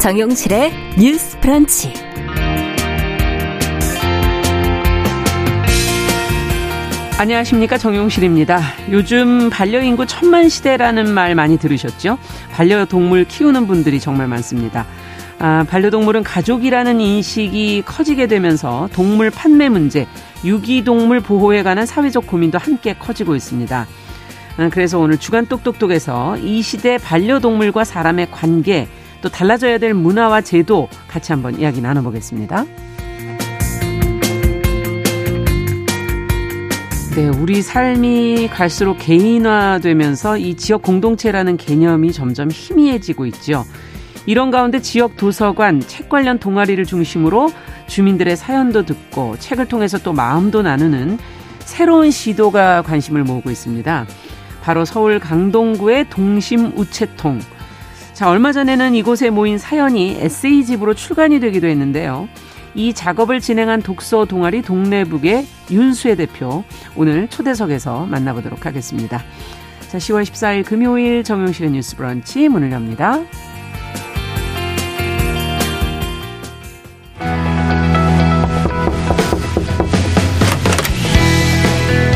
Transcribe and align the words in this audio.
정용실의 0.00 0.72
뉴스 0.98 1.38
프런치. 1.40 1.92
안녕하십니까 7.18 7.76
정용실입니다. 7.76 8.62
요즘 8.92 9.50
반려인구 9.50 10.06
천만 10.06 10.48
시대라는 10.48 11.10
말 11.12 11.34
많이 11.34 11.58
들으셨죠? 11.58 12.16
반려동물 12.50 13.26
키우는 13.26 13.66
분들이 13.66 14.00
정말 14.00 14.26
많습니다. 14.26 14.86
아, 15.38 15.66
반려동물은 15.68 16.22
가족이라는 16.22 16.98
인식이 16.98 17.82
커지게 17.84 18.26
되면서 18.26 18.88
동물 18.94 19.28
판매 19.28 19.68
문제, 19.68 20.06
유기동물 20.46 21.20
보호에 21.20 21.62
관한 21.62 21.84
사회적 21.84 22.26
고민도 22.26 22.56
함께 22.56 22.94
커지고 22.94 23.36
있습니다. 23.36 23.86
아, 24.56 24.68
그래서 24.70 24.98
오늘 24.98 25.18
주간 25.18 25.44
똑똑똑에서 25.44 26.38
이 26.38 26.62
시대 26.62 26.96
반려동물과 26.96 27.84
사람의 27.84 28.30
관계, 28.30 28.88
또 29.20 29.28
달라져야 29.28 29.78
될 29.78 29.94
문화와 29.94 30.40
제도 30.42 30.88
같이 31.08 31.32
한번 31.32 31.58
이야기 31.58 31.80
나눠보겠습니다. 31.80 32.64
네, 37.16 37.28
우리 37.28 37.60
삶이 37.60 38.48
갈수록 38.52 38.94
개인화되면서 38.98 40.38
이 40.38 40.54
지역 40.54 40.82
공동체라는 40.82 41.56
개념이 41.56 42.12
점점 42.12 42.50
희미해지고 42.50 43.26
있죠. 43.26 43.64
이런 44.26 44.50
가운데 44.50 44.80
지역 44.80 45.16
도서관, 45.16 45.80
책 45.80 46.08
관련 46.08 46.38
동아리를 46.38 46.84
중심으로 46.84 47.50
주민들의 47.88 48.36
사연도 48.36 48.84
듣고 48.84 49.36
책을 49.38 49.66
통해서 49.66 49.98
또 49.98 50.12
마음도 50.12 50.62
나누는 50.62 51.18
새로운 51.60 52.10
시도가 52.10 52.82
관심을 52.82 53.24
모으고 53.24 53.50
있습니다. 53.50 54.06
바로 54.62 54.84
서울 54.84 55.18
강동구의 55.18 56.10
동심 56.10 56.72
우체통. 56.76 57.40
자, 58.20 58.28
얼마 58.28 58.52
전에는 58.52 58.94
이곳에 58.96 59.30
모인 59.30 59.56
사연이 59.56 60.10
에세이집으로 60.10 60.92
출간이 60.92 61.40
되기도 61.40 61.68
했는데요. 61.68 62.28
이 62.74 62.92
작업을 62.92 63.40
진행한 63.40 63.80
독서 63.80 64.26
동아리 64.26 64.60
동네북의 64.60 65.46
윤수혜 65.70 66.16
대표 66.16 66.62
오늘 66.96 67.28
초대석에서 67.28 68.04
만나보도록 68.04 68.66
하겠습니다. 68.66 69.22
자, 69.88 69.96
10월 69.96 70.24
14일 70.24 70.66
금요일 70.66 71.24
정용실의 71.24 71.70
뉴스 71.70 71.96
브런치 71.96 72.50
문을 72.50 72.72
엽니다. 72.72 73.20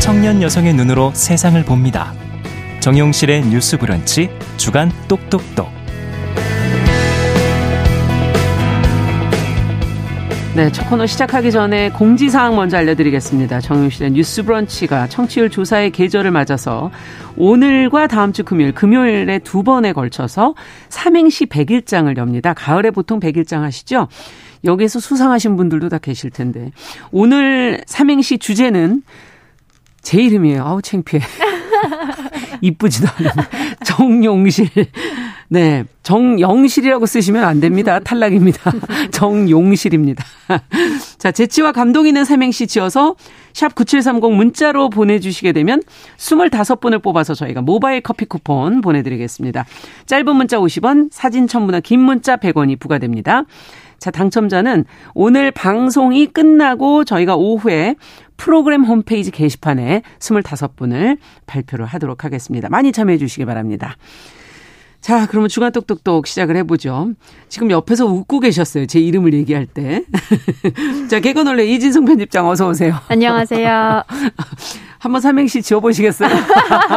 청년 0.01 0.43
여성의 0.43 0.75
눈으로 0.75 1.13
세상을 1.15 1.65
봅니다. 1.65 2.13
정용실의 2.81 3.47
뉴스 3.47 3.79
브런치 3.79 4.29
주간 4.57 4.91
똑똑똑. 5.07 5.84
네, 10.55 10.71
첫 10.71 10.89
코너 10.89 11.05
시작하기 11.05 11.51
전에 11.51 11.89
공지사항 11.89 12.55
먼저 12.55 12.77
알려드리겠습니다. 12.77 13.59
정용실의 13.59 14.11
뉴스 14.11 14.41
브런치가 14.41 15.05
청취율 15.09 15.49
조사의 15.49 15.91
계절을 15.91 16.31
맞아서 16.31 16.91
오늘과 17.35 18.07
다음 18.07 18.31
주 18.31 18.45
금요일, 18.45 18.71
금요일에 18.71 19.39
두 19.39 19.63
번에 19.63 19.91
걸쳐서 19.91 20.55
삼행시 20.87 21.47
100일장을 21.47 22.15
엽니다. 22.15 22.53
가을에 22.53 22.91
보통 22.91 23.19
100일장 23.19 23.63
하시죠? 23.63 24.07
여기서 24.63 25.01
수상하신 25.01 25.57
분들도 25.57 25.89
다 25.89 25.97
계실 25.97 26.29
텐데. 26.29 26.71
오늘 27.11 27.83
삼행시 27.85 28.37
주제는 28.37 29.03
제 30.01 30.21
이름이에요. 30.21 30.63
아우, 30.63 30.81
창피해. 30.81 31.21
이쁘지도 32.61 33.09
않은 33.17 33.31
정용실. 33.83 34.69
네. 35.47 35.83
정영실이라고 36.03 37.05
쓰시면 37.05 37.43
안 37.43 37.59
됩니다. 37.59 37.99
탈락입니다. 37.99 38.71
정용실입니다. 39.11 40.23
자, 41.17 41.31
재치와 41.31 41.71
감동 41.71 42.07
있는 42.07 42.25
삼행시 42.25 42.67
지어서 42.67 43.15
샵 43.53 43.73
9730 43.75 44.33
문자로 44.33 44.89
보내주시게 44.89 45.51
되면 45.51 45.81
25분을 46.17 47.01
뽑아서 47.01 47.33
저희가 47.33 47.61
모바일 47.61 48.01
커피 48.01 48.25
쿠폰 48.25 48.81
보내드리겠습니다. 48.81 49.65
짧은 50.05 50.35
문자 50.35 50.57
50원, 50.57 51.09
사진 51.11 51.47
첨부나 51.47 51.79
긴 51.79 52.01
문자 52.01 52.37
100원이 52.37 52.79
부과됩니다. 52.79 53.43
자, 53.97 54.11
당첨자는 54.11 54.85
오늘 55.13 55.51
방송이 55.51 56.27
끝나고 56.27 57.05
저희가 57.05 57.35
오후에 57.35 57.95
프로그램 58.37 58.83
홈페이지 58.83 59.31
게시판에 59.31 60.01
25분을 60.19 61.17
발표를 61.47 61.85
하도록 61.85 62.23
하겠습니다. 62.23 62.69
많이 62.69 62.91
참여해 62.91 63.17
주시기 63.17 63.45
바랍니다. 63.45 63.95
자, 65.05 65.27
그러면 65.27 65.49
주간 65.49 65.71
똑똑똑 65.71 66.25
시작을 66.25 66.57
해보죠. 66.57 67.11
지금 67.47 67.69
옆에서 67.69 68.07
웃고 68.07 68.39
계셨어요. 68.39 68.87
제 68.87 68.99
이름을 68.99 69.35
얘기할 69.35 69.67
때. 69.67 70.03
자, 71.11 71.19
개건원래 71.19 71.63
이진성 71.63 72.05
편집장 72.05 72.49
어서 72.49 72.67
오세요. 72.69 72.95
안녕하세요. 73.09 74.01
한번 74.97 75.21
삼행시 75.21 75.61
지어보시겠어요? 75.61 76.31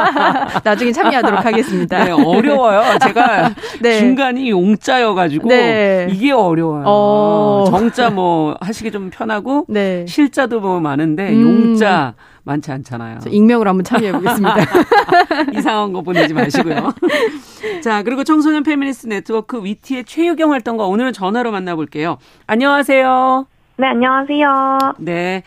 나중에 0.65 0.91
참여하도록 0.91 1.45
하겠습니다. 1.45 2.05
네, 2.05 2.11
어려워요. 2.11 2.99
제가 3.01 3.55
네. 3.83 3.99
중간이 3.99 4.49
용자여가지고 4.49 5.47
네. 5.51 6.09
이게 6.11 6.33
어려워요. 6.33 6.85
어... 6.87 7.65
정자 7.69 8.09
뭐 8.09 8.57
하시기 8.63 8.91
좀 8.91 9.11
편하고 9.11 9.67
네. 9.69 10.07
실자도 10.09 10.61
뭐 10.61 10.81
많은데 10.81 11.29
음... 11.35 11.43
용자 11.43 12.15
많지 12.49 12.73
않잖아요. 12.73 13.19
익명으로 13.29 13.69
한번 13.69 13.85
참여해 13.85 14.13
보겠습니다. 14.13 14.57
이상한 15.55 15.93
거 15.93 16.01
보내지 16.03 16.35
마시고요. 16.35 16.95
자, 17.85 18.03
그리고 18.03 18.25
청소년 18.25 18.63
페미니스트 18.63 19.07
네트워크 19.09 19.63
위티의 19.63 20.05
최유경 20.05 20.53
활동가 20.53 20.87
오늘은 20.87 21.13
전화로 21.13 21.53
만나볼게요. 21.53 22.19
안녕하세요. 22.47 23.47
네, 23.77 23.87
안녕하세요. 23.87 24.79
네. 24.99 25.43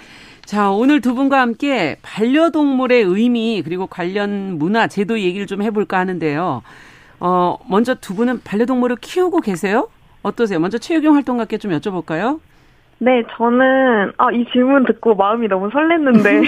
자, 0.45 0.69
오늘 0.69 1.01
두 1.01 1.15
분과 1.15 1.41
함께 1.41 1.97
반려동물의 2.01 3.03
의미 3.03 3.61
그리고 3.63 3.87
관련 3.87 4.57
문화, 4.57 4.87
제도 4.87 5.19
얘기를 5.19 5.47
좀 5.47 5.61
해볼까 5.61 5.97
하는데요. 5.97 6.61
어, 7.19 7.57
먼저 7.67 7.95
두 7.95 8.15
분은 8.15 8.41
반려동물을 8.43 8.97
키우고 8.97 9.41
계세요? 9.41 9.89
어떠세요? 10.23 10.59
먼저 10.59 10.77
최유경 10.77 11.15
활동가께 11.15 11.57
좀 11.57 11.71
여쭤볼까요? 11.71 12.39
네, 13.03 13.23
저는 13.35 14.11
아, 14.17 14.31
이 14.31 14.45
질문 14.51 14.85
듣고 14.85 15.15
마음이 15.15 15.47
너무 15.47 15.71
설렜는데 15.71 16.45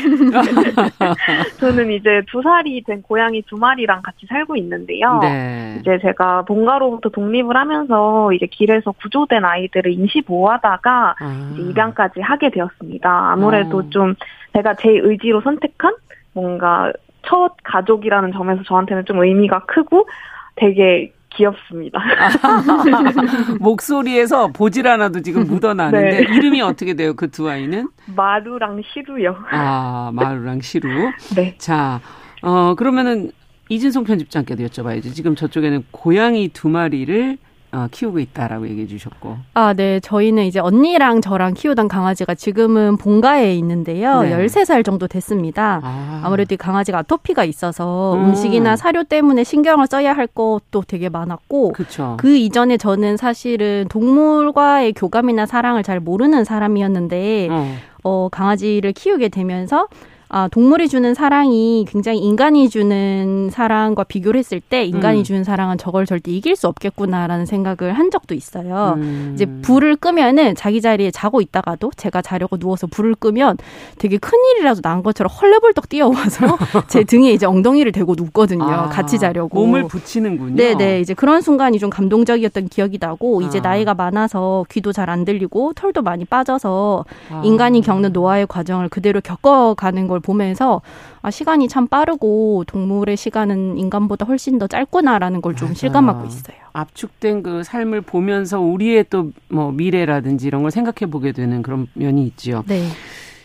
저는 1.59 1.91
이제 1.91 2.21
두 2.27 2.43
살이 2.43 2.79
된 2.83 3.01
고양이 3.01 3.41
두 3.41 3.57
마리랑 3.57 4.03
같이 4.03 4.27
살고 4.27 4.55
있는데요. 4.57 5.17
네. 5.23 5.77
이제 5.79 5.97
제가 6.03 6.43
본가로부터 6.43 7.09
독립을 7.09 7.57
하면서 7.57 8.31
이제 8.33 8.45
길에서 8.45 8.91
구조된 8.91 9.43
아이들을 9.43 9.91
임시 9.93 10.21
보호하다가 10.21 11.15
아. 11.19 11.49
이제 11.53 11.63
입양까지 11.71 12.21
하게 12.21 12.51
되었습니다. 12.51 13.09
아무래도 13.31 13.79
어. 13.79 13.89
좀 13.89 14.13
제가 14.55 14.75
제 14.75 14.91
의지로 14.91 15.41
선택한 15.41 15.95
뭔가 16.33 16.93
첫 17.23 17.55
가족이라는 17.63 18.31
점에서 18.31 18.61
저한테는 18.61 19.05
좀 19.05 19.23
의미가 19.23 19.65
크고 19.65 20.07
되게 20.55 21.11
귀엽습니다. 21.35 21.99
목소리에서 23.59 24.47
보질 24.47 24.87
않아도 24.87 25.21
지금 25.21 25.45
묻어나는데 25.47 26.11
네. 26.11 26.35
이름이 26.35 26.61
어떻게 26.61 26.93
돼요? 26.93 27.13
그 27.15 27.27
두 27.33 27.49
아이는? 27.49 27.87
마루랑 28.15 28.81
시루요. 28.93 29.35
아, 29.51 30.11
마루랑 30.13 30.61
시루. 30.61 31.11
네. 31.35 31.55
자, 31.57 31.99
어 32.43 32.75
그러면은 32.75 33.31
이진송 33.69 34.03
편집장께도 34.03 34.63
여쭤봐야죠. 34.65 35.13
지금 35.15 35.35
저쪽에는 35.35 35.85
고양이 35.91 36.49
두 36.49 36.69
마리를 36.69 37.37
어, 37.73 37.87
키우고 37.89 38.19
있다라고 38.19 38.67
얘기해 38.69 38.85
주셨고. 38.85 39.37
아, 39.55 39.73
네. 39.73 39.99
저희는 39.99 40.45
이제 40.45 40.59
언니랑 40.59 41.21
저랑 41.21 41.55
키우던 41.55 41.87
강아지가 41.87 42.35
지금은 42.35 42.97
본가에 42.97 43.55
있는데요. 43.55 44.21
네. 44.21 44.37
13살 44.37 44.85
정도 44.85 45.07
됐습니다. 45.07 45.81
아. 45.83 46.27
무래도이 46.29 46.57
강아지가 46.57 46.99
아토피가 46.99 47.43
있어서 47.45 48.13
음. 48.15 48.35
식이나 48.35 48.75
사료 48.75 49.03
때문에 49.03 49.43
신경을 49.43 49.87
써야 49.87 50.13
할 50.13 50.27
것도 50.27 50.83
되게 50.87 51.09
많았고 51.09 51.73
그쵸. 51.73 52.15
그 52.19 52.35
이전에 52.35 52.77
저는 52.77 53.17
사실은 53.17 53.87
동물과의 53.89 54.93
교감이나 54.93 55.47
사랑을 55.47 55.81
잘 55.81 55.99
모르는 55.99 56.43
사람이었는데 56.43 57.47
어, 57.49 57.75
어 58.03 58.29
강아지를 58.31 58.93
키우게 58.93 59.29
되면서 59.29 59.87
아, 60.35 60.47
동물이 60.47 60.89
주는 60.89 61.13
사랑이 61.13 61.85
굉장히 61.87 62.17
인간이 62.17 62.67
주는 62.67 63.49
사랑과 63.51 64.03
비교를 64.03 64.39
했을 64.39 64.59
때 64.59 64.83
인간이 64.83 65.19
음. 65.19 65.23
주는 65.23 65.43
사랑은 65.43 65.77
저걸 65.77 66.07
절대 66.07 66.31
이길 66.31 66.55
수 66.55 66.67
없겠구나라는 66.67 67.45
생각을 67.45 67.93
한 67.93 68.09
적도 68.09 68.33
있어요. 68.33 68.95
음. 68.97 69.31
이제 69.35 69.45
불을 69.45 69.95
끄면은 69.95 70.55
자기 70.55 70.81
자리에 70.81 71.11
자고 71.11 71.39
있다가도 71.39 71.91
제가 71.95 72.23
자려고 72.23 72.57
누워서 72.57 72.87
불을 72.87 73.13
끄면 73.13 73.57
되게 73.99 74.17
큰 74.17 74.39
일이라도 74.55 74.81
난 74.81 75.03
것처럼 75.03 75.31
헐레벌떡 75.31 75.87
뛰어와서 75.87 76.57
제 76.89 77.03
등에 77.03 77.31
이제 77.31 77.45
엉덩이를 77.45 77.91
대고 77.91 78.15
눕거든요. 78.17 78.63
아, 78.63 78.89
같이 78.89 79.19
자려고. 79.19 79.59
몸을 79.59 79.87
붙이는군요. 79.87 80.55
네네. 80.55 80.99
이제 81.01 81.13
그런 81.13 81.41
순간이 81.41 81.77
좀 81.77 81.91
감동적이었던 81.91 82.69
기억이 82.69 82.97
나고 82.99 83.43
이제 83.43 83.59
아. 83.59 83.61
나이가 83.61 83.93
많아서 83.93 84.65
귀도 84.69 84.91
잘 84.91 85.03
안 85.13 85.25
들리고 85.25 85.73
털도 85.73 86.01
많이 86.01 86.25
빠져서 86.25 87.05
아. 87.29 87.41
인간이 87.43 87.81
겪는 87.81 88.13
노화의 88.13 88.47
과정을 88.47 88.89
그대로 88.89 89.21
겪어가는 89.21 90.07
걸 90.07 90.22
보면서 90.23 90.81
아, 91.21 91.29
시간이 91.29 91.67
참 91.67 91.87
빠르고 91.87 92.63
동물의 92.65 93.15
시간은 93.17 93.77
인간보다 93.77 94.25
훨씬 94.25 94.57
더 94.57 94.65
짧구나라는 94.65 95.41
걸 95.41 95.53
좀 95.55 95.75
실감하고 95.75 96.25
있어요. 96.25 96.57
압축된 96.73 97.43
그 97.43 97.61
삶을 97.63 98.01
보면서 98.01 98.59
우리의 98.59 99.05
또 99.11 99.31
뭐 99.49 99.71
미래라든지 99.71 100.47
이런 100.47 100.63
걸 100.63 100.71
생각해 100.71 101.11
보게 101.11 101.31
되는 101.31 101.61
그런 101.61 101.85
면이 101.93 102.25
있지요. 102.25 102.63
네. 102.67 102.87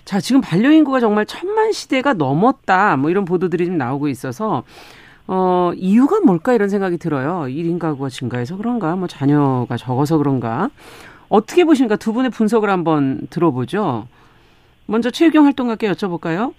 자, 0.06 0.20
지금 0.20 0.40
반려인구가 0.40 1.00
정말 1.00 1.26
천만 1.26 1.70
시대가 1.72 2.14
넘었다. 2.14 2.96
뭐 2.96 3.10
이런 3.10 3.26
보도들이 3.26 3.66
좀 3.66 3.76
나오고 3.76 4.08
있어서 4.08 4.62
어, 5.26 5.72
이유가 5.76 6.20
뭘까 6.20 6.54
이런 6.54 6.70
생각이 6.70 6.96
들어요. 6.96 7.42
1인 7.46 7.78
가구가 7.78 8.08
증가해서 8.08 8.56
그런가? 8.56 8.96
뭐 8.96 9.06
자녀가 9.06 9.76
적어서 9.76 10.16
그런가? 10.16 10.70
어떻게 11.28 11.64
보십니까? 11.64 11.96
두 11.96 12.14
분의 12.14 12.30
분석을 12.30 12.70
한번 12.70 13.20
들어보죠. 13.28 14.06
먼저 14.88 15.10
최유경 15.10 15.44
활동가께 15.44 15.86
여쭤볼까요? 15.92 16.54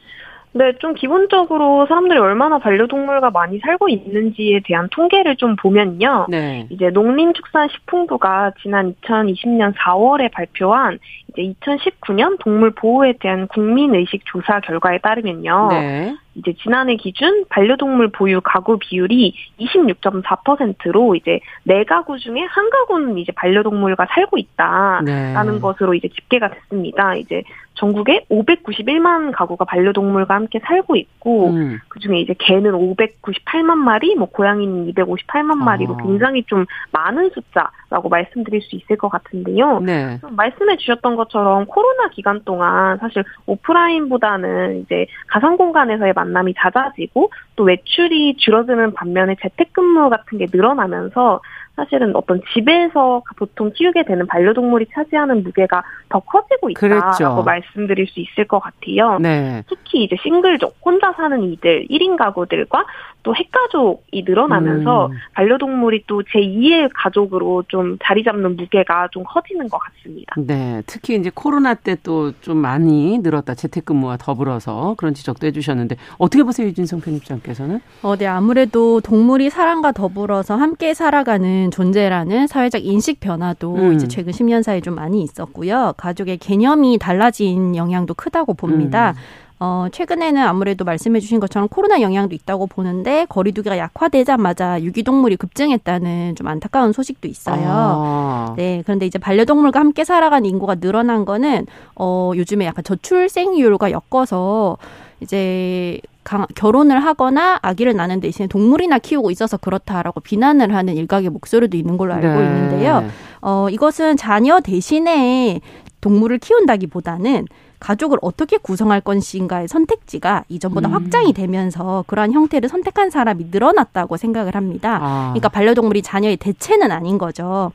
네, 0.52 0.74
좀 0.80 0.96
기본적으로 0.96 1.86
사람들이 1.88 2.18
얼마나 2.18 2.58
반려동물과 2.58 3.30
많이 3.30 3.60
살고 3.60 3.90
있는지에 3.90 4.62
대한 4.66 4.88
통계를 4.90 5.36
좀 5.36 5.56
보면요. 5.56 6.28
네. 6.30 6.68
이제 6.70 6.90
농림축산식품부가 6.90 8.54
지난 8.62 8.96
2020년 9.02 9.76
4월에 9.76 10.31
발표한 10.31 10.98
이제 11.30 11.54
2019년 11.62 12.40
동물 12.40 12.72
보호에 12.72 13.14
대한 13.20 13.48
국민의식 13.48 14.26
조사 14.26 14.60
결과에 14.60 14.98
따르면요. 15.00 15.68
네. 15.72 16.16
이제 16.36 16.54
지난해 16.62 16.96
기준 16.96 17.46
반려동물 17.50 18.10
보유 18.10 18.40
가구 18.42 18.78
비율이 18.78 19.34
26.4%로 19.60 21.16
이제 21.16 21.40
네 21.64 21.84
가구 21.84 22.18
중에 22.18 22.42
한 22.42 22.70
가구는 22.70 23.18
이제 23.18 23.31
반려동물과 23.31 24.08
살고 24.12 24.38
있다라는 24.38 25.54
네. 25.54 25.60
것으로 25.60 25.94
이제 25.94 26.08
집계가 26.08 26.50
됐습니다. 26.50 27.16
이제 27.16 27.44
전국에 27.80 28.26
591만 28.30 29.31
가구가 29.34 29.64
반려동물과 29.66 30.36
함께 30.36 30.60
살고 30.60 30.98
있고 30.98 31.52
음. 31.52 31.80
그중에 31.88 32.20
이제 32.20 32.36
개는 32.38 32.74
598만 32.74 33.76
마리, 33.76 34.16
뭐 34.16 34.28
고양이는 34.28 34.94
258만 34.94 35.56
마리로 35.56 35.96
아. 35.96 36.04
굉장히 36.04 36.44
좀 36.44 36.66
많은 36.92 37.30
숫자라고 37.30 38.10
말씀드릴 38.10 38.62
수 38.62 38.76
있을 38.76 38.98
것 38.98 39.08
같은데요. 39.08 39.80
네. 39.80 40.20
말씀해 40.30 40.76
주셨던 40.76 41.16
것처럼 41.16 41.66
코로나 41.68 42.10
기간 42.10 42.42
동안 42.44 42.98
사실 42.98 43.24
오프라인보다는 43.46 44.81
이제 44.81 45.06
가상 45.28 45.56
공간에서의 45.56 46.14
만 46.14 46.29
남이 46.34 46.54
잦아지고 46.58 47.31
또 47.56 47.64
외출이 47.64 48.38
줄어드는 48.38 48.94
반면에 48.94 49.36
재택근무 49.42 50.10
같은 50.10 50.38
게 50.38 50.48
늘어나면서 50.52 51.42
사실은 51.80 52.16
어떤 52.16 52.42
집에서 52.54 53.22
보통 53.38 53.72
키우게 53.74 54.04
되는 54.04 54.28
반려동물이 54.28 54.88
차지하는 54.94 55.44
무게가 55.44 55.84
더 56.10 56.20
커지고 56.20 56.70
있다라고 56.72 57.02
그랬죠. 57.02 57.44
말씀드릴 57.44 58.08
수 58.08 58.20
있을 58.20 58.46
것 58.48 58.60
같아요. 58.60 59.20
네. 59.20 59.64
특히 59.68 60.04
이제 60.04 60.16
싱글족, 60.22 60.78
혼자 60.84 61.12
사는 61.14 61.42
이들, 61.44 61.88
1인 61.90 62.18
가구들과 62.18 62.86
또 63.22 63.36
핵가족이 63.36 64.24
늘어나면서 64.26 65.08
음. 65.08 65.12
반려동물이 65.34 66.06
또 66.08 66.24
제2의 66.24 66.90
가족으로 66.94 67.64
좀 67.68 67.98
자리 68.04 68.24
잡는 68.24 68.56
무게가 68.56 69.10
좀 69.12 69.24
커지는 69.28 69.68
것 69.68 69.78
같습니다. 69.78 70.36
네. 70.38 70.81
특히 70.88 71.16
이제 71.16 71.30
코로나 71.34 71.74
때 71.74 71.96
또 71.96 72.31
좀 72.42 72.58
많이 72.58 73.20
늘었다. 73.20 73.54
재택근무와 73.56 74.18
더불어서 74.18 74.96
그런 74.98 75.14
지적도 75.14 75.48
해주셨는데 75.48 75.96
어떻게 76.18 76.44
보세요, 76.44 76.68
유진성 76.68 77.02
편집장께서는? 77.02 77.80
어, 78.04 78.16
네. 78.16 78.26
아무래도 78.28 79.02
동물이 79.02 79.50
사람과 79.50 79.92
더불어서 79.92 80.56
함께 80.56 80.94
살아가는 80.94 81.69
존재라는 81.71 82.48
사회적 82.48 82.86
인식 82.86 83.19
변화도 83.19 83.75
음. 83.75 83.94
이제 83.94 84.07
최근 84.07 84.31
10년 84.31 84.63
사이에 84.63 84.81
좀 84.81 84.95
많이 84.95 85.21
있었고요. 85.21 85.94
가족의 85.98 86.38
개념이 86.38 86.98
달라진 86.98 87.75
영향도 87.75 88.13
크다고 88.13 88.54
봅니다. 88.54 89.12
음. 89.12 89.50
어, 89.62 89.88
최근에는 89.92 90.42
아무래도 90.42 90.86
말씀해 90.86 91.19
주신 91.19 91.42
것처럼 91.42 91.68
코로나 91.68 92.00
영향도 92.00 92.33
있다고 92.33 92.68
보는데 92.68 93.25
거리두기가 93.27 93.77
약화되자마자 93.77 94.81
유기동물이 94.81 95.36
급증했다는 95.36 96.36
좀 96.36 96.48
안타까운 96.48 96.94
소식도 96.94 97.27
있어요. 97.27 97.68
아. 97.68 98.54
네. 98.56 98.81
그런데 98.86 99.06
이제 99.06 99.19
반려동물과 99.19 99.80
함께 99.80 100.06
살아가는 100.06 100.50
인구가 100.50 100.75
늘어난 100.75 101.25
거는 101.25 101.66
어, 101.95 102.31
요즘에 102.36 102.66
약간 102.66 102.86
저출생률과 102.86 103.92
엮어서 103.92 104.77
이제 105.21 106.00
강, 106.24 106.45
결혼을 106.56 107.04
하거나 107.04 107.60
아기를 107.62 107.95
낳는 107.95 108.19
대신에 108.19 108.48
동물이나 108.48 109.00
키우고 109.00 109.31
있어서 109.31 109.57
그렇다라고 109.57 110.19
비난을 110.19 110.74
하는 110.75 110.95
일각의 110.95 111.30
목소리도 111.30 111.75
있는 111.75 111.98
걸로 111.98 112.13
알고 112.13 112.27
네. 112.27 112.45
있는데요. 112.45 113.10
어, 113.42 113.68
이것은 113.69 114.18
자녀 114.18 114.60
대신에 114.60 115.62
동물을 116.01 116.38
키운다기보다는 116.39 117.48
가족을 117.80 118.18
어떻게 118.21 118.57
구성할 118.57 119.01
것인가의 119.01 119.68
선택지가 119.68 120.44
이전보다 120.50 120.89
음. 120.89 120.94
확장이 120.94 121.31
되면서 121.33 122.04
그러한 122.07 122.33
형태를 122.33 122.68
선택한 122.68 123.10
사람이 123.10 123.48
늘어났다고 123.51 124.18
생각을 124.18 124.56
합니다. 124.56 125.00
아. 125.01 125.27
그러니까 125.31 125.50
반려동물이 125.50 126.01
자녀의 126.01 126.38
대체는 126.38 126.92
아닌 126.92 127.18
거죠. 127.18 127.71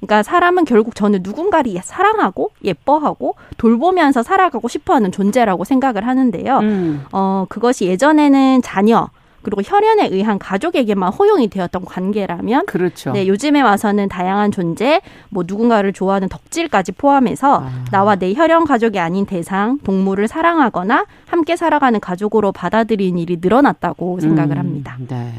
그러니까 0.00 0.22
사람은 0.22 0.64
결국 0.64 0.94
저는 0.94 1.20
누군가를 1.22 1.74
사랑하고 1.82 2.50
예뻐하고 2.64 3.34
돌보면서 3.56 4.22
살아가고 4.22 4.68
싶어하는 4.68 5.12
존재라고 5.12 5.64
생각을 5.64 6.06
하는데요. 6.06 6.58
음. 6.58 7.04
어 7.12 7.46
그것이 7.48 7.86
예전에는 7.86 8.62
자녀 8.62 9.08
그리고 9.42 9.62
혈연에 9.62 10.08
의한 10.08 10.38
가족에게만 10.38 11.12
허용이 11.12 11.48
되었던 11.48 11.84
관계라면 11.84 12.66
그렇죠. 12.66 13.12
네, 13.12 13.26
요즘에 13.26 13.60
와서는 13.60 14.08
다양한 14.08 14.50
존재, 14.50 15.00
뭐 15.30 15.44
누군가를 15.46 15.92
좋아하는 15.92 16.28
덕질까지 16.28 16.92
포함해서 16.92 17.62
아. 17.62 17.84
나와 17.90 18.16
내 18.16 18.34
혈연 18.34 18.64
가족이 18.64 18.98
아닌 18.98 19.26
대상, 19.26 19.78
동물을 19.84 20.28
사랑하거나 20.28 21.06
함께 21.26 21.56
살아가는 21.56 21.98
가족으로 22.00 22.52
받아들이는 22.52 23.18
일이 23.18 23.38
늘어났다고 23.40 24.20
생각을 24.20 24.56
음, 24.56 24.58
합니다. 24.58 24.96
네. 25.08 25.32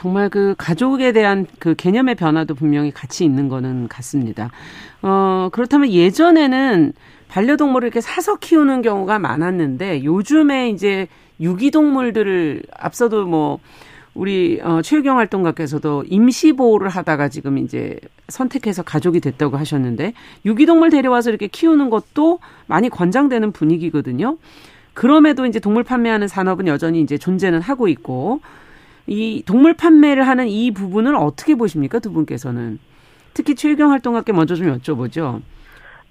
정말 0.00 0.30
그 0.30 0.54
가족에 0.56 1.12
대한 1.12 1.46
그 1.58 1.74
개념의 1.74 2.14
변화도 2.14 2.54
분명히 2.54 2.90
같이 2.90 3.22
있는 3.22 3.50
거는 3.50 3.86
같습니다. 3.88 4.50
어, 5.02 5.50
그렇다면 5.52 5.90
예전에는 5.90 6.94
반려동물을 7.28 7.86
이렇게 7.86 8.00
사서 8.00 8.36
키우는 8.36 8.80
경우가 8.80 9.18
많았는데 9.18 10.04
요즘에 10.04 10.70
이제 10.70 11.06
유기동물들을 11.38 12.62
앞서도 12.78 13.26
뭐 13.26 13.58
우리 14.14 14.58
어 14.62 14.80
최유경 14.80 15.18
활동가께서도 15.18 16.04
임시 16.08 16.54
보호를 16.54 16.88
하다가 16.88 17.28
지금 17.28 17.58
이제 17.58 18.00
선택해서 18.28 18.82
가족이 18.82 19.20
됐다고 19.20 19.58
하셨는데 19.58 20.14
유기동물 20.46 20.88
데려와서 20.88 21.28
이렇게 21.28 21.46
키우는 21.46 21.90
것도 21.90 22.40
많이 22.66 22.88
권장되는 22.88 23.52
분위기거든요. 23.52 24.38
그럼에도 24.94 25.44
이제 25.44 25.60
동물 25.60 25.84
판매하는 25.84 26.26
산업은 26.26 26.68
여전히 26.68 27.02
이제 27.02 27.18
존재는 27.18 27.60
하고 27.60 27.86
있고 27.86 28.40
이 29.10 29.42
동물 29.44 29.74
판매를 29.74 30.26
하는 30.26 30.46
이 30.46 30.70
부분을 30.70 31.16
어떻게 31.16 31.56
보십니까 31.56 31.98
두 31.98 32.12
분께서는 32.12 32.78
특히 33.34 33.56
최유경 33.56 33.90
활동가께 33.90 34.32
먼저 34.32 34.54
좀 34.54 34.78
여쭤보죠. 34.78 35.42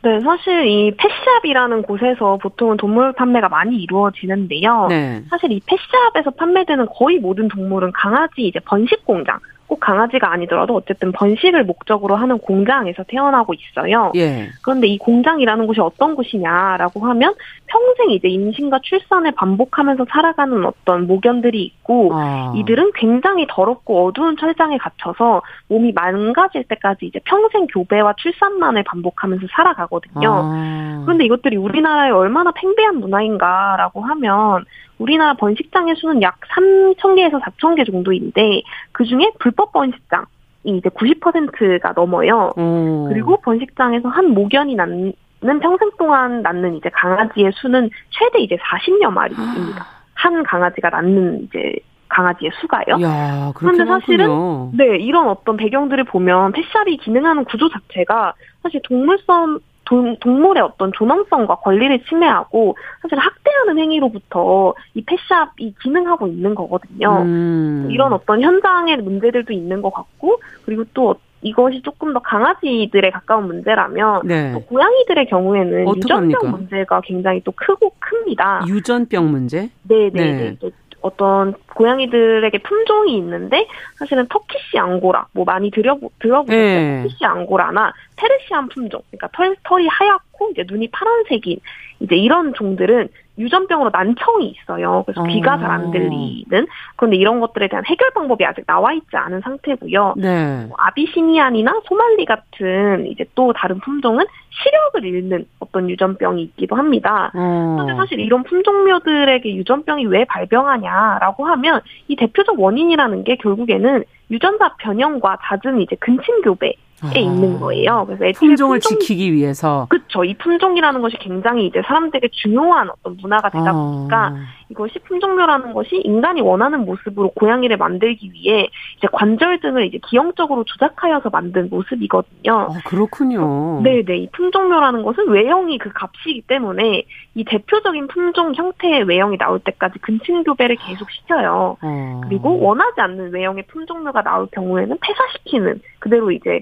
네, 0.01 0.19
사실 0.19 0.65
이 0.67 0.93
펫샵이라는 0.97 1.81
곳에서 1.83 2.37
보통은 2.37 2.75
동물 2.75 3.13
판매가 3.13 3.47
많이 3.47 3.77
이루어지는데요. 3.77 4.87
네. 4.89 5.23
사실 5.29 5.51
이 5.51 5.61
펫샵에서 5.65 6.31
판매되는 6.31 6.87
거의 6.87 7.19
모든 7.19 7.47
동물은 7.47 7.93
강아지 7.93 8.47
이제 8.47 8.59
번식 8.59 9.05
공장, 9.05 9.39
꼭 9.69 9.79
강아지가 9.79 10.31
아니더라도 10.31 10.75
어쨌든 10.75 11.11
번식을 11.11 11.63
목적으로 11.63 12.15
하는 12.15 12.39
공장에서 12.39 13.03
태어나고 13.03 13.53
있어요. 13.53 14.11
예. 14.15 14.49
그런데 14.63 14.87
이 14.87 14.97
공장이라는 14.97 15.67
곳이 15.67 15.79
어떤 15.79 16.15
곳이냐라고 16.15 17.05
하면 17.05 17.35
평생 17.67 18.09
이제 18.09 18.27
임신과 18.27 18.79
출산을 18.81 19.31
반복하면서 19.33 20.07
살아가는 20.09 20.65
어떤 20.65 21.05
모견들이 21.05 21.63
있고 21.63 22.09
아. 22.13 22.51
이들은 22.55 22.93
굉장히 22.95 23.45
더럽고 23.47 24.07
어두운 24.07 24.37
철장에 24.37 24.79
갇혀서 24.79 25.43
몸이 25.67 25.91
망가질 25.93 26.63
때까지 26.63 27.05
이제 27.05 27.19
평생 27.25 27.67
교배와 27.67 28.15
출산만을 28.17 28.81
반복하면서 28.83 29.45
살아가거든요. 29.51 30.31
아. 30.33 31.01
그런데 31.05 31.25
이것들이 31.25 31.57
우리나라에 31.57 32.09
얼마나 32.09 32.51
팽배한 32.51 32.99
문화인가라고 32.99 34.01
하면 34.01 34.65
우리나라 34.99 35.33
번식장의 35.33 35.95
수는 35.95 36.21
약 36.21 36.39
3천 36.41 37.15
개에서 37.15 37.39
4천 37.39 37.75
개 37.75 37.83
정도인데 37.83 38.61
그 38.91 39.05
중에 39.05 39.31
불법 39.39 39.71
번식장 39.71 40.25
이 40.65 40.77
이제 40.77 40.89
90%가 40.89 41.93
넘어요. 41.93 42.51
음. 42.57 43.05
그리고 43.07 43.37
번식장에서 43.41 44.09
한 44.09 44.33
모견이 44.33 44.75
낳는 44.75 45.13
평생 45.61 45.89
동안 45.97 46.41
낳는 46.41 46.75
이제 46.75 46.89
강아지의 46.89 47.51
수는 47.55 47.89
최대 48.09 48.39
이제 48.39 48.57
40여 48.57 49.09
마리입니다. 49.09 49.85
한 50.13 50.43
강아지가 50.43 50.89
낳는 50.89 51.43
이제 51.43 51.75
강아지의 52.09 52.51
수가요. 52.59 53.01
야, 53.01 53.51
그런데 53.55 53.85
사실은 53.85 54.27
네 54.73 54.97
이런 54.97 55.29
어떤 55.29 55.55
배경들을 55.55 56.03
보면 56.05 56.51
펫샵이 56.51 56.97
기능하는 56.97 57.45
구조 57.45 57.69
자체가 57.69 58.33
사실 58.63 58.81
동물성 58.83 59.59
동, 59.89 60.15
동물의 60.19 60.61
어떤 60.61 60.91
존엄성과 60.93 61.55
권리를 61.57 62.03
침해하고 62.05 62.77
사실 63.01 63.17
학대하는 63.17 63.79
행위로부터 63.79 64.75
이 64.93 65.03
펫샵이 65.03 65.73
기능하고 65.81 66.27
있는 66.27 66.53
거거든요. 66.53 67.23
음. 67.23 67.87
이런 67.89 68.13
어떤 68.13 68.41
현장의 68.41 68.97
문제들도 68.97 69.51
있는 69.51 69.81
것 69.81 69.91
같고 69.91 70.39
그리고 70.63 70.85
또 70.93 71.15
이것이 71.41 71.81
조금 71.81 72.13
더 72.13 72.19
강아지들에 72.19 73.09
가까운 73.09 73.47
문제라면 73.47 74.21
네. 74.25 74.51
또 74.53 74.61
고양이들의 74.61 75.25
경우에는 75.27 75.95
유전병 75.95 76.51
문제가 76.51 77.01
굉장히 77.01 77.41
또 77.43 77.51
크고 77.53 77.93
큽니다. 77.99 78.65
유전병 78.67 79.31
문제? 79.31 79.71
네 79.83 80.11
네. 80.13 80.55
네. 80.61 80.71
네. 80.99 81.09
어떤 81.09 81.53
고양이들에게 81.75 82.57
품종이 82.59 83.17
있는데 83.17 83.67
사실은 83.95 84.27
터키시 84.27 84.77
앙고라 84.77 85.27
뭐 85.31 85.45
많이 85.45 85.71
들여 85.71 85.99
들어보셨죠 86.19 86.55
네. 86.55 87.03
터키시 87.03 87.25
앙고라나 87.25 87.93
테르시안 88.15 88.69
품종 88.69 89.01
그러니까 89.09 89.29
털, 89.33 89.55
털이 89.63 89.87
하얗고 89.87 90.49
이제 90.51 90.63
눈이 90.67 90.89
파란색인 90.91 91.59
이제 92.01 92.15
이런 92.15 92.53
종들은 92.53 93.09
유전병으로 93.39 93.89
난청이 93.91 94.47
있어요. 94.49 95.03
그래서 95.05 95.21
어. 95.21 95.23
귀가 95.25 95.57
잘 95.57 95.69
안 95.69 95.91
들리는. 95.91 96.67
그런데 96.95 97.15
이런 97.15 97.39
것들에 97.39 97.67
대한 97.67 97.85
해결 97.85 98.09
방법이 98.11 98.43
아직 98.45 98.65
나와 98.65 98.91
있지 98.93 99.15
않은 99.15 99.41
상태고요. 99.41 100.15
네. 100.17 100.65
뭐 100.67 100.75
아비시니안이나 100.79 101.81
소말리 101.87 102.25
같은 102.25 103.05
이제 103.07 103.25
또 103.35 103.53
다른 103.53 103.79
품종은 103.79 104.25
시력을 104.49 105.05
잃는 105.05 105.45
어떤 105.59 105.89
유전병이 105.89 106.41
있기도 106.41 106.75
합니다. 106.75 107.31
어. 107.35 107.75
그런데 107.77 107.95
사실 107.95 108.19
이런 108.19 108.43
품종묘들에게 108.43 109.55
유전병이 109.55 110.07
왜 110.07 110.25
발병하냐라고 110.25 111.45
하면 111.45 111.81
이 112.07 112.15
대표적 112.15 112.59
원인이라는 112.59 113.23
게 113.23 113.35
결국에는 113.37 114.03
유전자 114.31 114.75
변형과 114.79 115.37
잦은 115.43 115.81
이제 115.81 115.95
근친 115.99 116.41
교배 116.41 116.73
에 117.05 117.07
아, 117.07 117.21
있는 117.21 117.59
거예요. 117.59 118.05
그래서 118.05 118.39
품종을 118.39 118.79
품종, 118.79 118.99
지키기 118.99 119.33
위해서 119.33 119.87
그렇죠. 119.89 120.23
이 120.23 120.33
품종이라는 120.35 121.01
것이 121.01 121.17
굉장히 121.17 121.67
이제 121.67 121.81
사람들에게 121.85 122.29
중요한 122.31 122.89
어떤 122.89 123.17
문화가 123.21 123.49
되다 123.49 123.69
아. 123.69 123.73
보니까 123.73 124.35
이것이 124.69 124.99
품종묘라는 124.99 125.73
것이 125.73 125.95
인간이 126.03 126.41
원하는 126.41 126.85
모습으로 126.85 127.31
고양이를 127.31 127.77
만들기 127.77 128.31
위해 128.33 128.67
이제 128.97 129.07
관절 129.11 129.61
등을 129.61 129.85
이제 129.85 129.99
기형적으로 130.07 130.63
조작하여서 130.63 131.29
만든 131.29 131.69
모습이거든요. 131.69 132.53
아, 132.53 132.79
그렇군요. 132.85 133.81
네, 133.81 134.03
네. 134.03 134.17
이 134.17 134.29
품종묘라는 134.31 135.03
것은 135.03 135.27
외형이 135.29 135.79
그 135.79 135.89
값이기 135.91 136.43
때문에 136.43 137.03
이 137.35 137.43
대표적인 137.45 138.07
품종 138.07 138.53
형태의 138.53 139.03
외형이 139.03 139.37
나올 139.37 139.59
때까지 139.59 139.99
근친 139.99 140.43
교배를 140.43 140.75
계속 140.75 141.09
시켜요. 141.09 141.77
아. 141.81 142.21
그리고 142.27 142.59
원하지 142.59 143.01
않는 143.01 143.33
외형의 143.33 143.63
품종묘가 143.67 144.21
나올 144.21 144.47
경우에는 144.51 144.97
폐사시키는 145.01 145.81
그대로 145.99 146.31
이제 146.31 146.61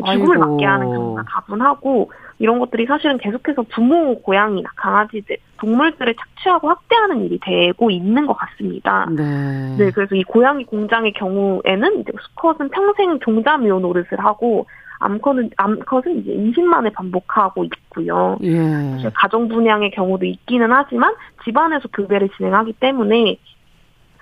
네, 0.00 0.12
죽음을 0.12 0.36
아이고. 0.36 0.50
맞게 0.50 0.64
하는 0.64 0.86
경우가 0.90 1.24
다분하고 1.28 2.10
이런 2.38 2.58
것들이 2.58 2.86
사실은 2.86 3.18
계속해서 3.18 3.64
부모 3.70 4.20
고양이나 4.20 4.68
강아지들 4.76 5.36
동물들을 5.58 6.14
착취하고 6.14 6.68
학대하는 6.68 7.24
일이 7.24 7.38
되고 7.40 7.90
있는 7.90 8.26
것 8.26 8.34
같습니다. 8.34 9.06
네. 9.10 9.76
네, 9.78 9.90
그래서 9.90 10.14
이 10.14 10.22
고양이 10.24 10.64
공장의 10.64 11.12
경우에는 11.12 12.00
이제 12.00 12.12
수컷은 12.20 12.70
평생 12.70 13.18
종자묘 13.20 13.80
노릇을 13.80 14.18
하고 14.18 14.66
암컷은 15.00 15.50
암컷은 15.56 16.20
이제 16.20 16.32
20만에 16.32 16.92
반복하고 16.92 17.64
있고요. 17.64 18.38
예. 18.42 18.62
가정 19.14 19.48
분양의 19.48 19.90
경우도 19.90 20.24
있기는 20.24 20.70
하지만 20.72 21.14
집안에서 21.44 21.88
교배를 21.88 22.30
진행하기 22.36 22.74
때문에 22.74 23.36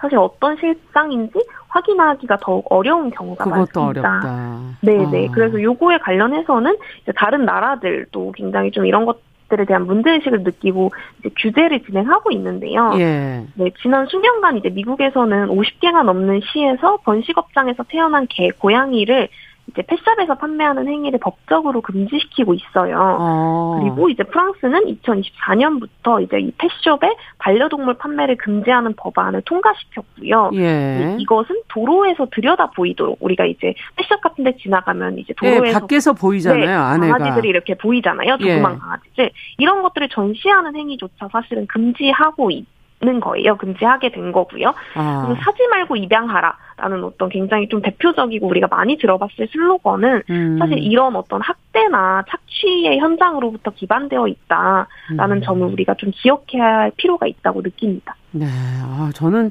사실 0.03 0.19
어떤 0.19 0.57
실상인지 0.57 1.39
확인하기가 1.69 2.39
더욱 2.41 2.67
어려운 2.71 3.11
경우가 3.11 3.45
그것도 3.45 3.57
많습니다. 3.81 4.11
어렵다. 4.11 4.61
네네. 4.81 5.29
아. 5.29 5.31
그래서 5.33 5.63
요거에 5.63 5.99
관련해서는 5.99 6.77
다른 7.15 7.45
나라들도 7.45 8.33
굉장히 8.33 8.73
좀 8.73 8.85
이런 8.85 9.07
것 9.07 9.21
들에 9.49 9.67
대한 9.67 9.85
문제의식을 9.87 10.45
느끼고 10.45 10.93
이제 11.19 11.29
규제를 11.39 11.85
진행하고 11.85 12.31
있는데요. 12.33 12.95
예. 12.97 13.45
네, 13.55 13.71
지난 13.83 14.07
수년간 14.07 14.57
이제 14.57 14.71
미국에서는 14.71 15.49
50개가 15.49 16.05
넘는 16.05 16.41
시에서 16.51 16.97
번식업장에서 17.05 17.85
태어난 17.89 18.27
개, 18.31 18.49
고양이를 18.49 19.29
이제 19.71 19.83
펫샵에서 19.83 20.35
판매하는 20.37 20.89
행위를 20.89 21.19
법적으로 21.21 21.81
금지시키고 21.81 22.55
있어요. 22.55 23.17
어. 23.19 23.81
그리고 23.81 24.09
이제 24.09 24.23
프랑스는 24.25 24.97
2024년부터 25.03 26.23
이제 26.23 26.39
이 26.41 26.51
펫숍에 26.59 27.15
반려동물 27.39 27.95
판매를 27.95 28.37
금지하는 28.37 28.95
법안을 28.97 29.43
통과시켰고요. 29.43 30.51
예. 30.55 31.17
이것은 31.19 31.63
도로에서 31.69 32.27
들여다 32.31 32.71
보이도록 32.71 33.19
우리가 33.21 33.47
이제 33.47 33.75
펫숍 33.97 34.21
같은 34.21 34.45
데 34.45 34.57
지나가면 34.57 35.19
이제 35.19 35.33
예, 35.43 35.51
도로에서 35.55 35.67
예, 35.69 35.73
밖에서 35.81 36.13
보이잖아요. 36.13 36.67
네, 36.67 36.73
아내가. 36.73 37.19
강아지들이 37.19 37.49
이렇게 37.49 37.75
보이잖아요. 37.75 38.39
조그만 38.39 38.75
예. 38.75 38.79
강아지들. 38.79 39.31
이런 39.59 39.83
것들을 39.83 40.09
전시하는 40.09 40.77
행위조차 40.77 41.29
사실은 41.33 41.67
금지하고 41.67 42.51
있 42.51 42.67
는 43.03 43.19
거예요. 43.19 43.57
금지하게 43.57 44.13
된 44.13 44.31
거고요. 44.31 44.75
아. 44.95 45.35
사지 45.43 45.67
말고 45.67 45.97
입양하라라는 45.97 47.03
어떤 47.03 47.31
굉장히 47.31 47.69
좀 47.69 47.83
대표적이고 47.83 48.47
우리가 48.47 48.69
많이 48.69 48.97
들어봤을 48.97 49.49
슬로건은 49.51 50.23
음. 50.31 50.57
사실 50.61 50.79
이런 50.79 51.17
어떤 51.17 51.41
학대나 51.43 52.23
착취의 52.29 53.01
현장으로부터 53.01 53.73
기반되어 53.73 54.29
있다라는 54.29 55.37
음. 55.39 55.43
점을 55.43 55.67
우리가 55.67 55.95
좀 55.95 56.13
기억해야 56.15 56.65
할 56.65 56.93
필요가 56.97 57.27
있다고 57.27 57.63
느낍니다. 57.63 58.15
네, 58.31 58.47
아, 58.47 59.11
저는 59.15 59.51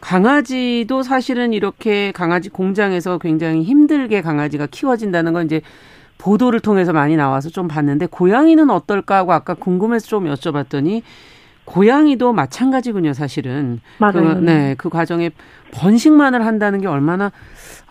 강아지도 0.00 1.02
사실은 1.02 1.52
이렇게 1.52 2.10
강아지 2.10 2.50
공장에서 2.50 3.18
굉장히 3.18 3.62
힘들게 3.62 4.22
강아지가 4.22 4.66
키워진다는 4.66 5.32
건 5.34 5.46
이제 5.46 5.60
보도를 6.18 6.58
통해서 6.58 6.92
많이 6.92 7.16
나와서 7.16 7.48
좀 7.48 7.68
봤는데 7.68 8.06
고양이는 8.06 8.70
어떨까 8.70 9.18
하고 9.18 9.32
아까 9.32 9.54
궁금해서 9.54 10.08
좀 10.08 10.24
여쭤봤더니 10.24 11.02
고양이도 11.68 12.32
마찬가지군요, 12.32 13.12
사실은. 13.12 13.80
맞아요. 13.98 14.12
그, 14.12 14.40
네, 14.40 14.74
그 14.78 14.88
과정에 14.88 15.30
번식만을 15.72 16.46
한다는 16.46 16.80
게 16.80 16.86
얼마나 16.86 17.30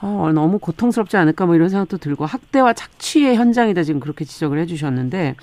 어, 0.01 0.31
너무 0.33 0.57
고통스럽지 0.57 1.15
않을까 1.15 1.45
뭐 1.45 1.53
이런 1.53 1.69
생각도 1.69 1.97
들고 1.97 2.25
학대와 2.25 2.73
착취의 2.73 3.35
현장이다 3.35 3.83
지금 3.83 3.99
그렇게 3.99 4.25
지적을 4.25 4.57
해주셨는데 4.59 5.35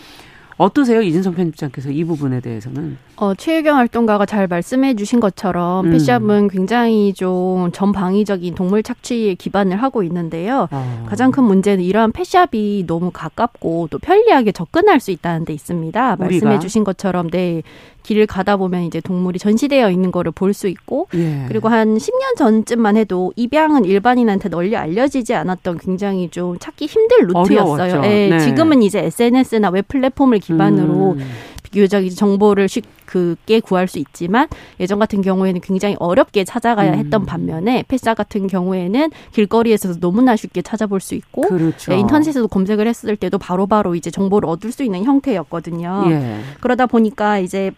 어떠세요, 0.57 1.03
이진성 1.03 1.35
편집장께서 1.35 1.91
이 1.91 2.05
부분에 2.05 2.41
대해서는? 2.41 2.97
어, 3.17 3.35
최유경 3.35 3.77
활동가가 3.77 4.25
잘 4.25 4.47
말씀해 4.47 4.95
주신 4.95 5.19
것처럼 5.19 5.87
음. 5.87 5.91
펫샵은 5.91 6.49
굉장히 6.49 7.13
좀 7.13 7.71
전방위적인 7.73 8.55
동물 8.55 8.83
착취에 8.83 9.35
기반을 9.35 9.83
하고 9.83 10.03
있는데요. 10.05 10.69
어. 10.71 11.07
가장 11.09 11.33
큰 11.33 11.45
문제는 11.45 11.83
이러한 11.83 12.13
펫샵이 12.13 12.85
너무 12.87 13.11
가깝고 13.13 13.89
또 13.91 13.99
편리하게 13.99 14.53
접근할 14.53 15.01
수 15.01 15.11
있다는 15.11 15.45
데 15.45 15.53
있습니다. 15.53 16.17
말씀해 16.17 16.61
주신 16.61 16.85
것처럼 16.85 17.31
네. 17.31 17.63
길을 18.05 18.27
가다 18.29 18.57
보면 18.57 18.83
이제 18.85 19.01
동물이 19.01 19.41
전시되어 19.41 19.91
있는 19.91 20.13
거를 20.13 20.31
볼 20.31 20.55
수 20.55 20.69
있고 20.69 21.09
예. 21.15 21.47
그리고 21.49 21.69
한 21.69 21.97
10년 21.97 22.37
전쯤만 22.39 22.97
해도 22.97 23.33
입양은 23.35 23.85
일반인한테 23.85 24.49
널리 24.51 24.77
알려지지 24.77 25.35
않았던 25.35 25.79
굉장히 25.79 26.29
좀 26.31 26.57
찾기 26.61 26.87
힘든 26.87 27.27
루트였어요. 27.27 28.03
예, 28.05 28.29
네. 28.29 28.39
지금은 28.39 28.83
이제 28.85 29.01
SNS나 29.01 29.71
웹 29.71 29.89
플랫폼을 29.89 30.39
기반으로 30.39 31.13
음. 31.19 31.31
비교적 31.65 32.09
정보를 32.09 32.69
쉽게 32.69 33.59
구할 33.59 33.89
수 33.89 33.99
있지만 33.99 34.47
예전 34.79 35.01
같은 35.01 35.23
경우에는 35.23 35.61
굉장히 35.61 35.97
어렵게 35.99 36.45
찾아가야 36.45 36.93
음. 36.93 36.99
했던 36.99 37.27
반면에 37.27 37.83
pet 37.89 38.00
shop 38.00 38.15
같은 38.15 38.47
경우에는 38.47 39.11
길거리에서도 39.33 39.99
너무나 39.99 40.37
쉽게 40.37 40.63
찾아볼 40.63 41.01
수 41.01 41.17
있고 41.17 41.43
그렇죠. 41.43 41.91
네, 41.91 41.99
인터넷에서도 41.99 42.47
검색을 42.47 42.87
했을 42.87 43.17
때도 43.17 43.39
바로바로 43.39 43.67
바로 43.67 43.95
이제 43.97 44.13
정보를 44.13 44.49
얻을 44.49 44.71
수 44.71 44.85
있는 44.85 45.03
형태였거든요. 45.03 46.05
예. 46.11 46.39
그러다 46.61 46.87
보니까 46.87 47.41
이제 47.41 47.73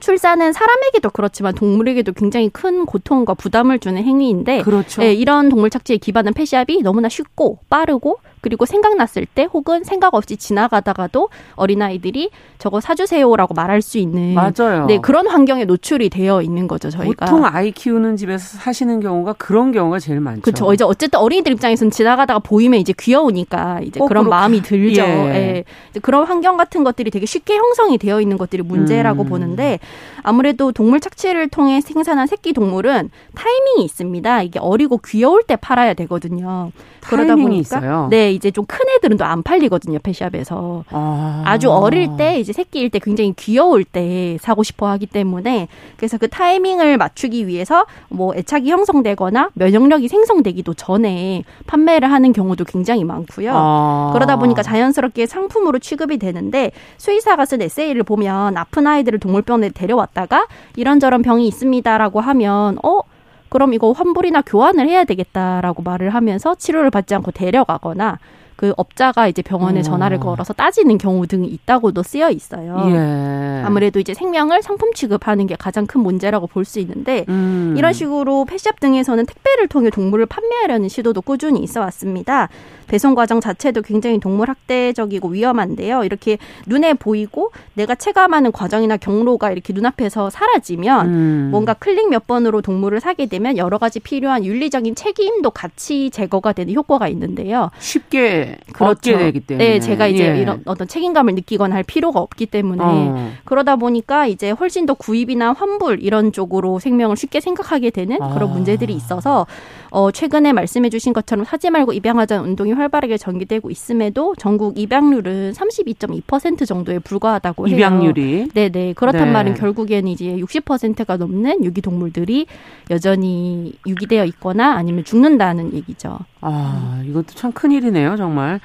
출산은 0.00 0.52
사람에게도 0.52 1.10
그렇지만 1.10 1.54
동물에게도 1.54 2.12
굉장히 2.12 2.48
큰 2.48 2.86
고통과 2.86 3.34
부담을 3.34 3.78
주는 3.78 4.02
행위인데 4.02 4.62
그렇죠. 4.62 5.02
예, 5.02 5.12
이런 5.12 5.48
동물 5.48 5.70
착지에 5.70 5.96
기반한 5.98 6.34
펫샵이 6.34 6.82
너무나 6.82 7.08
쉽고 7.08 7.58
빠르고 7.70 8.18
그리고 8.40 8.64
생각났을 8.64 9.26
때 9.26 9.48
혹은 9.52 9.82
생각 9.84 10.14
없이 10.14 10.36
지나가다가도 10.36 11.28
어린아이들이 11.56 12.30
저거 12.58 12.80
사주세요라고 12.80 13.54
말할 13.54 13.82
수 13.82 13.98
있는 13.98 14.34
맞아요. 14.34 14.86
네, 14.86 14.98
그런 14.98 15.26
환경에 15.26 15.64
노출이 15.64 16.10
되어 16.10 16.42
있는 16.42 16.68
거죠, 16.68 16.90
저희가. 16.90 17.26
보통 17.26 17.44
아이 17.44 17.72
키우는 17.72 18.16
집에서 18.16 18.58
사시는 18.58 19.00
경우가 19.00 19.34
그런 19.34 19.72
경우가 19.72 19.98
제일 19.98 20.20
많죠. 20.20 20.42
그렇죠. 20.42 20.72
이제 20.72 20.84
어쨌든 20.84 21.18
어린이들 21.18 21.52
입장에서는 21.52 21.90
지나가다가 21.90 22.38
보이면 22.38 22.78
이제 22.80 22.94
귀여우니까 22.96 23.80
이제 23.82 24.00
그런. 24.06 24.28
마음이 24.28 24.62
들죠. 24.62 25.02
예. 25.02 25.64
예. 25.96 26.00
그런 26.00 26.26
환경 26.26 26.56
같은 26.56 26.84
것들이 26.84 27.10
되게 27.10 27.26
쉽게 27.26 27.56
형성이 27.56 27.98
되어 27.98 28.20
있는 28.20 28.36
것들이 28.36 28.62
문제라고 28.62 29.22
음. 29.22 29.28
보는데 29.28 29.78
아무래도 30.22 30.72
동물 30.72 31.00
착취를 31.00 31.48
통해 31.48 31.80
생산한 31.80 32.26
새끼 32.26 32.52
동물은 32.52 33.10
타이밍이 33.34 33.84
있습니다. 33.84 34.42
이게 34.42 34.58
어리고 34.58 34.98
귀여울 34.98 35.42
때 35.42 35.56
팔아야 35.56 35.94
되거든요. 35.94 36.72
그러다 37.00 37.36
보니까 37.36 37.78
있어요. 37.78 38.08
네 38.10 38.27
이제 38.32 38.50
좀 38.50 38.68
큰 38.68 38.80
애들은 38.96 39.16
또 39.16 39.24
안 39.24 39.42
팔리거든요 39.42 39.98
펫샵에서 39.98 40.84
아. 40.90 41.58
주 41.58 41.70
어릴 41.70 42.16
때 42.16 42.38
이제 42.38 42.52
새끼일 42.52 42.90
때 42.90 42.98
굉장히 42.98 43.32
귀여울 43.36 43.82
때 43.84 44.38
사고 44.40 44.62
싶어 44.62 44.88
하기 44.90 45.06
때문에 45.06 45.68
그래서 45.96 46.18
그 46.18 46.28
타이밍을 46.28 46.98
맞추기 46.98 47.46
위해서 47.46 47.86
뭐 48.08 48.34
애착이 48.36 48.70
형성되거나 48.70 49.50
면역력이 49.54 50.06
생성되기도 50.08 50.74
전에 50.74 51.42
판매를 51.66 52.12
하는 52.12 52.32
경우도 52.32 52.64
굉장히 52.64 53.04
많고요. 53.04 53.50
아. 53.54 54.10
그러다 54.12 54.36
보니까 54.36 54.62
자연스럽게 54.62 55.26
상품으로 55.26 55.78
취급이 55.80 56.18
되는데 56.18 56.70
수의사가 56.98 57.44
쓴 57.44 57.60
에세이를 57.62 58.02
보면 58.04 58.56
아픈 58.56 58.86
아이들을 58.86 59.18
동물병원에 59.18 59.70
데려왔다가 59.70 60.46
이런저런 60.76 61.22
병이 61.22 61.46
있습니다라고 61.48 62.20
하면 62.20 62.78
어 62.84 63.00
그럼 63.48 63.74
이거 63.74 63.92
환불이나 63.92 64.42
교환을 64.42 64.88
해야 64.88 65.04
되겠다라고 65.04 65.82
말을 65.82 66.10
하면서 66.10 66.54
치료를 66.54 66.90
받지 66.90 67.14
않고 67.14 67.30
데려가거나 67.32 68.18
그 68.56 68.72
업자가 68.76 69.28
이제 69.28 69.40
병원에 69.40 69.78
어. 69.80 69.82
전화를 69.84 70.18
걸어서 70.18 70.52
따지는 70.52 70.98
경우 70.98 71.24
등이 71.28 71.46
있다고도 71.46 72.02
쓰여 72.02 72.28
있어요. 72.30 72.76
예. 72.90 73.62
아무래도 73.64 74.00
이제 74.00 74.14
생명을 74.14 74.62
상품 74.62 74.92
취급하는 74.92 75.46
게 75.46 75.54
가장 75.54 75.86
큰 75.86 76.00
문제라고 76.00 76.48
볼 76.48 76.64
수 76.64 76.80
있는데 76.80 77.24
음. 77.28 77.74
이런 77.78 77.92
식으로 77.92 78.44
펫샵 78.46 78.80
등에서는 78.80 79.26
택배를 79.26 79.68
통해 79.68 79.90
동물을 79.90 80.26
판매하려는 80.26 80.88
시도도 80.88 81.22
꾸준히 81.22 81.60
있어 81.60 81.80
왔습니다. 81.82 82.48
배송 82.88 83.14
과정 83.14 83.40
자체도 83.40 83.82
굉장히 83.82 84.18
동물 84.18 84.48
학대적이고 84.48 85.28
위험한데요. 85.28 86.04
이렇게 86.04 86.38
눈에 86.66 86.94
보이고 86.94 87.52
내가 87.74 87.94
체감하는 87.94 88.50
과정이나 88.50 88.96
경로가 88.96 89.52
이렇게 89.52 89.72
눈앞에서 89.72 90.30
사라지면 90.30 91.06
음. 91.06 91.48
뭔가 91.50 91.74
클릭 91.74 92.08
몇 92.08 92.26
번으로 92.26 92.62
동물을 92.62 92.98
사게 93.00 93.26
되면 93.26 93.56
여러 93.56 93.78
가지 93.78 94.00
필요한 94.00 94.44
윤리적인 94.44 94.94
책임도 94.94 95.50
같이 95.50 96.10
제거가 96.10 96.52
되는 96.52 96.74
효과가 96.74 97.08
있는데요. 97.08 97.70
쉽게 97.78 98.56
그렇게 98.72 99.16
되기 99.16 99.40
때문에. 99.40 99.68
네, 99.68 99.80
제가 99.80 100.06
이제 100.06 100.34
예. 100.34 100.40
이런 100.40 100.62
어떤 100.64 100.88
책임감을 100.88 101.34
느끼거나 101.34 101.76
할 101.76 101.82
필요가 101.82 102.20
없기 102.20 102.46
때문에 102.46 102.82
어. 102.82 103.32
그러다 103.44 103.76
보니까 103.76 104.26
이제 104.26 104.50
훨씬 104.50 104.86
더 104.86 104.94
구입이나 104.94 105.52
환불 105.52 105.98
이런 106.02 106.32
쪽으로 106.32 106.78
생명을 106.78 107.16
쉽게 107.16 107.40
생각하게 107.40 107.90
되는 107.90 108.18
그런 108.18 108.50
아. 108.50 108.52
문제들이 108.52 108.94
있어서 108.94 109.46
어 109.90 110.10
최근에 110.10 110.52
말씀해 110.52 110.90
주신 110.90 111.12
것처럼 111.12 111.44
사지 111.44 111.70
말고 111.70 111.92
입양하자는 111.92 112.44
운동이 112.44 112.72
활발하게 112.72 113.16
전개되고 113.16 113.70
있음에도 113.70 114.34
전국 114.36 114.78
입양률은 114.78 115.52
32.2% 115.52 116.66
정도에 116.66 116.98
불과하다고 116.98 117.68
해요. 117.68 117.76
입양률이 117.76 118.48
네네 118.54 118.92
그렇단 118.94 119.26
네. 119.26 119.32
말은 119.32 119.54
결국에는 119.54 120.08
이제 120.10 120.36
60%가 120.36 121.16
넘는 121.16 121.64
유기동물들이 121.64 122.46
여전히 122.90 123.72
유기되어 123.86 124.24
있거나 124.26 124.74
아니면 124.76 125.04
죽는다는 125.04 125.72
얘기죠. 125.74 126.18
아 126.40 127.02
이것도 127.06 127.34
참 127.34 127.52
큰 127.52 127.72
일이네요 127.72 128.16
정말. 128.16 128.60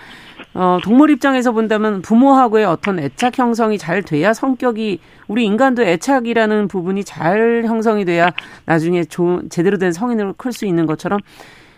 어, 0.55 0.77
동물 0.83 1.09
입장에서 1.09 1.51
본다면 1.51 2.01
부모하고의 2.01 2.65
어떤 2.65 2.99
애착 2.99 3.39
형성이 3.39 3.77
잘 3.77 4.03
돼야 4.03 4.33
성격이 4.33 4.99
우리 5.27 5.45
인간도 5.45 5.83
애착이라는 5.83 6.67
부분이 6.67 7.03
잘 7.03 7.63
형성이 7.65 8.05
돼야 8.05 8.31
나중에 8.65 9.03
좋은 9.03 9.49
제대로 9.49 9.77
된 9.77 9.91
성인으로 9.91 10.33
클 10.37 10.53
수 10.53 10.65
있는 10.67 10.85
것처럼 10.85 11.19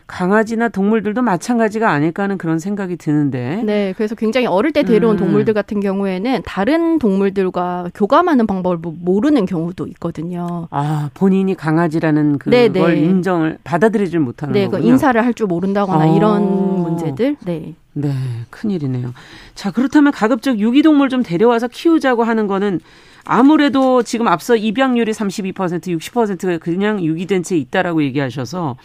강아지나 0.07 0.67
동물들도 0.69 1.21
마찬가지가 1.23 1.89
아닐까 1.89 2.23
하는 2.23 2.37
그런 2.37 2.59
생각이 2.59 2.95
드는데. 2.97 3.63
네, 3.63 3.93
그래서 3.97 4.13
굉장히 4.13 4.45
어릴 4.45 4.71
때 4.71 4.83
데려온 4.83 5.15
음. 5.15 5.17
동물들 5.17 5.53
같은 5.55 5.79
경우에는 5.79 6.41
다른 6.45 6.99
동물들과 6.99 7.89
교감하는 7.95 8.45
방법을 8.45 8.77
모르는 8.83 9.45
경우도 9.47 9.87
있거든요. 9.87 10.67
아, 10.69 11.09
본인이 11.15 11.55
강아지라는 11.55 12.37
그걸 12.37 12.71
네네. 12.71 12.87
네. 12.87 12.95
인정을 13.01 13.57
받아들이질 13.63 14.19
못하는 14.19 14.53
네, 14.53 14.67
그 14.67 14.77
인사를 14.79 15.19
할 15.25 15.33
줄 15.33 15.47
모른다거나 15.47 16.11
어. 16.11 16.15
이런 16.15 16.43
문제들. 16.83 17.37
네. 17.45 17.73
네, 17.97 18.11
큰일이네요. 18.49 19.13
자, 19.55 19.71
그렇다면 19.71 20.11
가급적 20.11 20.59
유기동물 20.59 21.07
좀 21.07 21.23
데려와서 21.23 21.69
키우자고 21.69 22.25
하는 22.25 22.45
거는 22.45 22.81
아무래도 23.23 24.03
지금 24.03 24.27
앞서 24.27 24.57
입양률이 24.57 25.13
32% 25.13 25.53
60%가 25.53 26.57
그냥 26.57 27.01
유기된 27.01 27.43
채 27.43 27.55
있다라고 27.55 28.03
얘기하셔서 28.03 28.75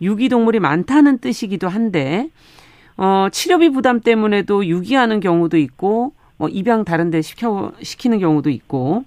유기동물이 0.00 0.60
많다는 0.60 1.18
뜻이기도 1.18 1.68
한데 1.68 2.30
어 2.96 3.28
치료비 3.30 3.68
부담 3.70 4.00
때문에도 4.00 4.66
유기하는 4.66 5.20
경우도 5.20 5.58
있고 5.58 6.14
뭐 6.38 6.48
입양 6.48 6.84
다른 6.84 7.10
데 7.10 7.20
시켜 7.20 7.72
시키는 7.82 8.18
경우도 8.18 8.48
있고 8.50 9.04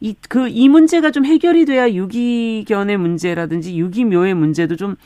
이 0.00 0.14
그이 0.28 0.42
그, 0.44 0.48
이 0.48 0.68
문제가 0.68 1.10
좀 1.10 1.24
해결이 1.26 1.64
돼야 1.66 1.90
유기견의 1.90 2.96
문제라든지 2.96 3.76
유기묘의 3.76 4.34
문제도 4.34 4.76
좀 4.76 4.96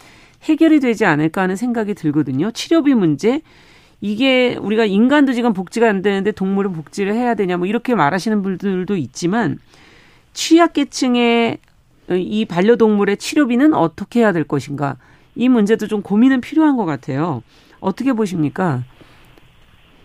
해결이 0.45 0.78
되지 0.80 1.07
않을까 1.07 1.42
하는 1.42 1.57
생각이 1.57 1.95
들거든요. 1.95 2.50
치료비 2.52 2.95
문제 2.95 3.40
이게 4.00 4.57
우리가 4.61 4.85
인간도 4.85 5.33
지금 5.33 5.52
복지가 5.52 5.88
안 5.88 6.02
되는데 6.02 6.31
동물은 6.33 6.73
복지를 6.73 7.14
해야 7.14 7.35
되냐 7.35 7.57
뭐 7.57 7.67
이렇게 7.67 7.95
말하시는 7.95 8.43
분들도 8.43 8.97
있지만 8.97 9.59
취약계층의 10.33 11.59
이 12.11 12.44
반려동물의 12.44 13.16
치료비는 13.16 13.75
어떻게 13.75 14.20
해야 14.20 14.33
될 14.33 14.44
것인가 14.44 14.96
이 15.35 15.49
문제도 15.49 15.87
좀 15.87 16.03
고민은 16.03 16.40
필요한 16.40 16.77
것 16.77 16.85
같아요. 16.85 17.42
어떻게 17.81 18.12
보십니까? 18.12 18.85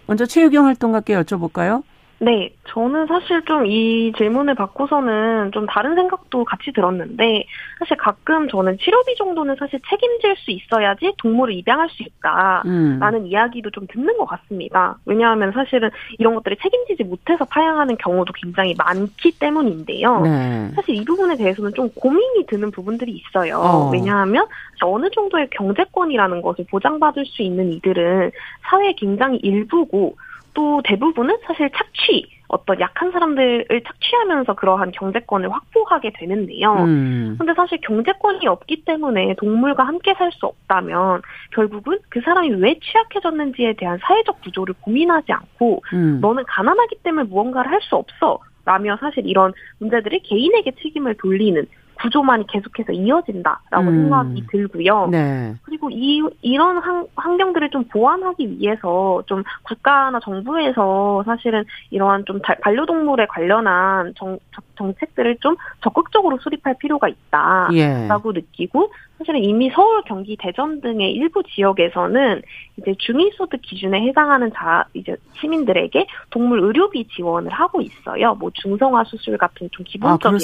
먼저 0.06 0.26
체육형 0.26 0.66
활동가께 0.66 1.16
여쭤볼까요? 1.16 1.84
네, 2.24 2.54
저는 2.66 3.08
사실 3.08 3.44
좀 3.46 3.64
이 3.66 4.12
질문을 4.18 4.56
받고서는 4.56 5.52
좀 5.52 5.66
다른 5.66 5.96
생각도 5.96 6.44
같이 6.44 6.72
들었는데 6.74 7.46
사실 7.80 7.98
가끔 7.98 8.48
저는 8.48 8.78
치료비 8.78 9.16
정도는 9.16 9.56
사실 9.58 9.80
책임질 9.90 10.36
수 10.38 10.52
있어야지 10.52 11.14
동물을 11.18 11.54
입양할 11.56 11.90
수 11.90 12.04
있다라는 12.04 13.22
음. 13.22 13.28
이야기도 13.28 13.70
좀 13.72 13.88
듣는 13.88 14.18
것 14.18 14.26
같습니다. 14.26 14.98
왜냐하면 15.06 15.52
사실은 15.52 15.90
이런 16.20 16.36
것들이 16.36 16.58
책임지지 16.62 17.04
못해서 17.06 17.46
파양하는 17.46 17.98
경우도 17.98 18.34
굉장히 18.34 18.76
많기 18.78 19.32
때문인데요. 19.40 20.22
네. 20.22 20.72
사실 20.76 20.96
이 20.96 21.06
부분에 21.06 21.36
대해서는 21.38 21.74
좀 21.74 21.90
고민이 21.96 22.46
드는 22.48 22.72
부분들이 22.72 23.12
있어요. 23.12 23.58
어. 23.58 23.90
왜냐하면 23.92 24.46
어느 24.84 25.10
정도의 25.10 25.50
경제권이라는 25.52 26.42
것을 26.42 26.66
보장받을 26.70 27.26
수 27.26 27.42
있는 27.42 27.72
이들은 27.72 28.32
사회의 28.64 28.96
굉장히 28.96 29.38
일부고 29.38 30.16
또 30.54 30.82
대부분은 30.84 31.38
사실 31.46 31.70
착취, 31.72 32.26
어떤 32.48 32.80
약한 32.80 33.12
사람들을 33.12 33.82
착취하면서 33.86 34.54
그러한 34.56 34.92
경제권을 34.92 35.52
확보하게 35.52 36.12
되는데요. 36.14 36.74
음. 36.84 37.36
근데 37.40 37.54
사실 37.56 37.80
경제권이 37.82 38.46
없기 38.48 38.84
때문에 38.86 39.34
동물과 39.38 39.84
함께 39.84 40.14
살 40.14 40.32
수 40.32 40.46
없다면 40.46 41.22
결국은 41.52 42.00
그 42.10 42.22
사람이 42.22 42.50
왜 42.62 42.80
취약해졌는지에 42.80 43.74
대한 43.74 44.00
사회적 44.02 44.42
구조를 44.42 44.76
고민하지 44.82 45.32
않고 45.32 45.84
음. 45.94 46.20
너는 46.22 46.44
가난하기 46.48 46.98
때문에 47.04 47.28
무언가를 47.28 47.72
할 47.72 47.82
수 47.82 47.96
없어. 47.96 48.40
라며 48.66 48.96
사실 49.02 49.28
이런 49.28 49.52
문제들이 49.80 50.22
개인에게 50.22 50.72
책임을 50.82 51.16
돌리는 51.16 51.66
구조만이 52.04 52.46
계속해서 52.48 52.92
이어진다라고 52.92 53.88
음. 53.88 54.04
생각이 54.04 54.48
들고요. 54.52 55.08
네. 55.08 55.56
그리고 55.64 55.90
이 55.90 56.22
이런 56.42 56.78
환, 56.78 57.08
환경들을 57.16 57.70
좀 57.70 57.86
보완하기 57.86 58.60
위해서 58.60 59.24
좀 59.26 59.44
국가나 59.64 60.20
정부에서 60.20 61.24
사실은 61.26 61.64
이러한 61.92 62.26
좀 62.26 62.42
반려동물에 62.62 63.28
관련한 63.28 64.14
정, 64.18 64.38
정책들을 64.78 65.38
좀 65.40 65.56
적극적으로 65.82 66.38
수립할 66.40 66.76
필요가 66.78 67.08
있다라고 67.08 67.74
예. 67.76 68.40
느끼고 68.40 68.92
사실은 69.18 69.44
이미 69.44 69.70
서울, 69.70 70.02
경기, 70.06 70.36
대전 70.38 70.82
등의 70.82 71.12
일부 71.14 71.44
지역에서는 71.44 72.42
이제 72.78 72.96
중위소득 72.98 73.62
기준에 73.62 74.02
해당하는 74.08 74.52
자 74.54 74.86
이제 74.94 75.16
시민들에게 75.40 76.08
동물 76.30 76.62
의료비 76.62 77.08
지원을 77.10 77.52
하고 77.52 77.82
있어요. 77.82 78.36
뭐 78.36 78.52
중성화 78.54 79.04
수술 79.06 79.38
같은 79.38 79.70
좀 79.72 79.86
기본적인 79.88 80.36
아, 80.36 80.40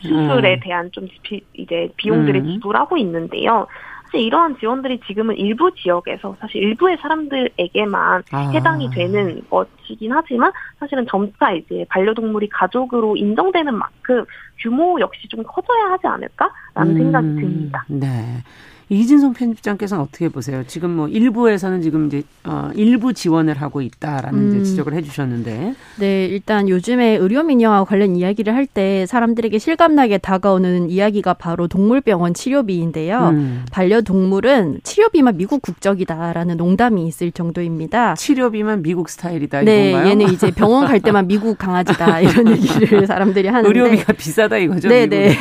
수술에 0.00 0.54
음. 0.54 0.60
대한 0.62 0.90
좀 0.92 1.08
비, 1.22 1.40
이제 1.54 1.88
비용들을 1.96 2.40
음. 2.40 2.52
지불하고 2.52 2.96
있는데요. 2.98 3.66
사실 4.14 4.26
이러한 4.26 4.56
지원들이 4.60 5.00
지금은 5.08 5.36
일부 5.36 5.74
지역에서 5.74 6.36
사실 6.38 6.62
일부의 6.62 6.96
사람들에게만 6.98 8.22
아. 8.30 8.50
해당이 8.50 8.90
되는 8.90 9.42
것이긴 9.50 10.12
하지만 10.12 10.52
사실은 10.78 11.04
점차 11.10 11.50
이제 11.50 11.84
반려동물이 11.88 12.48
가족으로 12.48 13.16
인정되는 13.16 13.74
만큼 13.74 14.24
규모 14.60 15.00
역시 15.00 15.26
좀 15.26 15.42
커져야 15.42 15.90
하지 15.90 16.06
않을까라는 16.06 16.92
음. 16.92 16.96
생각이 16.96 17.26
듭니다. 17.26 17.84
네. 17.88 18.06
이진성 18.88 19.32
편집장께서는 19.32 20.02
어떻게 20.04 20.28
보세요? 20.28 20.62
지금 20.66 20.90
뭐 20.90 21.08
일부에서는 21.08 21.80
지금 21.82 22.06
이제 22.06 22.22
어 22.44 22.70
일부 22.74 23.12
지원을 23.14 23.60
하고 23.60 23.80
있다라는 23.80 24.38
음. 24.58 24.64
지적을 24.64 24.92
해주셨는데. 24.94 25.74
네, 26.00 26.26
일단 26.26 26.68
요즘에 26.68 27.16
의료 27.16 27.42
민영화 27.42 27.84
관련 27.84 28.16
이야기를 28.16 28.54
할 28.54 28.64
때 28.74 29.04
사람들에게 29.06 29.58
실감나게 29.58 30.18
다가오는 30.18 30.90
이야기가 30.90 31.34
바로 31.34 31.68
동물병원 31.68 32.34
치료비인데요. 32.34 33.28
음. 33.34 33.64
반려동물은 33.70 34.80
치료비만 34.82 35.36
미국 35.36 35.62
국적이다라는 35.62 36.56
농담이 36.56 37.06
있을 37.06 37.30
정도입니다. 37.30 38.14
치료비만 38.14 38.82
미국 38.82 39.08
스타일이다 39.08 39.62
네, 39.62 39.90
이건가요? 39.90 40.10
얘는 40.10 40.32
이제 40.32 40.50
병원 40.50 40.86
갈 40.86 41.00
때만 41.00 41.26
미국 41.28 41.58
강아지다 41.58 42.20
이런 42.20 42.48
얘기를 42.52 43.06
사람들이 43.06 43.48
하는데 43.48 43.68
의료비가 43.68 44.12
비싸다 44.14 44.56
이거죠. 44.58 44.88
네, 44.88 45.06
네. 45.06 45.36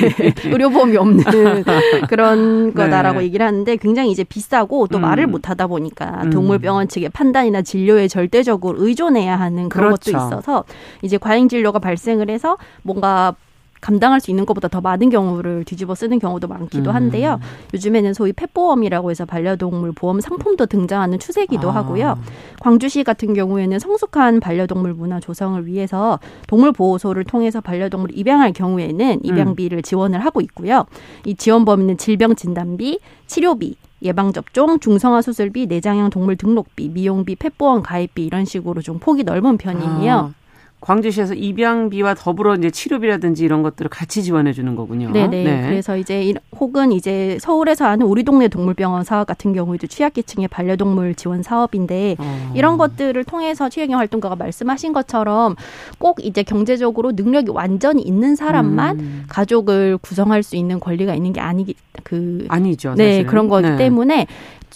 의료보험이 0.46 0.98
없는 0.98 1.24
그런 2.10 2.74
거다라고 2.74 3.20
네. 3.20 3.26
얘기를 3.34 3.46
하는데 3.46 3.76
굉장히 3.78 4.12
이제 4.12 4.24
비싸고 4.24 4.88
또 4.88 5.00
음. 5.00 5.02
말을 5.02 5.28
못 5.28 5.50
하다 5.50 5.68
보니까 5.68 6.22
음. 6.24 6.30
동물병원 6.30 6.88
측의 6.88 7.10
판단이나 7.10 7.64
진료에 7.64 8.08
절대적으로 8.08 8.84
의존해야 8.84 9.38
하는 9.38 9.70
그런 9.70 9.90
그렇죠. 9.90 10.12
것도 10.12 10.26
있어서 10.26 10.64
이제 11.02 11.18
과잉 11.18 11.50
진료가 11.50 11.80
발생을 11.80 12.30
해서 12.30 12.58
뭔가 12.84 13.36
감당할 13.84 14.22
수 14.22 14.32
있는 14.32 14.46
것보다 14.46 14.70
더 14.70 14.80
많은 14.80 15.10
경우를 15.10 15.66
뒤집어 15.66 15.94
쓰는 15.94 16.18
경우도 16.18 16.48
많기도 16.48 16.92
음. 16.92 16.96
한데요. 16.96 17.34
음. 17.42 17.48
요즘에는 17.74 18.14
소위 18.14 18.32
펫보험이라고 18.32 19.12
해서 19.12 19.26
반려동물 19.26 19.92
보험 19.92 20.22
상품도 20.22 20.68
등장하는 20.68 21.20
추세기도 21.20 21.70
아. 21.70 21.76
하고요. 21.76 22.18
광주시 22.62 23.04
같은 23.04 23.34
경우에는 23.34 23.78
성숙한 23.80 24.40
반려동물 24.40 24.94
문화 24.94 25.20
조성을 25.20 25.66
위해서 25.68 26.20
동물보호소를 26.48 27.26
통해서 27.26 27.60
반려동물 27.60 28.12
입양할 28.18 28.54
경우에는 28.54 29.20
입양비를 29.22 29.80
음. 29.80 29.82
지원을 29.82 30.24
하고 30.24 30.40
있고요. 30.40 30.86
이 31.26 31.36
지원 31.36 31.66
범위는 31.66 31.98
질병 31.98 32.36
진단비, 32.36 33.00
치료비, 33.28 33.76
예방접종, 34.02 34.80
중성화 34.80 35.22
수술비, 35.22 35.68
내장형 35.68 36.10
동물 36.10 36.38
등록비, 36.38 36.88
미용비, 36.88 37.36
펫보험 37.36 37.84
가입비 37.84 38.26
이런 38.26 38.46
식으로 38.46 38.82
좀 38.82 39.00
폭이 39.00 39.24
넓은 39.24 39.58
편이에요. 39.58 40.14
아. 40.14 40.43
광주시에서 40.84 41.34
입양비와 41.34 42.14
더불어 42.14 42.56
이제 42.56 42.70
치료비라든지 42.70 43.46
이런 43.46 43.64
것들을 43.64 43.90
같이 43.90 44.22
지원해 44.22 44.52
주는 44.52 44.76
거군요. 44.76 45.12
네네. 45.12 45.44
네. 45.44 45.62
그래서 45.66 45.96
이제 45.96 46.34
혹은 46.60 46.92
이제 46.92 47.38
서울에서 47.40 47.86
하는 47.86 48.06
우리 48.06 48.24
동네 48.24 48.50
동물병원 48.50 49.06
사업 49.06 49.26
같은 49.26 49.54
경우에도 49.54 49.88
취약계층의 49.88 50.50
반려동물 50.50 51.16
지원 51.16 51.42
사업인데 51.42 52.18
어. 52.20 52.52
이런 52.54 52.78
것들을 52.78 53.24
통해서 53.24 53.70
취약형 53.70 53.98
활동가가 53.98 54.36
말씀하신 54.36 54.92
것처럼 54.92 55.56
꼭 56.00 56.24
이제 56.24 56.44
경제적으로 56.44 57.14
능력이 57.14 57.52
완전히 57.52 58.02
있는 58.02 58.36
사람만 58.36 59.00
음. 59.00 59.24
가족을 59.30 59.98
구성할 60.00 60.44
수 60.44 60.58
있는 60.58 60.82
권리가 60.82 61.16
있는 61.16 61.32
게 61.32 61.40
아니기 61.40 61.76
그 62.04 62.46
아니죠. 62.50 62.96
네 62.96 63.06
사실은. 63.06 63.30
그런 63.30 63.48
거기 63.48 63.70
네. 63.70 63.78
때문에 63.78 64.28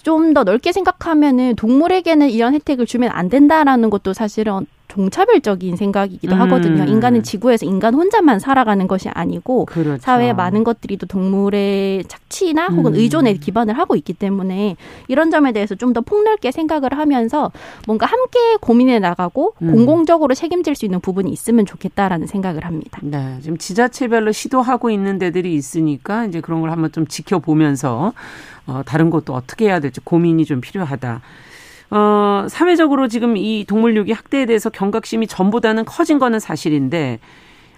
좀더 0.04 0.46
넓게 0.46 0.72
생각하면은 0.72 1.56
동물에게는 1.58 2.30
이런 2.30 2.54
혜택을 2.54 2.86
주면 2.86 3.10
안 3.12 3.28
된다라는 3.28 3.89
것도 3.89 4.13
사실은 4.13 4.65
동차별적인 4.98 5.76
생각이기도 5.76 6.36
음. 6.36 6.42
하거든요. 6.42 6.84
인간은 6.84 7.22
지구에서 7.24 7.66
인간 7.66 7.94
혼자만 7.94 8.40
살아가는 8.40 8.88
것이 8.88 9.10
아니고 9.10 9.66
그렇죠. 9.66 10.02
사회의 10.02 10.34
많은 10.34 10.64
것들이 10.64 10.98
또 10.98 11.06
동물의 11.06 12.06
착취나 12.06 12.68
혹은 12.68 12.94
음. 12.94 13.00
의존에 13.00 13.34
기반을 13.36 13.78
하고 13.78 13.96
있기 13.96 14.14
때문에 14.14 14.76
이런 15.08 15.32
점에 15.32 15.52
대해서 15.52 15.76
좀 15.76 15.88
더 15.94 16.02
폭넓게 16.02 16.52
생각을 16.52 16.98
하면서 16.98 17.52
뭔가 17.88 18.06
함께 18.06 18.58
고민해 18.60 19.00
나가고 19.00 19.54
음. 19.62 19.72
공공적으로 19.72 20.34
책임질 20.36 20.76
수 20.76 20.84
있는 20.86 21.00
부분이 21.00 21.32
있으면 21.32 21.66
좋겠다라는 21.66 22.28
생각을 22.28 22.66
합니다. 22.66 23.00
네, 23.04 23.38
지금 23.42 23.58
지자체별로 23.58 24.34
시도하고 24.34 24.90
있는 24.90 25.18
데들이 25.18 25.54
있으니까 25.56 26.26
이제 26.26 26.42
그런 26.42 26.60
걸 26.60 26.72
한번 26.72 26.92
좀 26.92 27.08
지켜보면서 27.08 28.14
어, 28.68 28.82
다른 28.86 29.10
것도 29.10 29.34
어떻게 29.34 29.66
해야 29.66 29.80
될지 29.80 30.02
고민이 30.02 30.44
좀 30.46 30.60
필요하다. 30.60 31.22
어, 31.89 32.47
사회적으로 32.50 33.08
지금 33.08 33.38
이 33.38 33.65
동물육이 33.67 34.12
학대에 34.12 34.45
대해서 34.45 34.69
경각심이 34.69 35.28
전보다는 35.28 35.86
커진 35.86 36.19
거는 36.19 36.39
사실인데 36.39 37.19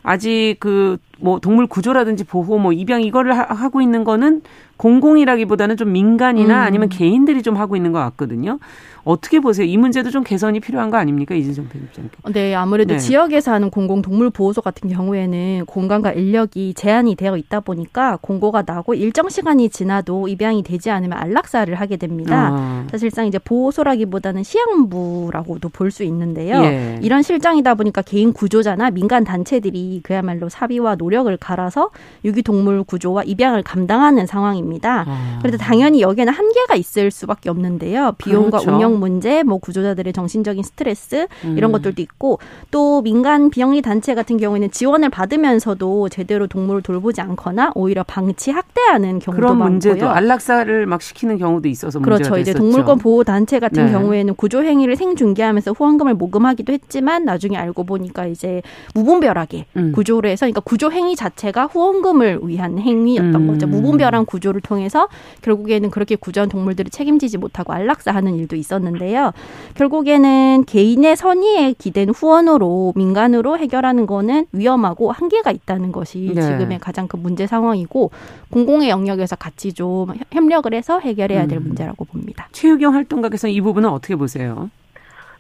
아직 0.03 0.57
그 0.59 0.97
뭐 1.19 1.39
동물 1.39 1.67
구조라든지 1.67 2.23
보호 2.23 2.57
뭐 2.57 2.73
입양 2.73 3.01
이거를 3.01 3.37
하, 3.37 3.69
고 3.69 3.81
있는 3.81 4.03
거는 4.03 4.41
공공이라기보다는 4.79 5.75
좀 5.77 5.91
민간이나 5.91 6.61
음. 6.61 6.65
아니면 6.65 6.89
개인들이 6.89 7.43
좀 7.43 7.57
하고 7.57 7.75
있는 7.75 7.91
것 7.91 7.99
같거든요. 7.99 8.59
어떻게 9.03 9.39
보세요? 9.39 9.65
이 9.65 9.75
문제도 9.77 10.09
좀 10.09 10.23
개선이 10.23 10.59
필요한 10.59 10.89
거 10.89 10.97
아닙니까? 10.97 11.33
이진성 11.33 11.67
편집장님. 11.69 12.11
네, 12.31 12.53
아무래도 12.53 12.93
네. 12.93 12.99
지역에서 12.99 13.51
하는 13.51 13.69
공공동물보호소 13.69 14.61
같은 14.61 14.89
경우에는 14.89 15.65
공간과 15.65 16.11
인력이 16.11 16.73
제한이 16.75 17.15
되어 17.15 17.35
있다 17.37 17.59
보니까 17.61 18.17
공고가 18.21 18.63
나고 18.65 18.93
일정 18.93 19.27
시간이 19.29 19.69
지나도 19.69 20.27
입양이 20.27 20.63
되지 20.63 20.91
않으면 20.91 21.17
안락사를 21.17 21.73
하게 21.75 21.97
됩니다. 21.97 22.49
아. 22.51 22.87
사실상 22.91 23.25
이제 23.27 23.39
보호소라기보다는 23.39 24.43
시양부라고도 24.43 25.69
볼 25.69 25.89
수 25.89 26.03
있는데요. 26.03 26.61
예. 26.63 26.99
이런 27.01 27.23
실정이다 27.23 27.73
보니까 27.73 28.03
개인 28.03 28.31
구조자나 28.31 28.91
민간 28.91 29.23
단체들이 29.23 30.01
그야말로 30.03 30.47
사비와 30.49 30.95
노력을 30.95 31.35
갈아서 31.37 31.89
유기동물 32.23 32.83
구조와 32.83 33.23
입양을 33.23 33.63
감당하는 33.63 34.27
상황입니다. 34.27 34.68
아. 35.07 35.39
그래도 35.41 35.57
당연히 35.57 36.01
여기에는 36.01 36.33
한계가 36.33 36.75
있을 36.75 37.11
수밖에 37.11 37.49
없는데요. 37.49 38.13
비용과 38.17 38.59
그렇죠. 38.59 38.75
운영 38.75 38.99
문제, 38.99 39.43
뭐 39.43 39.57
구조자들의 39.57 40.13
정신적인 40.13 40.63
스트레스 40.63 41.27
이런 41.43 41.69
음. 41.69 41.71
것들도 41.73 42.01
있고 42.01 42.39
또 42.71 43.01
민간 43.01 43.49
비영리 43.49 43.81
단체 43.81 44.15
같은 44.15 44.37
경우에는 44.37 44.71
지원을 44.71 45.09
받으면서도 45.09 46.09
제대로 46.09 46.47
동물을 46.47 46.81
돌보지 46.81 47.21
않거나 47.21 47.71
오히려 47.75 48.03
방치 48.03 48.51
학대하는 48.51 49.19
경우도 49.19 49.31
그런 49.31 49.57
많고요. 49.57 49.69
문제도 49.69 50.09
안락사를 50.09 50.85
막 50.85 51.01
시키는 51.01 51.37
경우도 51.37 51.67
있어서 51.67 51.99
그렇죠. 51.99 52.37
이제 52.37 52.53
동물권 52.53 52.99
보호 52.99 53.23
단체 53.23 53.59
같은 53.59 53.87
네. 53.87 53.91
경우에는 53.91 54.35
구조 54.35 54.63
행위를 54.63 54.95
생중계하면서 54.95 55.71
후원금을 55.71 56.13
모금하기도 56.15 56.73
했지만 56.73 57.25
나중에 57.25 57.57
알고 57.57 57.83
보니까 57.83 58.25
이제 58.27 58.61
무분별하게 58.93 59.65
음. 59.77 59.91
구조를 59.93 60.29
해서 60.29 60.45
그러니까 60.45 60.61
구조 60.61 60.91
행위 60.91 61.15
자체가 61.15 61.65
후원금을 61.65 62.39
위한 62.43 62.79
행위였던 62.79 63.35
음. 63.35 63.47
거죠. 63.47 63.67
무분별한 63.67 64.25
구조를 64.25 64.58
통해서 64.61 65.07
결국에는 65.41 65.89
그렇게 65.89 66.15
구조한 66.15 66.49
동물들을 66.49 66.91
책임지지 66.91 67.37
못하고 67.37 67.73
안락사하는 67.73 68.35
일도 68.35 68.55
있었는데 68.55 68.69
있었는데요. 68.79 69.31
결국에는 69.75 70.63
개인의 70.65 71.15
선의에 71.15 71.73
기댄 71.73 72.09
후원으로 72.09 72.93
민간으로 72.95 73.57
해결하는 73.57 74.05
거는 74.05 74.45
위험하고 74.51 75.11
한계가 75.11 75.51
있다는 75.51 75.91
것이 75.91 76.31
네. 76.33 76.41
지금의 76.41 76.79
가장 76.79 77.07
큰 77.07 77.21
문제 77.21 77.47
상황이고 77.47 78.11
공공의 78.51 78.89
영역에서 78.89 79.35
같이 79.35 79.73
좀 79.73 80.13
협력을 80.31 80.71
해서 80.73 80.99
해결해야 80.99 81.47
될 81.47 81.59
음. 81.59 81.63
문제라고 81.63 82.05
봅니다. 82.05 82.47
최유경 82.51 82.93
활동가께서 82.93 83.47
이 83.47 83.61
부분은 83.61 83.89
어떻게 83.89 84.15
보세요? 84.15 84.69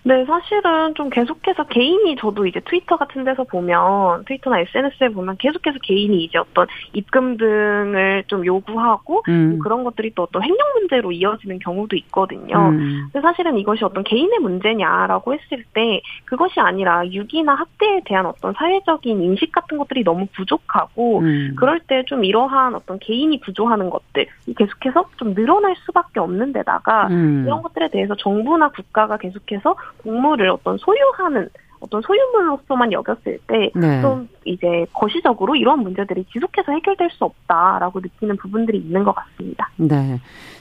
네, 0.03 0.25
사실은 0.25 0.95
좀 0.95 1.09
계속해서 1.09 1.65
개인이 1.65 2.15
저도 2.17 2.45
이제 2.45 2.59
트위터 2.61 2.97
같은 2.97 3.23
데서 3.23 3.43
보면 3.43 4.25
트위터나 4.25 4.59
SNS에 4.59 5.09
보면 5.09 5.37
계속해서 5.37 5.77
개인이 5.83 6.23
이제 6.23 6.37
어떤 6.37 6.67
입금 6.93 7.37
등을 7.37 8.23
좀 8.27 8.45
요구하고 8.45 9.23
음. 9.27 9.59
그런 9.59 9.83
것들이 9.83 10.11
또 10.15 10.23
어떤 10.23 10.43
횡령 10.43 10.57
문제로 10.79 11.11
이어지는 11.11 11.59
경우도 11.59 11.95
있거든요. 11.97 12.57
음. 12.69 13.09
근데 13.11 13.21
사실은 13.21 13.57
이것이 13.57 13.83
어떤 13.83 14.03
개인의 14.03 14.39
문제냐라고 14.39 15.33
했을 15.33 15.63
때 15.73 16.01
그것이 16.25 16.59
아니라 16.59 17.05
유기나 17.05 17.53
학대에 17.53 18.01
대한 18.05 18.25
어떤 18.25 18.53
사회적인 18.53 19.21
인식 19.21 19.51
같은 19.51 19.77
것들이 19.77 20.03
너무 20.03 20.27
부족하고 20.33 21.19
음. 21.19 21.55
그럴 21.55 21.79
때 21.81 21.99
좀 22.09 22.23
이러한 22.23 22.75
어떤 22.75 22.97
개인이 22.99 23.39
구조하는 23.41 23.89
것들 23.89 24.25
계속해서 24.57 25.05
좀 25.17 25.33
늘어날 25.35 25.75
수밖에 25.85 26.19
없는 26.19 26.53
데다가 26.53 27.07
음. 27.07 27.43
이런 27.45 27.61
것들에 27.61 27.89
대해서 27.89 28.15
정부나 28.15 28.69
국가가 28.69 29.17
계속해서 29.17 29.75
동물을 30.03 30.49
어떤 30.49 30.77
소유하는 30.77 31.49
어떤 31.79 32.01
소유물로서만 32.01 32.91
여겼을 32.91 33.39
때좀 33.47 33.81
네. 33.81 34.01
이제 34.45 34.85
거시적으로 34.93 35.55
이런 35.55 35.79
문제들이 35.79 36.25
지속해서 36.31 36.71
해결될 36.71 37.09
수 37.11 37.25
없다라고 37.25 37.99
느끼는 38.01 38.37
부분들이 38.37 38.79
있는 38.79 39.03
것 39.03 39.13
같습니다. 39.15 39.69
네. 39.77 40.19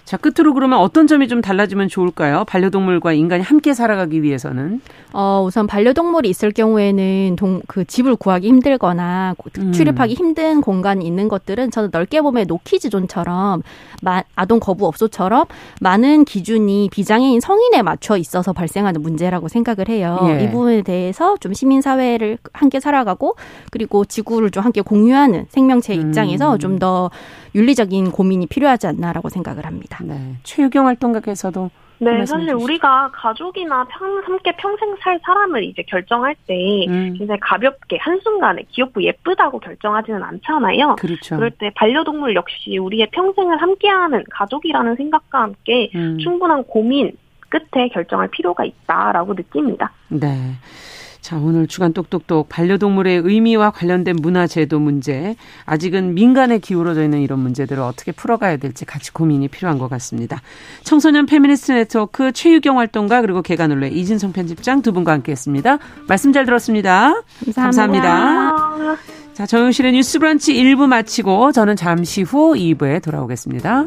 자, 0.09 0.17
끝으로 0.17 0.55
그러면 0.55 0.79
어떤 0.79 1.07
점이 1.07 1.29
좀 1.29 1.43
달라지면 1.43 1.89
좋을까요? 1.89 2.45
반려동물과 2.47 3.13
인간이 3.13 3.43
함께 3.43 3.75
살아가기 3.75 4.23
위해서는? 4.23 4.81
어, 5.13 5.43
우선 5.45 5.67
반려동물이 5.67 6.31
있을 6.31 6.51
경우에는 6.51 7.37
동, 7.37 7.61
그 7.69 7.85
집을 7.85 8.17
구하기 8.17 8.49
힘들거나 8.49 9.35
음. 9.59 9.73
출입하기 9.73 10.15
힘든 10.15 10.63
공간이 10.63 11.07
있는 11.07 11.29
것들은 11.29 11.71
저는 11.71 11.91
넓게 11.93 12.23
보면 12.23 12.47
노키즈존처럼 12.49 13.63
아동 14.35 14.61
거부 14.61 14.87
업소처럼 14.87 15.45
많은 15.83 16.25
기준이 16.25 16.89
비장애인 16.91 17.41
성인에 17.41 17.83
맞춰 17.83 18.17
있어서 18.17 18.55
발생하는 18.55 19.03
문제라고 19.03 19.49
생각을 19.49 19.91
해요. 19.91 20.19
예. 20.31 20.45
이 20.45 20.51
부분에 20.51 20.81
대해 20.81 21.08
서 21.13 21.39
좀 21.41 21.53
시민사회를 21.55 22.39
함께 22.53 22.81
살아가고 22.81 23.37
그리고 23.71 24.05
지구를 24.05 24.51
좀 24.51 24.65
함께 24.65 24.81
공유하는 24.81 25.47
생명체 25.49 25.95
음. 25.95 26.01
입장에서 26.01 26.55
음. 26.55 26.59
좀더 26.59 27.11
윤리적인 27.55 28.11
고민이 28.11 28.47
필요하지 28.47 28.87
않나라고 28.87 29.29
생각을 29.29 29.65
합니다. 29.67 29.99
네. 30.05 30.37
최유경 30.43 30.87
활동가께서도 30.87 31.71
네, 32.01 32.25
사실 32.27 32.53
우리가 32.53 33.11
가족이나 33.13 33.85
평, 33.91 34.23
함께 34.25 34.53
평생 34.57 34.95
살 35.01 35.19
사람을 35.25 35.65
이제 35.65 35.83
결정할 35.83 36.37
때 36.47 36.55
음. 36.87 37.15
굉장히 37.19 37.41
가볍게 37.41 37.99
한순간에 38.01 38.63
귀엽고 38.69 39.03
예쁘다고 39.03 39.59
결정하지는 39.59 40.23
않잖아요. 40.23 40.95
그렇죠. 40.97 41.35
그럴 41.35 41.51
때 41.51 41.73
반려동물 41.75 42.37
역시 42.37 42.79
우리의 42.79 43.09
평생을 43.11 43.61
함께하는 43.61 44.23
가족이라는 44.31 44.95
생각과 44.95 45.43
함께 45.43 45.91
음. 45.97 46.19
충분한 46.21 46.65
고민 46.65 47.17
끝에 47.49 47.89
결정할 47.89 48.29
필요가 48.29 48.65
있다라고 48.65 49.35
느낍니다. 49.35 49.91
네. 50.09 50.29
자, 51.21 51.37
오늘 51.37 51.67
주간 51.67 51.93
똑똑똑 51.93 52.49
반려동물의 52.49 53.23
의미와 53.25 53.71
관련된 53.71 54.17
문화 54.21 54.47
제도 54.47 54.79
문제, 54.79 55.37
아직은 55.67 56.15
민간에 56.15 56.59
기울어져 56.59 57.03
있는 57.03 57.21
이런 57.21 57.41
문제들을 57.41 57.83
어떻게 57.83 58.13
풀어가야 58.13 58.57
될지 58.57 58.85
같이 58.85 59.13
고민이 59.13 59.49
필요한 59.49 59.79
것 59.79 59.89
같습니다. 59.91 60.41
청소년 60.85 61.27
페미니스트 61.27 61.73
네트워크 61.73 62.33
최유경 62.33 62.79
활동가 62.79 63.21
그리고 63.21 63.43
계간홀로 63.43 63.89
이진송 63.89 64.33
편집장 64.33 64.83
두 64.83 64.93
분과 64.93 65.13
함께했습니다. 65.13 65.79
말씀 66.09 66.33
잘 66.33 66.47
들었습니다. 66.47 67.23
감사합니다. 67.55 68.53
감사합니다. 68.53 69.03
자, 69.35 69.47
정용실의 69.47 69.93
뉴스 69.93 70.19
브런치 70.19 70.53
1부 70.55 70.87
마치고 70.87 71.53
저는 71.53 71.77
잠시 71.77 72.23
후 72.23 72.55
2부에 72.55 73.03
돌아오겠습니다. 73.03 73.87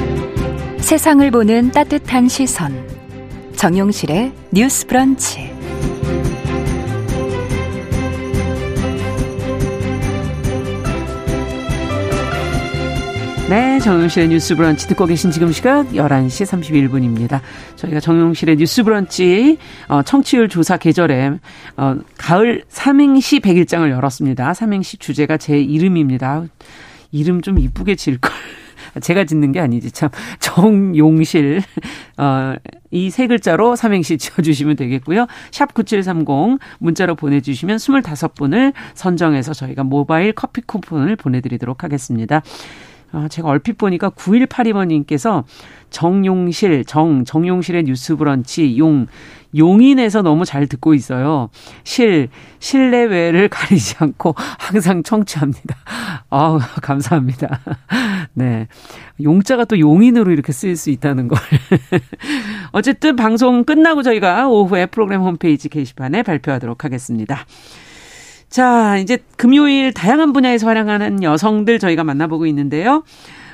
세상을 0.91 1.31
보는 1.31 1.71
따뜻한 1.71 2.27
시선. 2.27 2.85
정용실의 3.55 4.33
뉴스 4.51 4.85
브런치. 4.85 5.49
네, 13.49 13.79
정용실의 13.79 14.27
뉴스 14.27 14.53
브런치 14.57 14.89
듣고 14.89 15.05
계신 15.05 15.31
지금 15.31 15.53
시각 15.53 15.87
11시 15.93 16.45
31분입니다. 16.45 17.39
저희가 17.77 18.01
정용실의 18.01 18.57
뉴스 18.57 18.83
브런치 18.83 19.59
어, 19.87 20.03
청취율 20.03 20.49
조사 20.49 20.75
계절에 20.75 21.31
어, 21.77 21.95
가을 22.17 22.65
삼행시 22.67 23.39
100일장을 23.39 23.89
열었습니다. 23.89 24.53
삼행시 24.53 24.97
주제가 24.97 25.37
제 25.37 25.57
이름입니다. 25.57 26.43
이름 27.13 27.41
좀 27.41 27.59
이쁘게 27.59 27.95
지을걸. 27.95 28.29
제가 28.99 29.23
짓는 29.23 29.51
게 29.51 29.59
아니지 29.59 29.91
참 29.91 30.09
정용실 30.39 31.61
어, 32.17 32.55
이 32.91 33.09
세 33.09 33.27
글자로 33.27 33.75
삼행시 33.75 34.17
지어주시면 34.17 34.75
되겠고요. 34.75 35.27
샵 35.51 35.73
9730 35.73 36.59
문자로 36.79 37.15
보내주시면 37.15 37.77
25분을 37.77 38.73
선정해서 38.93 39.53
저희가 39.53 39.83
모바일 39.83 40.33
커피 40.33 40.61
쿠폰을 40.61 41.15
보내드리도록 41.15 41.83
하겠습니다. 41.83 42.41
아, 43.11 43.27
제가 43.27 43.49
얼핏 43.49 43.77
보니까 43.77 44.09
9182번님께서 44.09 45.43
정용실, 45.89 46.85
정, 46.85 47.25
정용실의 47.25 47.83
뉴스 47.83 48.15
브런치, 48.15 48.77
용, 48.77 49.07
용인에서 49.55 50.21
너무 50.21 50.45
잘 50.45 50.67
듣고 50.67 50.93
있어요. 50.93 51.49
실, 51.83 52.29
실내외를 52.59 53.49
가리지 53.49 53.95
않고 53.99 54.33
항상 54.37 55.03
청취합니다. 55.03 55.75
아 56.29 56.59
감사합니다. 56.81 57.59
네. 58.33 58.67
용자가 59.21 59.65
또 59.65 59.77
용인으로 59.77 60.31
이렇게 60.31 60.53
쓰일 60.53 60.77
수 60.77 60.89
있다는 60.89 61.27
걸. 61.27 61.37
어쨌든 62.71 63.17
방송 63.17 63.65
끝나고 63.65 64.03
저희가 64.03 64.47
오후에 64.47 64.85
프로그램 64.85 65.21
홈페이지 65.21 65.67
게시판에 65.67 66.23
발표하도록 66.23 66.83
하겠습니다. 66.85 67.45
자, 68.51 68.97
이제 68.97 69.17
금요일 69.37 69.93
다양한 69.93 70.33
분야에서 70.33 70.67
활약하는 70.67 71.23
여성들 71.23 71.79
저희가 71.79 72.03
만나보고 72.03 72.45
있는데요. 72.47 73.03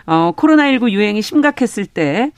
어, 0.07 0.31
코로나19 0.35 0.89
유행이 0.89 1.21
심각했을 1.21 1.85
때 1.85 2.31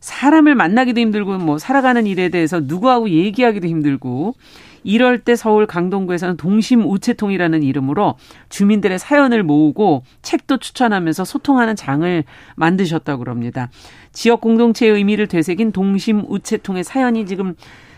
사람을 0.00 0.54
만나기도 0.54 0.98
힘들고 0.98 1.36
뭐 1.36 1.58
살아가는 1.58 2.06
일에 2.06 2.30
대해서 2.30 2.60
누구하고 2.60 3.10
얘기하기도 3.10 3.68
힘들고 3.68 4.34
이럴 4.82 5.18
때 5.18 5.36
서울 5.36 5.66
강동구에서는 5.66 6.38
동심 6.38 6.86
우체통이라는 6.86 7.62
이름으로 7.62 8.14
주민들의 8.48 8.98
사연을 8.98 9.42
모으고 9.42 10.04
책도 10.22 10.56
추천하면서 10.56 11.26
소통하는 11.26 11.76
장을 11.76 12.24
만드셨다고 12.54 13.24
그럽니다. 13.24 13.68
지역 14.12 14.40
공동체의 14.40 14.92
의미를 14.92 15.26
되새긴 15.26 15.72
동심 15.72 16.22
우체통의 16.28 16.82
사연이 16.82 17.26
지금 17.26 17.54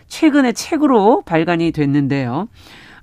최근에 0.09 0.51
책으로 0.51 1.21
발간이 1.21 1.71
됐는데요. 1.71 2.49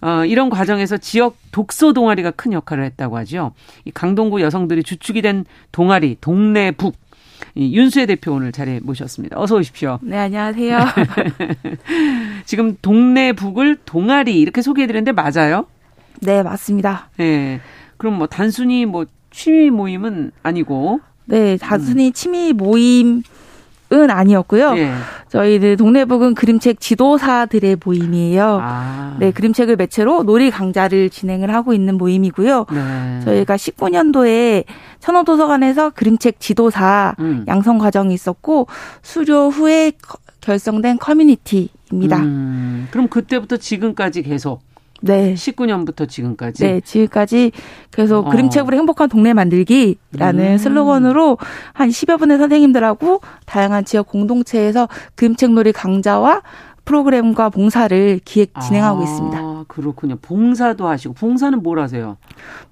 어, 0.02 0.24
이런 0.24 0.50
과정에서 0.50 0.96
지역 0.96 1.36
독서 1.52 1.92
동아리가 1.92 2.30
큰 2.32 2.52
역할을 2.52 2.84
했다고 2.84 3.16
하죠. 3.18 3.52
이 3.84 3.90
강동구 3.90 4.40
여성들이 4.40 4.82
주축이 4.82 5.22
된 5.22 5.44
동아리 5.72 6.16
동네 6.20 6.70
북이 6.70 6.94
윤수혜 7.56 8.06
대표 8.06 8.32
오늘 8.32 8.52
자리에 8.52 8.80
모셨습니다. 8.82 9.40
어서 9.40 9.56
오십시오. 9.56 9.98
네, 10.02 10.18
안녕하세요. 10.18 10.78
지금 12.44 12.76
동네 12.82 13.32
북을 13.32 13.78
동아리 13.84 14.40
이렇게 14.40 14.62
소개해드렸는데 14.62 15.12
맞아요? 15.12 15.66
네, 16.20 16.42
맞습니다. 16.42 17.10
네. 17.16 17.60
그럼 17.96 18.18
뭐 18.18 18.26
단순히 18.26 18.86
뭐 18.86 19.06
취미 19.30 19.70
모임은 19.70 20.32
아니고. 20.42 21.00
네, 21.26 21.56
단순히 21.56 22.08
음. 22.08 22.12
취미 22.12 22.52
모임 22.52 23.22
은 23.92 24.10
아니었고요. 24.10 24.76
예. 24.78 24.92
저희들 25.28 25.76
동네북은 25.76 26.34
그림책 26.34 26.80
지도사들의 26.80 27.76
모임이에요. 27.84 28.58
아. 28.60 29.16
네, 29.20 29.30
그림책을 29.30 29.76
매체로 29.76 30.24
놀이 30.24 30.50
강좌를 30.50 31.08
진행을 31.08 31.54
하고 31.54 31.72
있는 31.72 31.96
모임이고요. 31.96 32.66
네. 32.72 33.20
저희가 33.24 33.54
19년도에 33.54 34.64
천호도서관에서 34.98 35.90
그림책 35.90 36.40
지도사 36.40 37.14
음. 37.20 37.44
양성 37.46 37.78
과정이 37.78 38.12
있었고 38.12 38.66
수료 39.02 39.50
후에 39.50 39.92
결성된 40.40 40.98
커뮤니티입니다. 40.98 42.18
음. 42.18 42.88
그럼 42.90 43.06
그때부터 43.06 43.56
지금까지 43.56 44.22
계속 44.22 44.62
네. 45.02 45.34
19년부터 45.34 46.08
지금까지. 46.08 46.64
네, 46.64 46.80
지금까지 46.80 47.52
계속 47.90 48.26
어. 48.26 48.30
그림책으로 48.30 48.76
행복한 48.76 49.08
동네 49.08 49.32
만들기라는 49.34 50.52
음. 50.52 50.58
슬로건으로 50.58 51.38
한 51.72 51.88
10여 51.88 52.18
분의 52.18 52.38
선생님들하고 52.38 53.20
다양한 53.44 53.84
지역 53.84 54.08
공동체에서 54.08 54.88
그림책 55.14 55.52
놀이 55.52 55.72
강좌와 55.72 56.42
프로그램과 56.86 57.50
봉사를 57.50 58.20
기획 58.24 58.52
진행하고 58.60 59.00
아, 59.00 59.02
있습니다. 59.02 59.64
그렇군요. 59.66 60.16
봉사도 60.22 60.86
하시고 60.86 61.14
봉사는 61.14 61.60
뭘 61.60 61.80
하세요? 61.80 62.16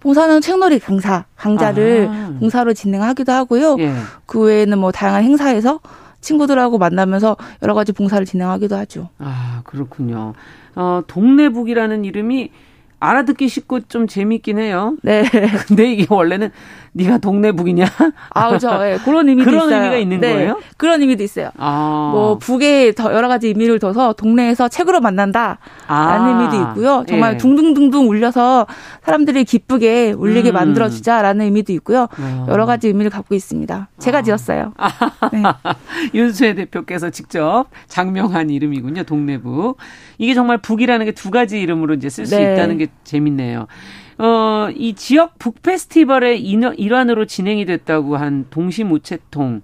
봉사는 0.00 0.40
책놀이 0.40 0.78
강사 0.78 1.24
강좌를 1.36 2.08
아. 2.08 2.32
봉사로 2.38 2.74
진행하기도 2.74 3.32
하고요. 3.32 3.76
예. 3.80 3.92
그 4.26 4.40
외에는 4.40 4.78
뭐 4.78 4.92
다양한 4.92 5.24
행사에서 5.24 5.80
친구들하고 6.24 6.78
만나면서 6.78 7.36
여러 7.62 7.74
가지 7.74 7.92
봉사를 7.92 8.24
진행하기도 8.26 8.74
하죠. 8.76 9.10
아 9.18 9.60
그렇군요. 9.64 10.32
어, 10.74 11.02
동네북이라는 11.06 12.04
이름이 12.04 12.50
알아듣기 12.98 13.48
쉽고 13.48 13.80
좀 13.80 14.06
재밌긴 14.06 14.58
해요. 14.58 14.96
네. 15.02 15.24
근데 15.68 15.92
이게 15.92 16.06
원래는 16.08 16.50
네가 16.96 17.18
동네 17.18 17.50
북이냐? 17.50 17.86
아, 18.30 18.50
그죠. 18.50 18.78
네, 18.78 18.98
그런 19.04 19.28
의미도 19.28 19.50
그런 19.50 19.66
있어요. 19.66 19.76
의미가 19.78 19.96
있는 19.96 20.20
네, 20.20 20.32
거예요? 20.32 20.60
그런 20.76 21.00
의미도 21.00 21.24
있어요. 21.24 21.50
아. 21.58 22.10
뭐 22.12 22.38
북에 22.38 22.92
더 22.92 23.12
여러 23.12 23.26
가지 23.26 23.48
의미를 23.48 23.80
둬서 23.80 24.12
동네에서 24.12 24.68
책으로 24.68 25.00
만난다라는 25.00 25.58
아. 25.88 26.28
의미도 26.28 26.70
있고요. 26.70 27.04
정말 27.08 27.34
예. 27.34 27.36
둥둥둥둥 27.38 28.08
울려서 28.08 28.68
사람들이 29.02 29.44
기쁘게 29.44 30.12
울리게 30.16 30.52
음. 30.52 30.54
만들어 30.54 30.88
주자라는 30.88 31.46
의미도 31.46 31.72
있고요. 31.72 32.06
아. 32.16 32.46
여러 32.48 32.64
가지 32.64 32.86
의미를 32.86 33.10
갖고 33.10 33.34
있습니다. 33.34 33.88
제가 33.98 34.18
아. 34.18 34.22
지었어요. 34.22 34.72
네. 35.32 35.42
윤수혜 36.14 36.54
대표께서 36.54 37.10
직접 37.10 37.66
장명한 37.88 38.50
이름이군요. 38.50 39.02
동네 39.02 39.38
북. 39.38 39.78
이게 40.18 40.34
정말 40.34 40.58
북이라는 40.58 41.06
게 41.06 41.14
두 41.14 41.30
가지 41.30 41.60
이름으로 41.60 41.94
이제 41.94 42.08
쓸수 42.10 42.36
네. 42.36 42.52
있다는 42.52 42.76
게 42.76 42.88
재밌네요. 43.04 43.66
어, 44.18 44.68
이 44.74 44.94
지역 44.94 45.38
북 45.38 45.62
페스티벌의 45.62 46.40
일환으로 46.42 47.26
진행이 47.26 47.66
됐다고 47.66 48.16
한 48.16 48.46
동심우체통. 48.50 49.62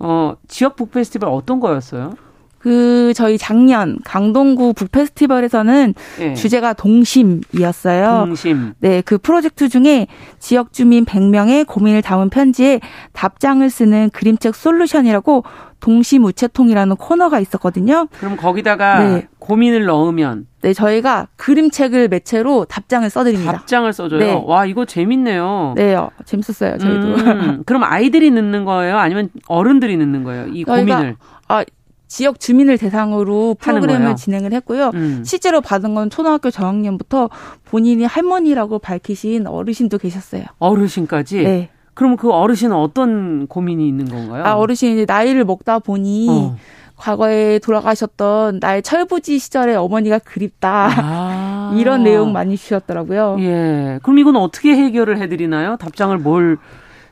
어, 0.00 0.36
지역 0.46 0.76
북 0.76 0.90
페스티벌 0.90 1.28
어떤 1.28 1.60
거였어요? 1.60 2.14
그 2.58 3.12
저희 3.14 3.38
작년 3.38 3.98
강동구 4.04 4.74
북 4.74 4.90
페스티벌에서는 4.90 5.94
네. 6.18 6.34
주제가 6.34 6.72
동심이었어요. 6.72 8.24
동심. 8.26 8.74
네, 8.80 9.00
그 9.02 9.16
프로젝트 9.16 9.68
중에 9.68 10.08
지역 10.38 10.72
주민 10.72 11.04
100명의 11.04 11.66
고민을 11.66 12.02
담은 12.02 12.30
편지에 12.30 12.80
답장을 13.12 13.68
쓰는 13.70 14.10
그림책 14.12 14.54
솔루션이라고 14.54 15.44
동심우체통이라는 15.80 16.96
코너가 16.96 17.40
있었거든요. 17.40 18.08
그럼 18.18 18.36
거기다가 18.36 18.98
네. 18.98 19.28
고민을 19.38 19.84
넣으면 19.84 20.46
네, 20.62 20.72
저희가 20.72 21.28
그림책을 21.36 22.08
매체로 22.08 22.64
답장을 22.64 23.08
써드립니다. 23.08 23.52
답장을 23.52 23.92
써줘요. 23.92 24.18
네. 24.20 24.42
와, 24.44 24.66
이거 24.66 24.84
재밌네요. 24.84 25.74
네, 25.76 25.94
요 25.94 26.10
재밌었어요. 26.24 26.78
저희도. 26.78 27.14
음, 27.14 27.62
그럼 27.64 27.84
아이들이 27.84 28.30
넣는 28.30 28.64
거예요? 28.64 28.98
아니면 28.98 29.30
어른들이 29.46 29.96
넣는 29.96 30.24
거예요? 30.24 30.46
이 30.48 30.64
고민을? 30.64 31.16
아, 31.46 31.64
지역 32.08 32.40
주민을 32.40 32.78
대상으로 32.78 33.56
프로그램을 33.60 34.16
진행을 34.16 34.52
했고요. 34.54 34.90
음. 34.94 35.22
실제로 35.24 35.60
받은 35.60 35.94
건 35.94 36.08
초등학교 36.08 36.50
저학년부터 36.50 37.28
본인이 37.66 38.04
할머니라고 38.04 38.78
밝히신 38.78 39.46
어르신도 39.46 39.98
계셨어요. 39.98 40.44
어르신까지? 40.58 41.42
네. 41.42 41.68
그럼 41.98 42.16
그 42.16 42.30
어르신은 42.30 42.76
어떤 42.76 43.48
고민이 43.48 43.88
있는 43.88 44.04
건가요? 44.04 44.44
아, 44.44 44.54
어르신이 44.54 45.04
나이를 45.04 45.44
먹다 45.44 45.80
보니 45.80 46.28
어. 46.30 46.56
과거에 46.96 47.58
돌아가셨던 47.58 48.60
나의 48.60 48.82
철부지 48.82 49.40
시절의 49.40 49.74
어머니가 49.74 50.20
그립다. 50.20 50.90
아. 50.96 51.72
이런 51.76 52.04
내용 52.04 52.32
많이 52.32 52.56
주셨더라고요. 52.56 53.38
예. 53.40 53.98
그럼 54.04 54.18
이건 54.20 54.36
어떻게 54.36 54.76
해결을 54.76 55.18
해드리나요? 55.20 55.76
답장을 55.76 56.16
뭘 56.18 56.58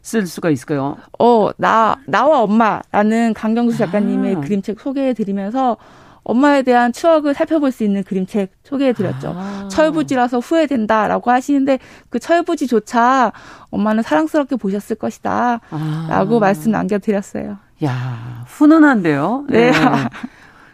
쓸 0.07 0.25
수가 0.25 0.51
있을까요? 0.51 0.99
어, 1.19 1.51
나, 1.57 1.97
나와 2.07 2.41
엄마라는 2.43 3.35
강경수 3.35 3.77
작가님의 3.77 4.37
아. 4.37 4.41
그림책 4.41 4.79
소개해 4.79 5.15
드리면서 5.15 5.79
엄마에 6.27 6.63
대한 6.63 6.93
추억을 6.93 7.35
살펴볼 7.35 7.71
수 7.71 7.85
있는 7.85 8.03
그림책 8.03 8.51
소개해드렸죠. 8.65 9.35
아. 9.37 9.69
철부지라서 9.71 10.41
후회된다라고 10.41 11.31
하시는데 11.31 11.79
그 12.11 12.19
철부지조차 12.19 13.33
엄마는 13.71 14.03
사랑스럽게 14.03 14.57
보셨을 14.57 14.97
것이다. 14.97 15.61
아. 15.71 16.07
라고 16.11 16.41
말씀 16.41 16.73
남겨드렸어요. 16.73 17.59
야 17.85 18.45
훈훈한데요. 18.49 19.45
네. 19.49 19.71
네. 19.71 19.77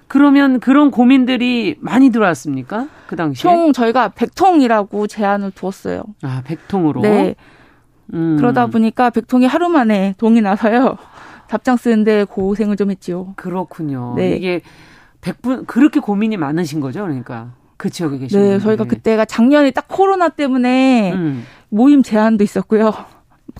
그러면 0.09 0.59
그런 0.59 0.91
고민들이 0.91 1.77
많이 1.81 2.11
들어왔습니까? 2.11 2.89
그 3.07 3.17
당시에? 3.17 3.43
총 3.43 3.73
저희가 3.73 4.11
100통이라고 4.11 5.09
제안을 5.09 5.51
두었어요. 5.53 6.03
아, 6.23 6.43
100통으로? 6.47 7.01
네. 7.03 7.35
음. 8.15 8.37
그러다 8.39 8.67
보니까 8.67 9.11
100통이 9.11 9.47
하루 9.47 9.69
만에 9.69 10.15
동이 10.19 10.41
나서요. 10.41 10.97
답장 11.49 11.77
쓰는데 11.77 12.25
고생을 12.25 12.77
좀 12.77 12.91
했지요. 12.91 13.35
그렇군요. 13.37 14.15
네. 14.17 14.37
이게 14.37 14.63
100분, 15.23 15.67
그렇게 15.67 16.01
고민이 16.01 16.37
많으신 16.37 16.81
거죠? 16.81 17.03
그러니까. 17.03 17.53
그 17.77 17.91
지역에 17.91 18.19
계시는 18.19 18.45
네, 18.45 18.59
저희가 18.61 18.85
그때가 18.85 19.25
작년에 19.25 19.71
딱 19.73 19.87
코로나 19.89 20.29
때문에 20.29 21.13
음. 21.15 21.45
모임 21.69 22.03
제한도 22.03 22.45
있었고요. 22.45 22.93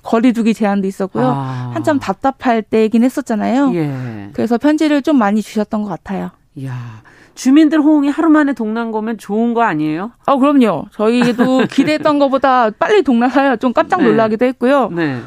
거리두기 0.01 0.53
제한도 0.53 0.87
있었고요. 0.87 1.25
아. 1.27 1.71
한참 1.73 1.99
답답할 1.99 2.61
때이긴 2.61 3.03
했었잖아요. 3.03 3.73
예. 3.75 4.29
그래서 4.33 4.57
편지를 4.57 5.01
좀 5.01 5.17
많이 5.17 5.41
주셨던 5.41 5.83
것 5.83 5.89
같아요. 5.89 6.31
이야. 6.55 7.01
주민들 7.35 7.81
호응이 7.81 8.09
하루 8.09 8.29
만에 8.29 8.53
동난 8.53 8.91
거면 8.91 9.17
좋은 9.17 9.53
거 9.53 9.63
아니에요? 9.63 10.11
어, 10.25 10.37
그럼요. 10.37 10.85
저희도 10.91 11.65
기대했던 11.71 12.19
것보다 12.19 12.69
빨리 12.71 13.03
동나서요. 13.03 13.57
좀 13.57 13.73
깜짝 13.73 13.97
네. 14.01 14.05
놀라기도 14.05 14.45
했고요. 14.45 14.89
네. 14.89 15.19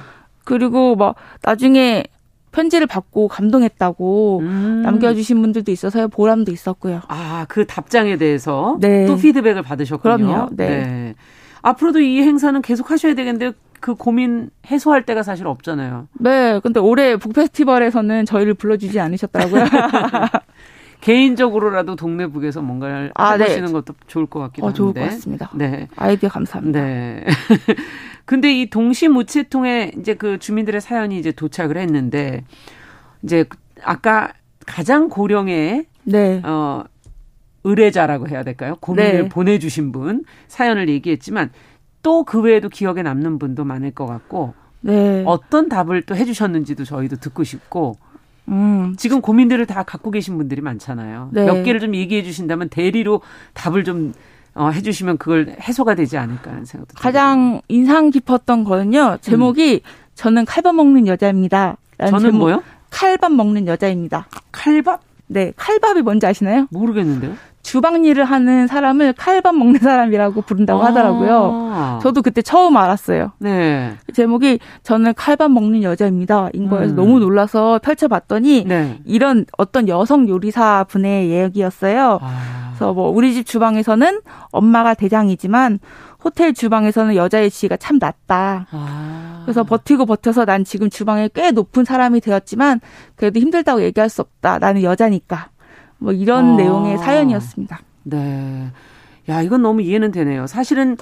그리고 0.44 0.94
뭐 0.94 1.14
나중에 1.42 2.04
편지를 2.56 2.86
받고 2.86 3.28
감동했다고 3.28 4.40
음. 4.40 4.82
남겨주신 4.82 5.42
분들도 5.42 5.70
있어서요. 5.70 6.08
보람도 6.08 6.50
있었고요. 6.50 7.02
아, 7.08 7.44
그 7.50 7.66
답장에 7.66 8.16
대해서 8.16 8.78
네. 8.80 9.04
또 9.04 9.16
피드백을 9.16 9.60
받으셨군요. 9.60 10.16
그럼요. 10.16 10.48
네. 10.52 10.68
네. 10.68 11.14
앞으로도 11.60 12.00
이 12.00 12.22
행사는 12.22 12.60
계속 12.62 12.90
하셔야 12.90 13.14
되겠는데 13.14 13.52
그 13.80 13.94
고민 13.94 14.48
해소할 14.70 15.04
때가 15.04 15.22
사실 15.22 15.46
없잖아요. 15.46 16.08
네. 16.14 16.58
근데 16.62 16.80
올해 16.80 17.16
북 17.16 17.34
페스티벌에서는 17.34 18.24
저희를 18.24 18.54
불러주지 18.54 19.00
않으셨더라고요. 19.00 19.64
개인적으로라도 21.02 21.94
동네 21.94 22.26
북에서 22.26 22.62
뭔가를 22.62 23.12
아, 23.14 23.32
해보시는 23.32 23.66
네. 23.66 23.72
것도 23.72 23.94
좋을 24.06 24.24
것 24.24 24.40
같기도 24.40 24.64
어, 24.64 24.68
한데. 24.68 24.76
좋을 24.78 24.94
것 24.94 25.00
같습니다. 25.00 25.50
네. 25.54 25.88
아이디어 25.94 26.30
감사합니다. 26.30 26.80
네. 26.80 27.26
근데 28.26 28.52
이 28.52 28.68
동시무체통에 28.68 29.92
이제 29.98 30.14
그 30.14 30.38
주민들의 30.38 30.80
사연이 30.80 31.18
이제 31.18 31.32
도착을 31.32 31.78
했는데 31.78 32.44
이제 33.22 33.46
아까 33.82 34.32
가장 34.66 35.08
고령의 35.08 35.86
네. 36.04 36.42
어 36.44 36.84
의뢰자라고 37.64 38.28
해야 38.28 38.42
될까요? 38.42 38.76
고민을 38.80 39.22
네. 39.22 39.28
보내주신 39.28 39.90
분 39.92 40.24
사연을 40.48 40.88
얘기했지만 40.88 41.50
또 42.02 42.24
그 42.24 42.40
외에도 42.40 42.68
기억에 42.68 43.02
남는 43.02 43.38
분도 43.38 43.64
많을 43.64 43.90
것 43.92 44.06
같고 44.06 44.54
네. 44.80 45.24
어떤 45.26 45.68
답을 45.68 46.02
또 46.02 46.14
해주셨는지도 46.14 46.84
저희도 46.84 47.16
듣고 47.16 47.42
싶고 47.42 47.96
음. 48.48 48.94
지금 48.96 49.20
고민들을 49.20 49.66
다 49.66 49.82
갖고 49.82 50.12
계신 50.12 50.36
분들이 50.36 50.60
많잖아요. 50.60 51.30
네. 51.32 51.44
몇 51.46 51.64
개를 51.64 51.80
좀 51.80 51.94
얘기해 51.96 52.22
주신다면 52.22 52.68
대리로 52.68 53.22
답을 53.54 53.82
좀 53.82 54.12
어, 54.56 54.70
해주시면 54.70 55.18
그걸 55.18 55.54
해소가 55.60 55.94
되지 55.94 56.16
않을까 56.16 56.50
하는 56.50 56.64
생각도 56.64 56.94
가장 56.98 57.38
듭니다. 57.38 57.64
인상 57.68 58.10
깊었던 58.10 58.64
거는요. 58.64 59.18
제목이 59.20 59.82
음. 59.84 59.90
저는 60.14 60.44
칼밥 60.46 60.74
먹는 60.74 61.06
여자입니다. 61.06 61.76
저는 61.98 62.20
제목, 62.20 62.38
뭐요? 62.38 62.62
칼밥 62.90 63.32
먹는 63.32 63.66
여자입니다. 63.66 64.26
칼밥? 64.52 65.02
네, 65.26 65.52
칼밥이 65.56 66.02
뭔지 66.02 66.26
아시나요? 66.26 66.66
모르겠는데요. 66.70 67.34
주방 67.66 68.04
일을 68.04 68.24
하는 68.24 68.68
사람을 68.68 69.12
칼밥 69.14 69.56
먹는 69.56 69.80
사람이라고 69.80 70.42
부른다고 70.42 70.82
아. 70.82 70.86
하더라고요. 70.86 71.98
저도 72.00 72.22
그때 72.22 72.40
처음 72.40 72.76
알았어요. 72.76 73.32
네. 73.38 73.96
제목이 74.14 74.60
저는 74.84 75.14
칼밥 75.14 75.50
먹는 75.50 75.82
여자입니다. 75.82 76.48
인 76.52 76.68
거에서 76.68 76.92
음. 76.92 76.96
너무 76.96 77.18
놀라서 77.18 77.80
펼쳐봤더니 77.82 78.66
네. 78.66 79.00
이런 79.04 79.46
어떤 79.58 79.88
여성 79.88 80.28
요리사 80.28 80.84
분의 80.88 81.28
이야기였어요. 81.28 82.20
아. 82.22 82.66
그래서 82.68 82.92
뭐 82.92 83.10
우리 83.10 83.34
집 83.34 83.46
주방에서는 83.46 84.20
엄마가 84.52 84.94
대장이지만 84.94 85.80
호텔 86.22 86.54
주방에서는 86.54 87.16
여자의 87.16 87.50
지위가 87.50 87.78
참 87.78 87.98
낮다. 87.98 88.66
아. 88.70 89.40
그래서 89.44 89.64
버티고 89.64 90.06
버텨서 90.06 90.44
난 90.44 90.62
지금 90.62 90.88
주방에 90.88 91.28
꽤 91.34 91.50
높은 91.50 91.84
사람이 91.84 92.20
되었지만 92.20 92.80
그래도 93.16 93.40
힘들다고 93.40 93.82
얘기할 93.82 94.08
수 94.08 94.22
없다. 94.22 94.60
나는 94.60 94.84
여자니까. 94.84 95.48
뭐 95.98 96.12
이런 96.12 96.52
아. 96.52 96.56
내용의 96.56 96.98
사연이었습니다. 96.98 97.80
네. 98.04 98.70
야, 99.28 99.42
이건 99.42 99.62
너무 99.62 99.82
이해는 99.82 100.10
되네요. 100.12 100.46
사실은 100.46 100.96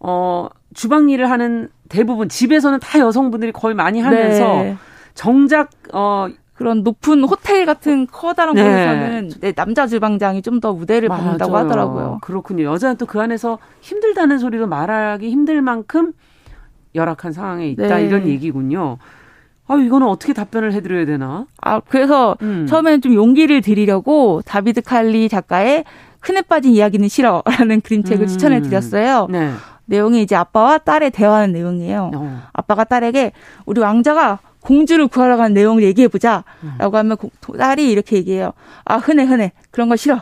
어 0.00 0.48
주방 0.74 1.08
일을 1.08 1.30
하는 1.30 1.68
대부분 1.88 2.28
집에서는 2.28 2.78
다 2.80 2.98
여성분들이 2.98 3.52
거의 3.52 3.74
많이 3.74 4.00
하면서 4.00 4.62
네. 4.62 4.76
정작 5.14 5.70
어 5.92 6.28
그런 6.54 6.82
높은 6.82 7.22
호텔 7.24 7.64
같은 7.66 8.06
커다란 8.06 8.54
네. 8.54 8.62
곳에서는 8.62 9.30
네, 9.40 9.52
남자 9.52 9.86
주방장이 9.86 10.42
좀더 10.42 10.72
무대를. 10.72 11.08
받는다고 11.08 11.56
하더라고요. 11.56 12.18
그렇군요. 12.20 12.64
여자는 12.64 12.96
또 12.96 13.06
그 13.06 13.20
안에서 13.20 13.58
힘들다는 13.80 14.38
소리도 14.38 14.66
말하기 14.66 15.30
힘들 15.30 15.62
만큼 15.62 16.12
열악한 16.94 17.32
상황에 17.32 17.68
있다 17.70 17.96
네. 17.96 18.04
이런 18.06 18.26
얘기군요. 18.26 18.98
아, 19.68 19.76
이거는 19.76 20.06
어떻게 20.06 20.32
답변을 20.32 20.72
해드려야 20.72 21.04
되나? 21.04 21.46
아, 21.60 21.80
그래서 21.80 22.36
음. 22.42 22.66
처음에는 22.66 23.00
좀 23.02 23.14
용기를 23.14 23.60
드리려고 23.60 24.42
다비드 24.44 24.82
칼리 24.82 25.28
작가의 25.28 25.84
큰애 26.20 26.42
빠진 26.42 26.72
이야기는 26.72 27.08
싫어라는 27.08 27.82
그림책을 27.82 28.24
음. 28.24 28.28
추천해 28.28 28.60
드렸어요. 28.62 29.28
네. 29.30 29.52
내용이 29.84 30.22
이제 30.22 30.36
아빠와 30.36 30.78
딸의 30.78 31.10
대화하는 31.12 31.52
내용이에요. 31.52 32.10
어. 32.14 32.42
아빠가 32.52 32.84
딸에게 32.84 33.32
우리 33.64 33.80
왕자가 33.80 34.38
공주를 34.68 35.08
구하러 35.08 35.38
간 35.38 35.54
내용을 35.54 35.82
얘기해보자. 35.82 36.44
음. 36.62 36.74
라고 36.78 36.98
하면 36.98 37.16
딸이 37.58 37.90
이렇게 37.90 38.16
얘기해요. 38.16 38.52
아, 38.84 38.96
흔해, 38.96 39.24
흔해. 39.24 39.52
그런 39.70 39.88
거 39.88 39.96
싫어. 39.96 40.20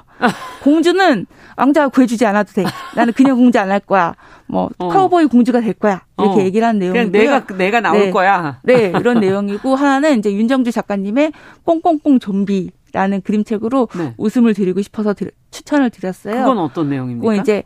공주는 0.62 1.26
왕자가 1.56 1.88
구해주지 1.88 2.24
않아도 2.26 2.52
돼. 2.52 2.64
나는 2.94 3.12
그냥 3.12 3.36
공주 3.36 3.58
안 3.58 3.72
할 3.72 3.80
거야. 3.80 4.14
뭐, 4.46 4.70
어. 4.78 4.88
카우보이 4.88 5.26
공주가 5.26 5.60
될 5.60 5.72
거야. 5.72 6.02
이렇게 6.16 6.42
어. 6.42 6.44
얘기를 6.44 6.64
하는 6.64 6.78
내용이고요. 6.78 7.10
내가, 7.10 7.46
내가 7.56 7.80
나올 7.80 7.98
네. 7.98 8.10
거야. 8.12 8.60
네, 8.62 8.92
이런 9.00 9.18
내용이고, 9.18 9.74
하나는 9.74 10.20
이제 10.20 10.32
윤정주 10.32 10.70
작가님의 10.70 11.32
뽕뽕뽕 11.64 12.20
좀비. 12.20 12.70
라는 12.92 13.20
그림책으로 13.20 13.88
네. 13.98 14.14
웃음을 14.16 14.54
드리고 14.54 14.80
싶어서 14.80 15.12
드, 15.12 15.30
추천을 15.50 15.90
드렸어요. 15.90 16.36
그건 16.36 16.56
어떤 16.58 16.88
내용입니까? 16.88 17.34
이제 17.34 17.62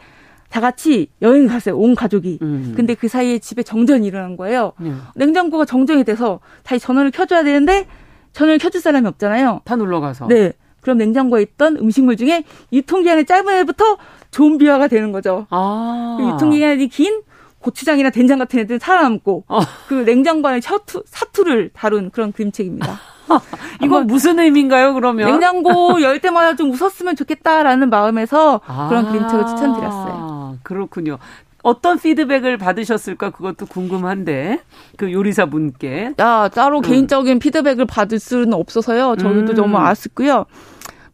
다 0.51 0.61
같이 0.61 1.09
여행 1.23 1.47
갔어요. 1.47 1.79
온 1.79 1.95
가족이. 1.95 2.41
음. 2.43 2.75
근데 2.77 2.95
그 2.95 3.09
사이에 3.09 3.39
집에 3.39 3.63
정전이 3.63 4.07
일어난 4.07 4.37
거예요. 4.37 4.73
음. 4.81 5.03
냉장고가 5.15 5.65
정전이 5.65 6.05
돼서 6.05 6.41
다시 6.65 6.85
전원을 6.85 7.13
켜줘야 7.13 7.45
되는데 7.45 7.87
전원을 8.33 8.59
켜줄 8.59 8.81
사람이 8.81 9.07
없잖아요. 9.07 9.63
다 9.65 9.77
눌러가서. 9.77 10.27
네. 10.27 10.53
그럼 10.81 10.99
냉장고에 10.99 11.43
있던 11.43 11.77
음식물 11.77 12.17
중에 12.17 12.45
유통기한이 12.73 13.27
짧은 13.27 13.55
애부터 13.59 13.97
좀비화가 14.31 14.89
되는 14.89 15.13
거죠. 15.13 15.47
아. 15.51 16.17
그 16.19 16.29
유통기한이 16.29 16.89
긴 16.89 17.23
고추장이나 17.61 18.11
된장 18.11 18.39
같은 18.39 18.59
애들은 18.61 18.79
살아남고 18.79 19.45
어. 19.47 19.61
그 19.89 19.95
냉장고 19.95 20.49
안에 20.49 20.61
사투, 20.61 21.03
사투를 21.07 21.71
다룬 21.75 22.11
그런 22.11 22.33
그림책입니다. 22.33 22.99
이건 23.83 24.07
무슨 24.07 24.39
의미인가요, 24.39 24.95
그러면? 24.95 25.31
냉장고 25.31 26.01
열 26.03 26.21
때마다 26.21 26.57
좀 26.57 26.71
웃었으면 26.73 27.17
좋겠다라는 27.17 27.91
마음에서 27.91 28.61
아. 28.67 28.89
그런 28.89 29.11
그림책을 29.11 29.47
추천드렸어요. 29.47 30.59
그렇군요. 30.63 31.19
어떤 31.63 31.99
피드백을 31.99 32.57
받으셨을까 32.57 33.31
그것도 33.31 33.67
궁금한데 33.67 34.61
그 34.97 35.13
요리사 35.13 35.47
분께 35.47 36.15
야 36.19 36.49
따로 36.49 36.79
음. 36.79 36.83
개인적인 36.83 37.39
피드백을 37.39 37.85
받을 37.85 38.19
수는 38.19 38.55
없어서요 38.55 39.17
저희도 39.17 39.53
음. 39.53 39.55
너무 39.55 39.77
아쉽고요 39.77 40.47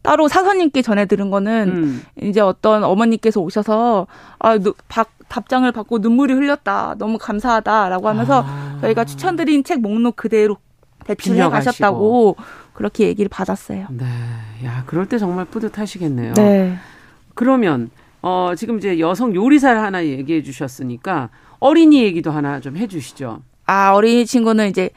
따로 0.01 0.29
사서님께 0.29 0.81
전해 0.83 1.05
들은 1.05 1.29
거는 1.29 1.73
음. 1.75 2.03
이제 2.21 2.39
어떤 2.39 2.85
어머니께서 2.85 3.41
오셔서 3.41 4.07
아 4.39 4.57
박, 4.87 5.09
답장을 5.27 5.69
받고 5.69 5.97
눈물이 5.97 6.33
흘렸다 6.33 6.95
너무 6.97 7.17
감사하다라고 7.17 8.07
하면서 8.07 8.45
아. 8.47 8.77
저희가 8.81 9.03
추천드린 9.03 9.65
책 9.65 9.81
목록 9.81 10.15
그대로 10.15 10.57
대출해 11.07 11.39
가셨다고 11.49 12.35
그렇게 12.73 13.07
얘기를 13.07 13.29
받았어요. 13.29 13.87
네. 13.91 14.05
야, 14.65 14.83
그럴 14.85 15.07
때 15.07 15.17
정말 15.17 15.45
뿌듯하시겠네요. 15.45 16.33
네. 16.33 16.77
그러면 17.33 17.89
어 18.21 18.53
지금 18.57 18.77
이제 18.77 18.99
여성 18.99 19.33
요리사를 19.33 19.79
하나 19.81 20.03
얘기해 20.05 20.43
주셨으니까 20.43 21.29
어린이 21.59 22.03
얘기도 22.03 22.31
하나 22.31 22.59
좀 22.59 22.75
해 22.77 22.87
주시죠. 22.87 23.41
아, 23.65 23.91
어린이 23.93 24.25
친구는 24.25 24.69
이제 24.69 24.89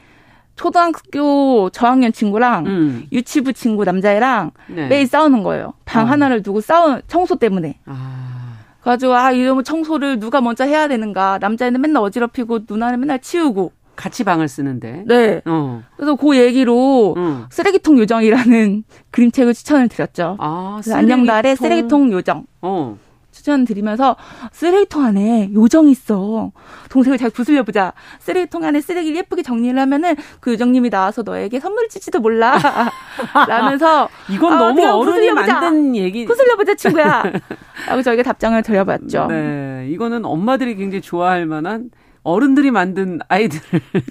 초등학교 0.55 1.69
저학년 1.71 2.11
친구랑 2.13 2.65
음. 2.67 3.07
유치부 3.11 3.53
친구 3.53 3.83
남자애랑 3.83 4.51
네. 4.67 4.87
매일 4.87 5.07
싸우는 5.07 5.43
거예요. 5.43 5.73
방 5.85 6.05
어. 6.05 6.09
하나를 6.09 6.43
두고 6.43 6.61
싸우는 6.61 7.01
청소 7.07 7.35
때문에. 7.35 7.79
아. 7.85 8.57
가지고 8.81 9.15
아 9.15 9.31
이러면 9.31 9.63
청소를 9.63 10.19
누가 10.19 10.41
먼저 10.41 10.63
해야 10.63 10.87
되는가? 10.87 11.37
남자애는 11.39 11.81
맨날 11.81 12.01
어지럽히고 12.03 12.61
누나는 12.69 12.99
맨날 12.99 13.19
치우고. 13.19 13.71
같이 14.01 14.23
방을 14.23 14.47
쓰는데. 14.47 15.03
네. 15.05 15.41
어. 15.45 15.83
그래서 15.95 16.15
그 16.15 16.35
얘기로 16.35 17.13
음. 17.17 17.45
쓰레기통 17.51 17.99
요정이라는 17.99 18.83
그림책을 19.11 19.53
추천을 19.53 19.87
드렸죠. 19.89 20.37
아, 20.39 20.79
쓰레기통. 20.83 21.13
안녕달의 21.13 21.55
쓰레기통 21.55 22.11
요정. 22.11 22.45
어. 22.63 22.97
추천드리면서 23.31 24.17
쓰레기통 24.51 25.03
안에 25.05 25.51
요정 25.53 25.87
있어. 25.87 26.51
동생을 26.89 27.17
잘 27.19 27.29
부술려 27.29 27.63
보자. 27.63 27.93
쓰레기통 28.19 28.63
안에 28.63 28.81
쓰레기를 28.81 29.17
예쁘게 29.17 29.43
정리를 29.43 29.79
하면은 29.79 30.15
그 30.39 30.51
요정님이 30.51 30.89
나와서 30.89 31.21
너에게 31.21 31.59
선물을 31.59 31.87
줄지도 31.89 32.19
몰라. 32.19 32.57
라면서 33.47 34.09
이건 34.29 34.53
아, 34.53 34.57
너무 34.57 34.83
어른이 34.85 35.31
만든 35.31 35.95
얘기. 35.95 36.25
부술려 36.25 36.55
보자 36.57 36.73
친구야. 36.75 37.23
라고 37.87 38.01
저희가 38.01 38.23
답장을 38.23 38.61
드려봤죠. 38.63 39.27
네, 39.27 39.87
이거는 39.91 40.25
엄마들이 40.25 40.75
굉장히 40.75 41.01
좋아할 41.01 41.45
만한 41.45 41.89
어른들이 42.23 42.71
만든 42.71 43.19
아이들. 43.27 43.59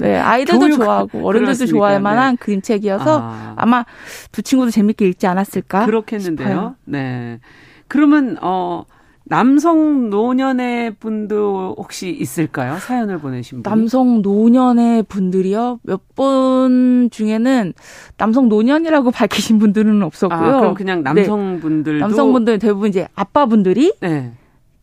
네, 0.00 0.16
아이들도 0.18 0.70
좋아하고 0.76 1.26
어른들도? 1.26 1.66
좋아할 1.66 2.00
만한 2.00 2.36
네. 2.36 2.44
그림책이어서 2.44 3.20
아. 3.56 3.66
마두 3.66 4.42
친구도 4.42 4.70
재밌게 4.70 5.06
읽지 5.08 5.26
않았을까? 5.26 5.86
그렇겠는데요. 5.86 6.48
싶어요. 6.48 6.74
네. 6.84 7.38
그러면 7.88 8.36
어 8.40 8.84
남성 9.24 10.10
노년의 10.10 10.96
분도 10.96 11.76
혹시 11.78 12.10
있을까요? 12.10 12.78
사연을 12.78 13.18
보내신 13.18 13.62
분. 13.62 13.70
남성 13.70 14.22
노년의 14.22 15.04
분들이요? 15.04 15.78
몇 15.84 16.00
분 16.16 17.08
중에는 17.10 17.72
남성 18.18 18.48
노년이라고 18.48 19.10
밝히신 19.12 19.58
분들은 19.60 20.02
없었고요. 20.02 20.38
아, 20.56 20.58
그럼 20.60 20.74
그냥 20.74 21.02
남성분들도 21.04 21.92
네. 21.92 21.98
남성분들 22.00 22.58
대부분 22.58 22.88
이제 22.90 23.06
아빠분들이 23.14 23.92
네. 24.00 24.32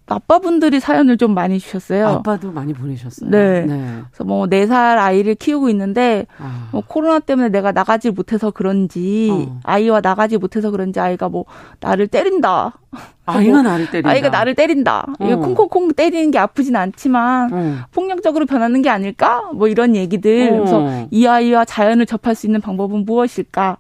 아빠분들이 0.10 0.80
사연을 0.80 1.18
좀 1.18 1.34
많이 1.34 1.60
주셨어요. 1.60 2.08
아빠도 2.08 2.52
많이 2.52 2.74
보내셨어요. 2.74 3.30
네. 3.30 3.62
네. 3.66 4.02
그래서 4.10 4.24
뭐 4.24 4.48
네 4.48 4.66
살 4.66 4.98
아이를 4.98 5.36
키우고 5.36 5.70
있는데 5.70 6.26
아. 6.40 6.70
뭐 6.72 6.82
코로나 6.88 7.20
때문에 7.20 7.50
내가 7.50 7.72
나가지 7.74 8.12
못해서 8.12 8.50
그런지 8.52 9.30
어. 9.32 9.60
아이와 9.64 10.02
나가지 10.02 10.38
못해서 10.38 10.72
그런지 10.72 11.00
아이가 11.00 11.28
뭐 11.30 11.46
나를 11.82 12.08
때린다. 12.08 12.74
아이가 13.26 13.62
나를 13.62 13.90
때린다. 13.92 14.10
아이가 14.10 14.30
나를 14.30 14.56
때린다. 14.56 15.06
어. 15.20 15.24
이게 15.26 15.36
콩콩콩 15.36 15.92
때리는 15.94 16.32
게 16.32 16.38
아프진 16.40 16.76
않지만 16.78 17.54
어. 17.54 17.76
폭력적으로 17.92 18.46
변하는 18.46 18.82
게 18.82 18.90
아닐까? 18.90 19.50
뭐 19.54 19.68
이런 19.68 19.96
얘기들. 19.96 20.50
어. 20.54 20.56
그래서 20.56 21.08
이 21.12 21.28
아이와 21.28 21.66
자연을 21.66 22.06
접할 22.06 22.34
수 22.36 22.46
있는 22.46 22.62
방법은 22.62 23.04
무엇일까? 23.06 23.78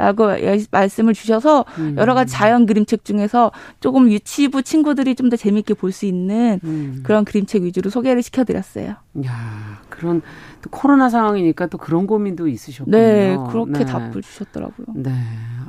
라고 0.00 0.28
말씀을 0.70 1.14
주셔서 1.14 1.64
음. 1.78 1.94
여러 1.98 2.14
가지 2.14 2.32
자연 2.32 2.66
그림책 2.66 3.04
중에서 3.04 3.52
조금 3.80 4.10
유치부 4.10 4.62
친구들이 4.62 5.14
좀 5.14 5.30
더 5.30 5.36
재밌게 5.36 5.74
볼 5.74 5.92
수 5.92 6.06
있는 6.06 6.58
음. 6.64 7.00
그런 7.04 7.24
그림책 7.24 7.62
위주로 7.62 7.90
소개를 7.90 8.22
시켜드렸어요. 8.22 8.94
야 9.26 9.80
그런 9.88 10.22
또 10.62 10.70
코로나 10.70 11.08
상황이니까 11.08 11.66
또 11.66 11.78
그런 11.78 12.06
고민도 12.06 12.48
있으셨군요. 12.48 12.96
네, 12.96 13.36
그렇게 13.50 13.80
네. 13.80 13.84
답을 13.84 14.22
주셨더라고요. 14.22 14.86
네, 14.94 15.12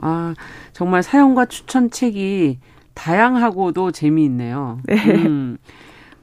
아 0.02 0.34
정말 0.74 1.04
사연과 1.04 1.46
추천 1.46 1.90
책이 1.92 2.60
다양하고도 2.94 3.92
재미있네요. 3.92 4.80
네. 4.86 4.96
음. 5.16 5.58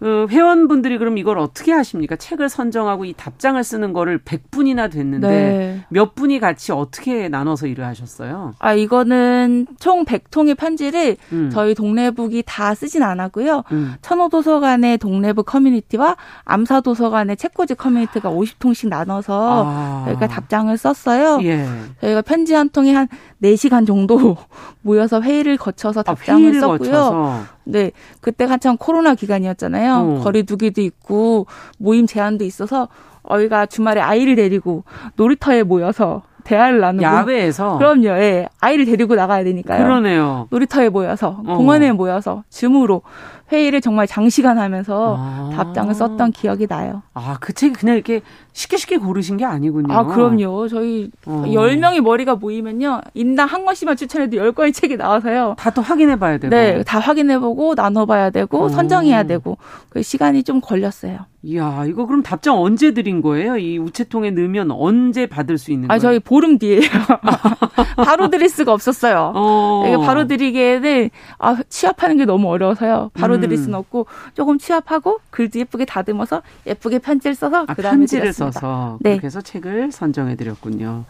어, 0.00 0.26
회원분들이 0.30 0.96
그럼 0.98 1.18
이걸 1.18 1.38
어떻게 1.38 1.72
하십니까? 1.72 2.14
책을 2.14 2.48
선정하고 2.48 3.04
이 3.04 3.14
답장을 3.14 3.62
쓰는 3.64 3.92
거를 3.92 4.18
100분이나 4.20 4.90
됐는데 4.90 5.28
네. 5.28 5.84
몇 5.88 6.14
분이 6.14 6.38
같이 6.38 6.70
어떻게 6.70 7.28
나눠서 7.28 7.66
일을 7.66 7.84
하셨어요? 7.84 8.54
아, 8.60 8.74
이거는 8.74 9.66
총 9.80 10.04
100통의 10.04 10.56
편지를 10.56 11.16
음. 11.32 11.50
저희 11.52 11.74
동네북이 11.74 12.44
다 12.46 12.74
쓰진 12.74 13.02
않았고요. 13.02 13.64
음. 13.72 13.94
천호도서관의 14.02 14.98
동네북 14.98 15.46
커뮤니티와 15.46 16.16
암사도서관의 16.44 17.36
책꽂이 17.36 17.74
커뮤니티가 17.76 18.30
50통씩 18.30 18.88
나눠서 18.88 19.64
아. 19.66 20.02
저희가 20.06 20.28
답장을 20.28 20.76
썼어요. 20.76 21.40
예. 21.42 21.66
저희가 22.00 22.22
편지 22.22 22.54
한 22.54 22.68
통에 22.68 22.92
한 22.92 23.08
4시간 23.42 23.86
정도 23.86 24.36
모여서 24.82 25.20
회의를 25.20 25.56
거쳐서 25.56 26.00
아, 26.00 26.02
답장을 26.04 26.40
아, 26.40 26.42
회의를 26.42 26.60
썼고요. 26.60 26.78
거쳐서. 26.78 27.57
네, 27.68 27.92
그때 28.20 28.44
한참 28.44 28.76
코로나 28.76 29.14
기간이었잖아요. 29.14 29.94
어. 29.94 30.20
거리두기도 30.24 30.80
있고 30.80 31.46
모임 31.78 32.06
제한도 32.06 32.44
있어서 32.44 32.88
저희가 33.28 33.66
주말에 33.66 34.00
아이를 34.00 34.36
데리고 34.36 34.84
놀이터에 35.16 35.62
모여서 35.62 36.22
대화를 36.44 36.80
나누고 36.80 37.04
야외에서 37.04 37.76
그럼요. 37.76 38.08
예. 38.08 38.48
아이를 38.60 38.86
데리고 38.86 39.14
나가야 39.14 39.44
되니까요. 39.44 39.82
그러네요. 39.84 40.48
놀이터에 40.50 40.88
모여서 40.88 41.42
어. 41.46 41.56
공원에 41.58 41.92
모여서 41.92 42.42
줌으로 42.48 43.02
회의를 43.50 43.80
정말 43.80 44.06
장시간 44.06 44.58
하면서 44.58 45.16
아. 45.18 45.50
답장을 45.54 45.92
썼던 45.94 46.32
기억이 46.32 46.66
나요. 46.66 47.02
아, 47.14 47.36
그 47.40 47.52
책이 47.54 47.74
그냥 47.74 47.94
이렇게 47.94 48.20
쉽게 48.52 48.76
쉽게 48.76 48.96
고르신 48.98 49.36
게 49.38 49.44
아니군요. 49.44 49.92
아, 49.94 50.04
그럼요. 50.04 50.68
저희 50.68 51.10
어. 51.26 51.44
10명이 51.46 52.00
머리가 52.00 52.34
모이면요. 52.36 53.00
인당 53.14 53.48
한 53.48 53.64
권씩만 53.64 53.96
추천해도 53.96 54.36
10권의 54.36 54.74
책이 54.74 54.96
나와서요. 54.96 55.54
다 55.58 55.70
또 55.78 55.82
확인해 55.82 56.18
봐야 56.18 56.38
되고. 56.38 56.50
네, 56.54 56.82
다 56.82 56.98
확인해 56.98 57.38
보고 57.38 57.74
나눠 57.76 58.04
봐야 58.04 58.30
되고 58.30 58.64
어. 58.64 58.68
선정해야 58.68 59.22
되고. 59.24 59.58
그 59.90 60.02
시간이 60.02 60.42
좀 60.42 60.60
걸렸어요. 60.60 61.20
이야, 61.42 61.84
이거 61.86 62.04
그럼 62.04 62.24
답장 62.24 62.60
언제 62.60 62.92
드린 62.92 63.22
거예요? 63.22 63.56
이 63.58 63.78
우체통에 63.78 64.32
넣으면 64.32 64.72
언제 64.72 65.26
받을 65.26 65.56
수 65.56 65.70
있는 65.70 65.84
아, 65.88 65.94
거예요? 65.94 65.96
아, 65.96 66.00
저희 66.00 66.18
보름 66.18 66.58
뒤에요. 66.58 66.80
바로 67.96 68.28
드릴 68.28 68.48
수가 68.48 68.72
없었어요. 68.72 69.32
어. 69.36 69.84
이게 69.86 69.96
바로 69.98 70.26
드리기에는 70.26 71.10
아, 71.38 71.56
취합하는 71.68 72.16
게 72.16 72.24
너무 72.24 72.48
어려워서요. 72.50 73.10
바로 73.14 73.37
음. 73.38 73.40
드릴 73.40 73.58
수는 73.58 73.74
없고 73.78 74.06
조금 74.34 74.58
취합하고 74.58 75.20
글도 75.30 75.58
예쁘게 75.58 75.84
다듬어서 75.84 76.42
예쁘게 76.66 76.98
편지를 76.98 77.34
써서 77.34 77.64
아, 77.66 77.74
그다음에 77.74 77.98
편지를 77.98 78.22
드렸습니다. 78.22 78.60
써서 78.60 78.98
네. 79.00 79.12
그렇게 79.12 79.26
해서 79.26 79.40
책을 79.40 79.92
선정해 79.92 80.36
드렸군요. 80.36 81.04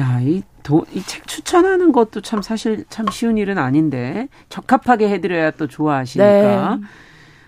야, 0.00 0.20
이이책 0.20 1.26
추천하는 1.26 1.92
것도 1.92 2.20
참 2.20 2.42
사실 2.42 2.84
참 2.88 3.06
쉬운 3.10 3.38
일은 3.38 3.58
아닌데 3.58 4.28
적합하게 4.48 5.08
해드려야 5.08 5.52
또 5.52 5.66
좋아하시니까. 5.68 6.76
네. 6.76 6.86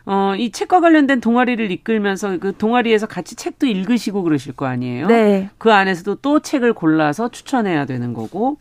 어, 0.08 0.34
이 0.36 0.52
책과 0.52 0.80
관련된 0.80 1.20
동아리를 1.20 1.68
이끌면서 1.72 2.38
그 2.38 2.56
동아리에서 2.56 3.08
같이 3.08 3.34
책도 3.34 3.66
읽으시고 3.66 4.22
그러실 4.22 4.52
거 4.52 4.66
아니에요? 4.66 5.08
네. 5.08 5.50
그 5.58 5.72
안에서도 5.72 6.16
또 6.22 6.38
책을 6.38 6.74
골라서 6.74 7.28
추천해야 7.28 7.86
되는 7.86 8.14
거고, 8.14 8.58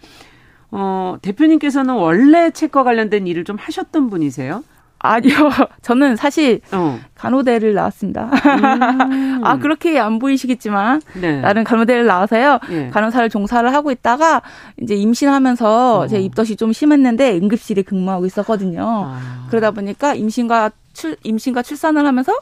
어, 0.72 1.18
대표님께서는 1.22 1.94
원래 1.94 2.50
책과 2.50 2.84
관련된 2.84 3.28
일을 3.28 3.44
좀 3.44 3.58
하셨던 3.60 4.10
분이세요? 4.10 4.64
아니요. 5.00 5.36
저는 5.82 6.16
사실 6.16 6.62
어. 6.72 7.00
간호대를 7.16 7.74
나왔습니다. 7.74 8.26
음. 8.26 9.42
아 9.46 9.58
그렇게 9.60 10.00
안 10.00 10.20
보이시겠지만 10.20 11.02
네. 11.20 11.42
나는 11.42 11.64
간호대를 11.64 12.06
나와서요. 12.06 12.60
예. 12.72 12.90
간호사를 12.90 13.30
종사를 13.30 13.72
하고 13.74 13.92
있다가 13.92 14.42
이제 14.82 14.96
임신하면서 14.96 16.00
어. 16.00 16.08
제 16.08 16.20
입덧이 16.20 16.56
좀 16.56 16.74
심했는데 16.74 17.38
응급실에 17.38 17.84
근무하고 17.84 18.26
있었거든요. 18.26 18.84
아. 18.86 19.48
그러다 19.50 19.72
보니까 19.72 20.16
임신과 20.16 20.72
출 20.94 21.18
임신과 21.24 21.62
출산을 21.62 22.06
하면서 22.06 22.34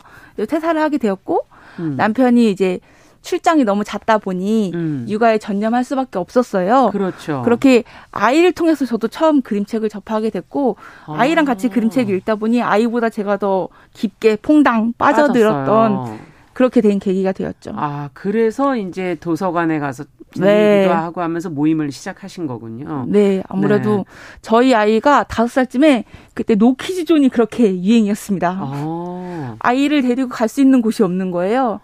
퇴사를 0.48 0.80
하게 0.80 0.98
되었고 0.98 1.46
음. 1.80 1.96
남편이 1.98 2.50
이제 2.52 2.80
출장이 3.24 3.64
너무 3.64 3.84
잦다 3.84 4.20
보니 4.20 4.72
음. 4.76 5.06
육아에 5.10 5.40
전념할 5.40 5.84
수밖에 5.84 6.20
없었어요. 6.20 6.90
그렇죠. 6.92 7.42
그렇게 7.44 7.84
아이를 8.12 8.52
통해서 8.52 8.86
저도 8.86 9.08
처음 9.08 9.42
그림책을 9.42 9.90
접하게 9.90 10.30
됐고 10.30 10.76
아. 11.08 11.26
이랑 11.26 11.46
같이 11.46 11.70
그림책을 11.70 12.14
읽다 12.18 12.36
보니 12.36 12.62
아이보다 12.62 13.10
제가 13.10 13.38
더 13.38 13.70
깊게 13.94 14.38
퐁당 14.44 14.94
빠져들었던 14.98 15.96
빠졌어요. 15.96 16.20
그렇게 16.54 16.82
된 16.82 17.00
계기가 17.00 17.32
되었죠. 17.32 17.72
아, 17.76 18.10
그래서 18.14 18.76
이제 18.76 19.18
도서관에 19.20 19.80
가서 19.80 20.04
네. 20.38 20.86
하고 20.88 21.22
하면서 21.22 21.50
모임을 21.50 21.92
시작하신 21.92 22.46
거군요. 22.46 23.06
네, 23.08 23.42
아무래도 23.48 23.98
네. 23.98 24.04
저희 24.42 24.76
아이가 24.76 25.24
다섯 25.24 25.48
살쯤에 25.48 26.04
그때 26.34 26.56
노키즈존이 26.56 27.30
그렇게 27.30 27.82
유행이었습니다. 27.82 28.58
아. 28.60 29.56
아이를 29.60 30.02
데리고 30.04 30.30
갈 30.30 30.48
수 30.48 30.62
있는 30.62 30.82
곳이 30.82 31.02
없는 31.04 31.32
거예요. 31.32 31.80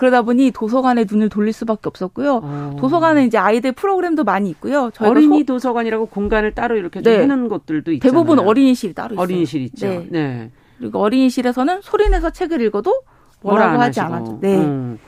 그러다 0.00 0.22
보니 0.22 0.50
도서관에 0.52 1.04
눈을 1.06 1.28
돌릴 1.28 1.52
수밖에 1.52 1.82
없었고요. 1.84 2.40
어. 2.42 2.76
도서관은 2.80 3.26
이제 3.26 3.36
아이들 3.36 3.72
프로그램도 3.72 4.24
많이 4.24 4.48
있고요. 4.48 4.90
어린이 4.98 5.40
소... 5.40 5.44
도서관이라고 5.44 6.06
공간을 6.06 6.54
따로 6.54 6.78
이렇게 6.78 7.02
네. 7.02 7.20
해놓은 7.20 7.48
것들도 7.48 7.92
있잖아요. 7.92 8.10
대부분 8.10 8.38
어린이실이 8.38 8.94
따로 8.94 9.12
있어요. 9.12 9.22
어린이실 9.22 9.60
있죠. 9.60 9.86
네. 9.86 10.06
네. 10.08 10.50
그리고 10.78 11.00
어린이실에서는 11.00 11.82
소리 11.82 12.08
내서 12.08 12.30
책을 12.30 12.62
읽어도 12.62 13.02
뭐라고 13.42 13.78
하지 13.78 14.00
않아죠. 14.00 14.38
네. 14.40 14.56
음. 14.56 14.98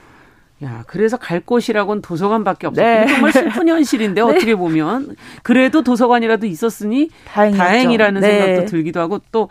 야, 0.63 0.85
그래서 0.87 1.17
갈 1.17 1.41
곳이라고는 1.41 2.03
도서관밖에 2.03 2.67
없어요. 2.67 2.87
네. 2.87 3.07
정말 3.07 3.33
슬픈 3.33 3.69
현실인데 3.69 4.21
네. 4.23 4.31
어떻게 4.31 4.55
보면 4.55 5.17
그래도 5.43 5.83
도서관이라도 5.83 6.45
있었으니 6.45 7.09
다행이었죠. 7.29 7.65
다행이라는 7.65 8.21
네. 8.21 8.29
생각도 8.29 8.67
들기도 8.67 9.01
하고 9.01 9.23
또 9.33 9.49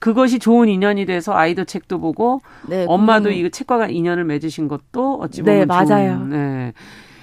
그것이 0.00 0.38
좋은 0.38 0.68
인연이 0.68 1.06
돼서 1.06 1.34
아이도 1.34 1.64
책도 1.64 2.00
보고 2.00 2.40
네, 2.68 2.84
엄마도 2.88 3.30
이 3.30 3.50
책과 3.50 3.88
인연을 3.88 4.24
맺으신 4.24 4.68
것도 4.68 5.18
어찌 5.20 5.42
보면 5.42 5.60
네, 5.60 5.66
맞아요. 5.66 6.16
좋은, 6.18 6.30
네. 6.30 6.72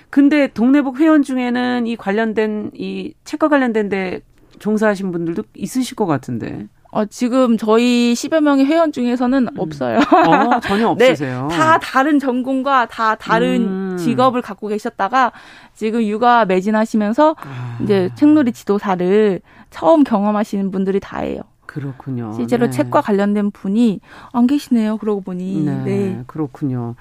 근데 0.10 0.48
동네북 0.48 1.00
회원 1.00 1.24
중에는 1.24 1.88
이 1.88 1.96
관련된 1.96 2.72
이 2.76 3.14
책과 3.24 3.50
관련된 3.50 3.90
데 3.90 4.22
종사하신 4.60 5.12
분들도 5.12 5.44
있으실 5.56 5.96
것 5.96 6.06
같은데. 6.06 6.68
어, 6.92 7.06
지금 7.06 7.58
저희 7.58 8.14
10여 8.14 8.40
명의 8.42 8.66
회원 8.66 8.92
중에서는 8.92 9.48
음. 9.48 9.60
없어요. 9.60 9.98
어, 9.98 10.60
전혀 10.60 10.88
없으세요? 10.90 11.48
네, 11.50 11.58
다 11.58 11.80
다른 11.80 12.20
전공과 12.20 12.86
다 12.86 13.16
다른 13.16 13.94
음. 13.94 13.98
직업을 13.98 14.44
갖고 14.44 14.68
계셨다가 14.68 15.32
지금 15.74 16.04
육아 16.04 16.46
매진하시면서 16.46 17.36
아. 17.40 17.80
이제 17.82 18.12
책놀이 18.14 18.52
지도사를 18.52 19.42
처음 19.72 20.04
경험하시는 20.04 20.70
분들이 20.70 21.00
다예요. 21.00 21.42
그렇군요. 21.74 22.34
실제로 22.34 22.68
네. 22.68 22.72
책과 22.72 23.02
관련된 23.02 23.50
분이 23.52 24.00
안 24.32 24.46
계시네요. 24.48 24.98
그러고 24.98 25.22
보니. 25.22 25.64
네, 25.66 25.84
네. 25.84 26.24
그렇군요. 26.28 26.94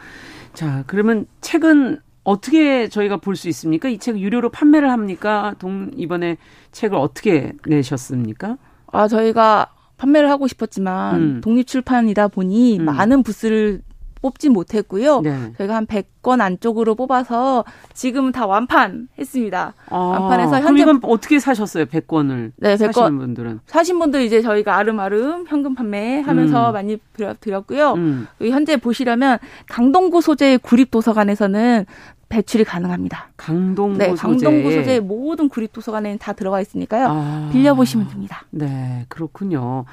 자, 0.55 0.83
그러면 0.87 1.27
책은 1.43 1.99
어떻게 2.25 2.89
저희가 2.89 3.19
볼 3.19 3.37
수 3.37 3.49
있습니까? 3.51 3.89
이 3.91 3.99
책 3.99 4.19
유료로 4.19 4.49
판매를 4.51 4.91
합니까? 4.91 5.55
동 5.59 5.91
이번에 5.97 6.37
책을 6.71 6.97
어떻게 6.97 7.53
내셨습니까? 7.67 8.57
아, 8.93 9.09
저희가 9.09 9.67
판매를 9.99 10.31
하고 10.31 10.49
싶었지만 10.49 11.15
음. 11.17 11.41
독립 11.43 11.67
출판이다 11.67 12.29
보니 12.29 12.79
음. 12.79 12.85
많은 12.87 13.23
부스를 13.23 13.83
뽑지 14.23 14.49
못했고요. 14.49 15.21
네. 15.21 15.53
저희가 15.59 15.75
한 15.75 15.87
100건 15.87 16.41
안쪽으로 16.41 16.95
뽑아서 16.95 17.65
지금은 17.93 18.33
다 18.33 18.47
완판했습니다. 18.47 19.75
아, 19.91 19.97
완판해서 19.97 20.61
현재 20.61 20.85
그럼 20.85 21.01
어떻게 21.03 21.39
사셨어요? 21.39 21.85
100건을 21.87 22.53
네, 22.57 22.77
100건 22.77 22.93
사시는 22.93 23.19
분들은 23.19 23.61
사신 23.67 23.99
분들 23.99 24.23
이제 24.23 24.41
저희가 24.41 24.77
아름아름 24.77 25.47
현금 25.49 25.75
판매하면서 25.75 26.71
음. 26.71 26.73
많이 26.73 26.99
드렸고요. 27.41 27.95
음. 27.95 28.27
현재 28.41 28.77
보시려면 28.77 29.39
강동구 29.69 30.21
소재의 30.23 30.59
구립 30.59 30.91
도서관에서는 30.91 31.85
배출이 32.29 32.65
가능합니다. 32.65 33.29
강동구 33.37 33.99
네, 33.99 34.15
강동구 34.15 34.73
소재. 34.73 34.93
의 34.93 35.01
모든 35.01 35.51
구립 35.51 35.73
도서관에는 35.73 36.19
다 36.19 36.33
들어가 36.33 36.63
있으니까요. 36.63 37.09
아, 37.11 37.51
빌려 37.53 37.75
보시면 37.75 38.09
됩니다. 38.09 38.45
네, 38.51 39.05
그렇군요. 39.09 39.85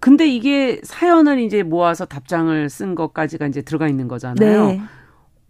근데 0.00 0.26
이게 0.26 0.80
사연을 0.84 1.40
이제 1.40 1.62
모아서 1.62 2.04
답장을 2.04 2.68
쓴 2.70 2.94
것까지가 2.94 3.46
이제 3.46 3.62
들어가 3.62 3.88
있는 3.88 4.08
거잖아요. 4.08 4.66
네. 4.66 4.80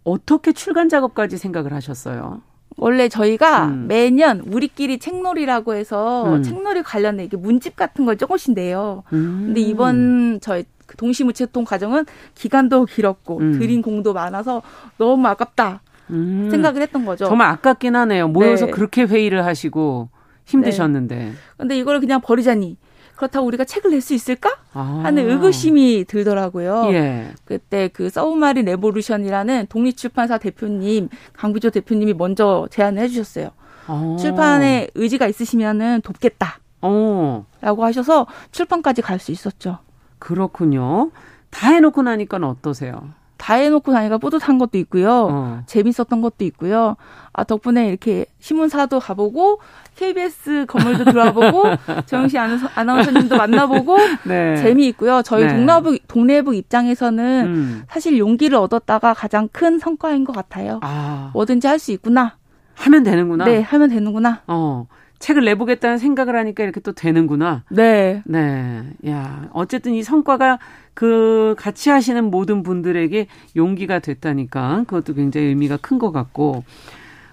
어떻게 0.03 0.53
출간 0.53 0.89
작업까지 0.89 1.37
생각을 1.37 1.73
하셨어요? 1.73 2.41
원래 2.77 3.09
저희가 3.09 3.65
음. 3.65 3.87
매년 3.87 4.39
우리끼리 4.39 4.99
책놀이라고 4.99 5.73
해서 5.73 6.35
음. 6.35 6.43
책놀이 6.43 6.81
관련된 6.81 7.25
이게 7.25 7.37
문집 7.37 7.75
같은 7.75 8.05
걸 8.05 8.17
조금씩 8.17 8.53
내요. 8.53 9.03
음. 9.13 9.43
근데 9.47 9.61
이번 9.61 10.39
저희 10.41 10.63
그 10.85 10.95
동시무채통 10.97 11.65
과정은 11.65 12.05
기간도 12.33 12.85
길었고 12.85 13.37
음. 13.39 13.59
드린 13.59 13.81
공도 13.81 14.13
많아서 14.13 14.61
너무 14.97 15.27
아깝다 15.27 15.81
음. 16.09 16.47
생각을 16.49 16.81
했던 16.81 17.05
거죠. 17.05 17.25
정말 17.25 17.49
아깝긴 17.49 17.95
하네요. 17.95 18.27
모여서 18.27 18.65
네. 18.65 18.71
그렇게 18.71 19.03
회의를 19.03 19.45
하시고 19.45 20.09
힘드셨는데. 20.45 21.15
네. 21.15 21.31
근데 21.57 21.77
이거를 21.77 21.99
그냥 21.99 22.21
버리자니 22.21 22.77
그렇다고 23.19 23.45
우리가 23.47 23.65
책을 23.65 23.91
낼 23.91 23.99
수 23.99 24.13
있을까? 24.13 24.57
아. 24.73 25.01
하는 25.03 25.29
의구심이 25.29 26.05
들더라고요. 26.07 26.85
예. 26.93 27.33
그때 27.43 27.89
그 27.89 28.09
서브마린 28.09 28.63
레보루션이라는 28.65 29.67
독립출판사 29.67 30.37
대표님, 30.37 31.09
강비조 31.33 31.69
대표님이 31.71 32.13
먼저 32.13 32.67
제안을 32.71 33.03
해주셨어요. 33.03 33.49
아. 33.87 34.15
출판에 34.17 34.87
의지가 34.95 35.27
있으시면은 35.27 35.99
돕겠다. 36.01 36.59
어. 36.81 37.45
라고 37.59 37.83
하셔서 37.83 38.25
출판까지 38.51 39.01
갈 39.01 39.19
수 39.19 39.33
있었죠. 39.33 39.79
그렇군요. 40.17 41.11
다 41.49 41.71
해놓고 41.71 42.01
나니까 42.03 42.37
어떠세요? 42.37 43.09
다 43.39 43.55
해놓고 43.55 43.91
나니까 43.91 44.17
뿌듯한 44.19 44.59
것도 44.59 44.77
있고요. 44.79 45.27
어. 45.31 45.63
재밌었던 45.65 46.21
것도 46.21 46.43
있고요. 46.45 46.97
아, 47.33 47.43
덕분에 47.45 47.87
이렇게 47.87 48.25
신문사도 48.39 48.99
가보고, 48.99 49.59
KBS 49.95 50.65
건물도 50.67 51.05
들어와보고, 51.05 51.63
정영씨 52.05 52.37
아나운서, 52.37 53.11
님도 53.11 53.37
만나보고, 53.37 53.97
네. 54.27 54.57
재미있고요. 54.57 55.21
저희 55.23 55.45
네. 55.45 55.53
동남북, 55.55 56.07
동네북 56.07 56.55
입장에서는 56.55 57.45
음. 57.47 57.83
사실 57.89 58.19
용기를 58.19 58.57
얻었다가 58.57 59.13
가장 59.13 59.47
큰 59.51 59.79
성과인 59.79 60.25
것 60.25 60.33
같아요. 60.35 60.79
아. 60.83 61.31
뭐든지 61.33 61.65
할 61.67 61.79
수 61.79 61.93
있구나. 61.93 62.35
하면 62.75 63.03
되는구나. 63.03 63.45
네, 63.45 63.61
하면 63.61 63.89
되는구나. 63.89 64.41
어. 64.47 64.85
책을 65.19 65.43
내보겠다는 65.45 65.97
생각을 65.97 66.35
하니까 66.35 66.63
이렇게 66.63 66.79
또 66.79 66.93
되는구나. 66.93 67.63
네. 67.69 68.21
네. 68.25 68.83
야, 69.07 69.49
어쨌든 69.53 69.93
이 69.93 70.01
성과가 70.03 70.59
그 70.93 71.55
같이 71.57 71.89
하시는 71.89 72.23
모든 72.25 72.63
분들에게 72.63 73.27
용기가 73.55 73.99
됐다니까 73.99 74.85
그것도 74.87 75.13
굉장히 75.13 75.47
의미가 75.47 75.77
큰 75.77 75.99
것 75.99 76.11
같고 76.11 76.63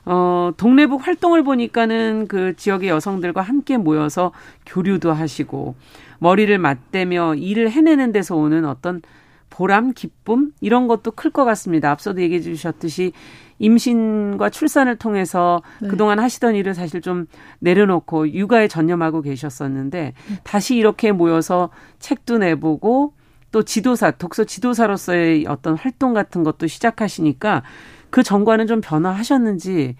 어, 0.04 0.52
동네북 0.56 1.06
활동을 1.06 1.42
보니까는 1.42 2.26
그 2.28 2.54
지역의 2.56 2.88
여성들과 2.88 3.42
함께 3.42 3.76
모여서 3.76 4.32
교류도 4.66 5.12
하시고 5.12 5.74
머리를 6.20 6.56
맞대며 6.58 7.34
일을 7.36 7.70
해내는 7.70 8.12
데서 8.12 8.36
오는 8.36 8.64
어떤 8.64 9.02
보람, 9.50 9.92
기쁨 9.94 10.52
이런 10.60 10.86
것도 10.88 11.12
클 11.12 11.30
것 11.30 11.44
같습니다. 11.44 11.90
앞서도 11.90 12.20
얘기해 12.22 12.40
주셨듯이 12.40 13.12
임신과 13.58 14.50
출산을 14.50 14.96
통해서 14.96 15.62
네. 15.80 15.88
그동안 15.88 16.18
하시던 16.18 16.54
일을 16.54 16.74
사실 16.74 17.00
좀 17.00 17.26
내려놓고 17.60 18.32
육아에 18.32 18.68
전념하고 18.68 19.22
계셨었는데 19.22 20.12
네. 20.28 20.40
다시 20.44 20.76
이렇게 20.76 21.12
모여서 21.12 21.70
책도 21.98 22.38
내보고 22.38 23.14
또 23.52 23.62
지도사, 23.62 24.10
독서 24.12 24.44
지도사로서의 24.44 25.46
어떤 25.48 25.76
활동 25.76 26.12
같은 26.12 26.44
것도 26.44 26.66
시작하시니까 26.66 27.62
그 28.10 28.22
전과는 28.22 28.66
좀 28.66 28.80
변화하셨는지 28.80 29.96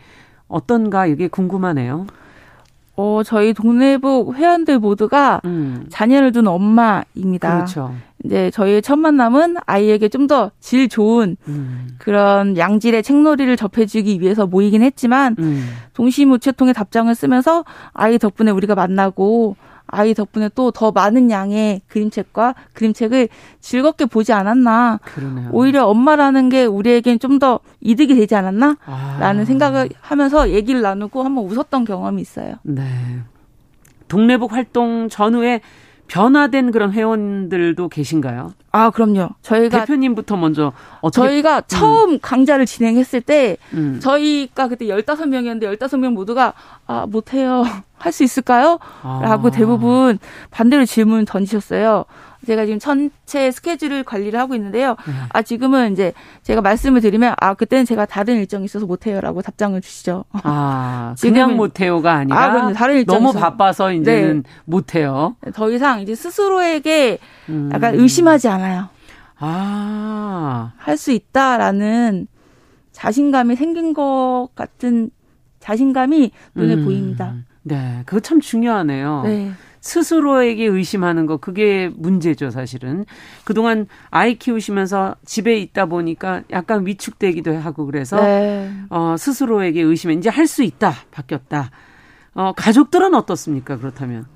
어떤가 0.48 1.06
이게 1.06 1.28
궁금하네요. 1.28 2.06
어, 2.96 3.22
저희 3.24 3.52
동네북 3.52 4.34
회원들 4.34 4.78
모두가 4.78 5.40
음. 5.44 5.86
자녀를 5.90 6.32
둔 6.32 6.46
엄마입니다. 6.46 7.54
그렇죠. 7.54 7.94
이제 8.26 8.50
저희의 8.50 8.82
첫 8.82 8.96
만남은 8.98 9.56
아이에게 9.66 10.08
좀 10.08 10.26
더 10.26 10.50
질 10.60 10.88
좋은 10.88 11.36
음. 11.48 11.88
그런 11.98 12.56
양질의 12.56 13.02
책놀이를 13.02 13.56
접해주기 13.56 14.20
위해서 14.20 14.46
모이긴 14.46 14.82
했지만 14.82 15.36
음. 15.38 15.68
동시무체통의 15.94 16.74
답장을 16.74 17.14
쓰면서 17.14 17.64
아이 17.92 18.18
덕분에 18.18 18.50
우리가 18.50 18.74
만나고 18.74 19.56
아이 19.88 20.14
덕분에 20.14 20.48
또 20.56 20.72
더 20.72 20.90
많은 20.90 21.30
양의 21.30 21.80
그림책과 21.86 22.56
그림책을 22.72 23.28
즐겁게 23.60 24.06
보지 24.06 24.32
않았나. 24.32 24.98
그러네요. 25.04 25.48
오히려 25.52 25.86
엄마라는 25.86 26.48
게 26.48 26.64
우리에겐 26.64 27.20
좀 27.20 27.38
더 27.38 27.60
이득이 27.80 28.16
되지 28.16 28.34
않았나? 28.34 28.78
아. 28.84 29.18
라는 29.20 29.44
생각을 29.44 29.90
하면서 30.00 30.50
얘기를 30.50 30.80
나누고 30.82 31.22
한번 31.22 31.44
웃었던 31.44 31.84
경험이 31.84 32.20
있어요. 32.22 32.54
네. 32.64 32.82
동네북 34.08 34.52
활동 34.52 35.08
전후에 35.08 35.60
변화된 36.08 36.70
그런 36.70 36.92
회원들도 36.92 37.88
계신가요? 37.88 38.52
아, 38.72 38.90
그럼요. 38.90 39.30
저희가 39.42 39.80
대표님부터 39.80 40.36
먼저 40.36 40.72
어떻게 41.00 41.26
저희가 41.28 41.58
음. 41.58 41.62
처음 41.66 42.18
강좌를 42.20 42.66
진행했을 42.66 43.20
때 43.20 43.56
음. 43.74 43.98
저희가 44.00 44.68
그때 44.68 44.86
15명이었는데 44.86 45.62
15명 45.78 46.12
모두가 46.12 46.52
아, 46.86 47.06
못 47.08 47.32
해요. 47.34 47.64
할 47.98 48.12
수 48.12 48.22
있을까요? 48.24 48.78
아. 49.02 49.20
라고 49.22 49.50
대부분 49.50 50.18
반대로 50.50 50.84
질문 50.84 51.24
던지셨어요. 51.24 52.04
제가 52.46 52.64
지금 52.64 52.78
전체 52.78 53.50
스케줄을 53.50 54.04
관리를 54.04 54.38
하고 54.38 54.54
있는데요. 54.54 54.96
네. 55.06 55.12
아 55.30 55.42
지금은 55.42 55.92
이제 55.92 56.12
제가 56.42 56.60
말씀을 56.62 57.00
드리면 57.00 57.34
아 57.40 57.54
그때는 57.54 57.84
제가 57.84 58.06
다른 58.06 58.36
일정이 58.36 58.64
있어서 58.64 58.86
못해요라고 58.86 59.42
답장을 59.42 59.80
주시죠. 59.80 60.24
아 60.32 61.14
그냥 61.20 61.56
못해요가 61.56 62.12
아니라 62.14 62.38
아, 62.38 62.72
다른 62.72 62.96
일정 62.96 63.22
너무 63.22 63.32
바빠서 63.38 63.92
이제는 63.92 64.42
네. 64.42 64.50
못해요. 64.64 65.36
더 65.54 65.70
이상 65.70 66.00
이제 66.00 66.14
스스로에게 66.14 67.18
음. 67.48 67.70
약간 67.72 67.94
의심하지 67.94 68.48
않아요. 68.48 68.88
아 69.38 70.72
할 70.78 70.96
수 70.96 71.12
있다라는 71.12 72.26
자신감이 72.92 73.56
생긴 73.56 73.92
것 73.92 74.48
같은 74.54 75.10
자신감이 75.60 76.30
눈에 76.54 76.74
음. 76.74 76.84
보입니다. 76.84 77.34
네, 77.62 78.02
그거 78.06 78.20
참 78.20 78.40
중요하네요. 78.40 79.22
네. 79.24 79.52
스스로에게 79.80 80.64
의심하는 80.66 81.26
거 81.26 81.36
그게 81.36 81.90
문제죠 81.96 82.50
사실은. 82.50 83.04
그동안 83.44 83.86
아이 84.10 84.34
키우시면서 84.36 85.16
집에 85.24 85.56
있다 85.58 85.86
보니까 85.86 86.42
약간 86.50 86.86
위축되기도 86.86 87.56
하고 87.58 87.86
그래서 87.86 88.16
네. 88.20 88.70
어 88.90 89.16
스스로에게 89.18 89.80
의심해. 89.82 90.14
이제 90.14 90.28
할 90.30 90.46
수 90.46 90.62
있다 90.62 90.92
바뀌었다. 91.10 91.70
어 92.34 92.52
가족들은 92.56 93.14
어떻습니까 93.14 93.76
그렇다면? 93.78 94.26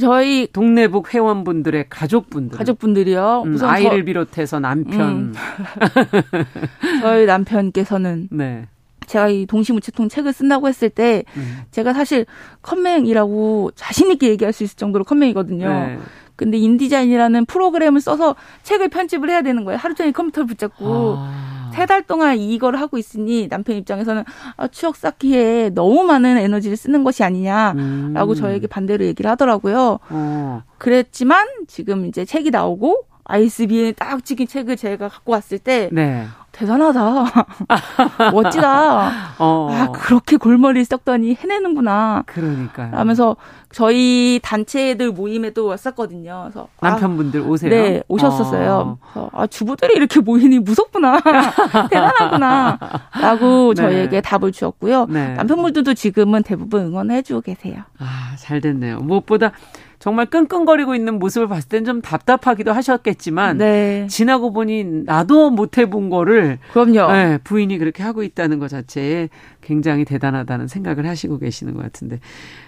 저희 0.00 0.48
동네북 0.52 1.14
회원분들의 1.14 1.86
가족분들 1.88 2.58
가족분들이요? 2.58 3.42
음, 3.46 3.58
아이를 3.62 4.00
저, 4.00 4.04
비롯해서 4.04 4.58
남편. 4.58 5.00
음. 5.00 5.34
저희 7.02 7.26
남편께서는 7.26 8.28
네. 8.32 8.66
제가 9.06 9.28
이 9.28 9.46
동시우체통 9.46 10.08
책을 10.08 10.32
쓴다고 10.32 10.68
했을 10.68 10.90
때 10.90 11.24
음. 11.36 11.62
제가 11.70 11.92
사실 11.92 12.26
컴맹이라고 12.62 13.72
자신 13.74 14.10
있게 14.10 14.28
얘기할 14.30 14.52
수 14.52 14.64
있을 14.64 14.76
정도로 14.76 15.04
컴맹이거든요. 15.04 15.68
네. 15.68 15.98
근데 16.36 16.58
InDesign이라는 16.58 17.46
프로그램을 17.46 18.00
써서 18.00 18.36
책을 18.62 18.88
편집을 18.88 19.30
해야 19.30 19.42
되는 19.42 19.64
거예요. 19.64 19.78
하루 19.78 19.94
종일 19.94 20.12
컴퓨터를 20.12 20.46
붙잡고 20.46 21.14
아. 21.18 21.70
세달 21.74 22.02
동안 22.04 22.38
이걸 22.38 22.76
하고 22.76 22.96
있으니 22.96 23.48
남편 23.48 23.76
입장에서는 23.76 24.24
아, 24.56 24.68
추억 24.68 24.96
쌓기에 24.96 25.70
너무 25.74 26.04
많은 26.04 26.38
에너지를 26.38 26.76
쓰는 26.76 27.04
것이 27.04 27.22
아니냐라고 27.22 28.32
음. 28.32 28.34
저에게 28.34 28.66
반대로 28.66 29.04
얘기를 29.04 29.30
하더라고요. 29.30 29.98
어. 30.08 30.62
그랬지만 30.78 31.46
지금 31.66 32.06
이제 32.06 32.24
책이 32.24 32.50
나오고 32.50 33.04
ISBN이 33.28 33.92
딱 33.92 34.24
찍힌 34.24 34.46
책을 34.46 34.76
제가 34.76 35.08
갖고 35.08 35.32
왔을 35.32 35.58
때 35.58 35.88
네. 35.92 36.26
대단하다. 36.56 37.24
멋지다. 38.32 39.10
어. 39.38 39.68
아, 39.70 39.92
그렇게 39.92 40.38
골머리 40.38 40.84
썩더니 40.84 41.34
해내는구나. 41.34 42.22
그러니까. 42.24 42.88
하면서 42.92 43.36
저희 43.70 44.40
단체들 44.42 45.10
모임에도 45.12 45.66
왔었거든요. 45.66 46.44
그래서 46.44 46.68
아, 46.80 46.90
남편분들 46.90 47.42
오세요? 47.42 47.68
네, 47.68 48.02
오셨었어요. 48.08 48.98
어. 49.14 49.28
아, 49.34 49.46
주부들이 49.46 49.94
이렇게 49.96 50.20
모이니 50.20 50.60
무섭구나. 50.60 51.20
대단하구나. 51.90 52.78
라고 53.20 53.74
네. 53.74 53.82
저희에게 53.82 54.20
답을 54.22 54.52
주었고요. 54.52 55.06
네. 55.10 55.34
남편분들도 55.34 55.92
지금은 55.92 56.42
대부분 56.42 56.86
응원해주고 56.86 57.42
계세요. 57.42 57.82
아, 57.98 58.34
잘 58.38 58.62
됐네요. 58.62 59.00
무엇보다 59.00 59.52
정말 59.98 60.26
끙끙거리고 60.26 60.94
있는 60.94 61.18
모습을 61.18 61.48
봤을 61.48 61.68
땐 61.68 61.84
좀 61.84 62.00
답답하기도 62.00 62.72
하셨겠지만 62.72 63.58
네. 63.58 64.06
지나고 64.08 64.52
보니 64.52 65.04
나도 65.04 65.50
못 65.50 65.78
해본 65.78 66.10
거를 66.10 66.58
그럼요. 66.72 67.12
네, 67.12 67.38
부인이 67.38 67.78
그렇게 67.78 68.02
하고 68.02 68.22
있다는 68.22 68.58
것 68.58 68.68
자체에 68.68 69.28
굉장히 69.60 70.04
대단하다는 70.04 70.68
생각을 70.68 71.06
하시고 71.06 71.38
계시는 71.38 71.74
것 71.74 71.82
같은데 71.82 72.20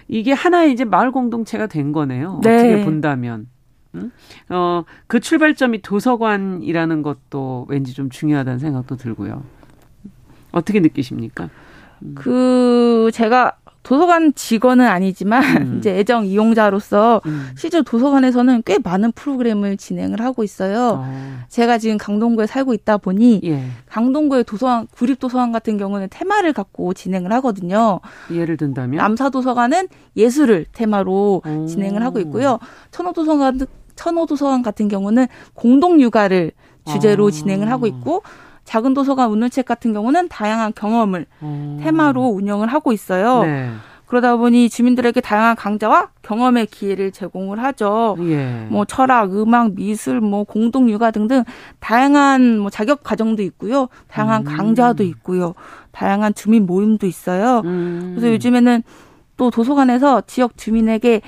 이게 0.07 0.33
하나의 0.33 0.71
이제 0.73 0.85
마을 0.85 1.11
공동체가 1.11 1.67
된 1.67 1.91
거네요. 1.91 2.39
네. 2.43 2.55
어떻게 2.55 2.83
본다면. 2.83 3.47
응? 3.95 4.11
어, 4.49 4.83
그 5.07 5.19
출발점이 5.19 5.81
도서관이라는 5.81 7.01
것도 7.01 7.65
왠지 7.69 7.93
좀 7.93 8.09
중요하다는 8.09 8.59
생각도 8.59 8.97
들고요. 8.97 9.43
어떻게 10.51 10.79
느끼십니까? 10.79 11.49
그 12.15 13.09
제가 13.13 13.57
도서관 13.83 14.33
직원은 14.33 14.85
아니지만 14.85 15.43
음. 15.57 15.77
이제 15.79 15.97
애정 15.97 16.25
이용자로서 16.25 17.21
음. 17.25 17.49
실제 17.55 17.81
도서관에서는 17.81 18.63
꽤 18.65 18.77
많은 18.77 19.11
프로그램을 19.13 19.77
진행을 19.77 20.21
하고 20.21 20.43
있어요. 20.43 21.01
어. 21.03 21.39
제가 21.47 21.77
지금 21.77 21.97
강동구에 21.97 22.45
살고 22.45 22.73
있다 22.73 22.97
보니 22.97 23.41
예. 23.45 23.63
강동구의 23.87 24.43
도서관 24.43 24.87
구립 24.87 25.19
도서관 25.19 25.51
같은 25.51 25.77
경우는 25.77 26.07
테마를 26.11 26.53
갖고 26.53 26.93
진행을 26.93 27.31
하거든요. 27.33 27.99
예를 28.31 28.57
든다면 28.57 28.97
남사 28.97 29.29
도서관은 29.29 29.87
예술을 30.15 30.65
테마로 30.73 31.41
오. 31.45 31.65
진행을 31.65 32.03
하고 32.03 32.19
있고요. 32.19 32.59
천호 32.91 33.13
도서관 33.13 33.59
천호 33.95 34.25
도서관 34.25 34.61
같은 34.61 34.87
경우는 34.87 35.27
공동 35.53 35.99
육아를 35.99 36.51
주제로 36.85 37.27
아. 37.27 37.31
진행을 37.31 37.69
하고 37.69 37.85
있고 37.87 38.23
작은 38.69 38.93
도서관 38.93 39.31
운운책 39.31 39.65
같은 39.65 39.93
경우는 39.93 40.29
다양한 40.29 40.73
경험을 40.75 41.25
음. 41.41 41.79
테마로 41.81 42.21
운영을 42.21 42.67
하고 42.67 42.93
있어요. 42.93 43.41
네. 43.41 43.71
그러다 44.05 44.37
보니 44.37 44.69
주민들에게 44.69 45.21
다양한 45.21 45.55
강좌와 45.55 46.09
경험의 46.21 46.67
기회를 46.67 47.11
제공을 47.11 47.63
하죠. 47.63 48.15
예. 48.21 48.67
뭐 48.69 48.85
철학, 48.85 49.33
음악, 49.33 49.73
미술, 49.73 50.21
뭐 50.21 50.43
공동 50.43 50.87
육아 50.87 51.09
등등 51.09 51.43
다양한 51.79 52.59
뭐 52.59 52.69
자격 52.69 53.01
과정도 53.01 53.41
있고요. 53.41 53.87
다양한 54.07 54.45
음. 54.45 54.55
강좌도 54.55 55.01
있고요. 55.03 55.55
다양한 55.91 56.35
주민 56.35 56.67
모임도 56.67 57.07
있어요. 57.07 57.63
음. 57.65 58.13
그래서 58.15 58.31
요즘에는 58.33 58.83
또 59.35 59.49
도서관에서 59.49 60.21
지역 60.27 60.57
주민에게 60.57 61.21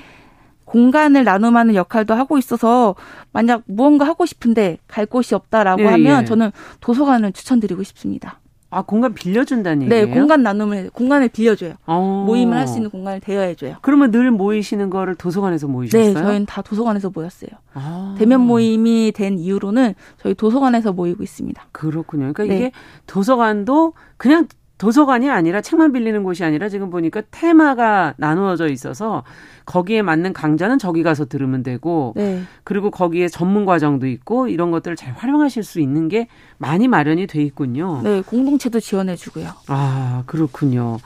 공간을 0.72 1.24
나눔하는 1.24 1.74
역할도 1.74 2.14
하고 2.14 2.38
있어서 2.38 2.94
만약 3.30 3.62
무언가 3.66 4.06
하고 4.06 4.24
싶은데 4.24 4.78
갈 4.88 5.04
곳이 5.04 5.34
없다라고 5.34 5.82
예, 5.82 5.86
하면 5.86 6.22
예. 6.22 6.24
저는 6.24 6.50
도서관을 6.80 7.32
추천드리고 7.32 7.82
싶습니다. 7.82 8.38
아 8.70 8.80
공간 8.80 9.12
빌려준다는 9.12 9.86
네, 9.86 9.96
얘기예요? 9.96 10.06
네, 10.06 10.18
공간 10.18 10.42
나눔을 10.42 10.88
공간을 10.94 11.28
빌려줘요. 11.28 11.72
오. 11.72 11.92
어. 11.92 12.24
모임을 12.26 12.56
할 12.56 12.66
수 12.66 12.78
있는 12.78 12.88
공간을 12.88 13.20
대여해줘요. 13.20 13.76
그러면 13.82 14.10
늘 14.10 14.30
모이시는 14.30 14.88
거를 14.88 15.14
도서관에서 15.14 15.68
모이셨어요? 15.68 16.14
네, 16.14 16.18
저희는 16.18 16.46
다 16.46 16.62
도서관에서 16.62 17.10
모였어요. 17.10 17.50
아. 17.74 18.14
대면 18.16 18.40
모임이 18.40 19.12
된 19.14 19.38
이후로는 19.38 19.94
저희 20.22 20.32
도서관에서 20.32 20.94
모이고 20.94 21.22
있습니다. 21.22 21.66
그렇군요. 21.72 22.32
그러니까 22.32 22.44
네. 22.44 22.56
이게 22.56 22.72
도서관도 23.06 23.92
그냥 24.16 24.46
도서관이 24.82 25.30
아니라 25.30 25.60
책만 25.60 25.92
빌리는 25.92 26.24
곳이 26.24 26.42
아니라 26.42 26.68
지금 26.68 26.90
보니까 26.90 27.22
테마가 27.30 28.14
나누어져 28.16 28.66
있어서 28.66 29.22
거기에 29.64 30.02
맞는 30.02 30.32
강좌는 30.32 30.80
저기 30.80 31.04
가서 31.04 31.24
들으면 31.26 31.62
되고 31.62 32.14
네. 32.16 32.42
그리고 32.64 32.90
거기에 32.90 33.28
전문 33.28 33.64
과정도 33.64 34.08
있고 34.08 34.48
이런 34.48 34.72
것들을 34.72 34.96
잘 34.96 35.12
활용하실 35.12 35.62
수 35.62 35.78
있는 35.78 36.08
게 36.08 36.26
많이 36.58 36.88
마련이 36.88 37.28
돼 37.28 37.44
있군요. 37.44 38.00
네, 38.02 38.22
공동체도 38.22 38.80
지원해 38.80 39.14
주고요. 39.14 39.50
아, 39.68 40.24
그렇군요. 40.26 40.98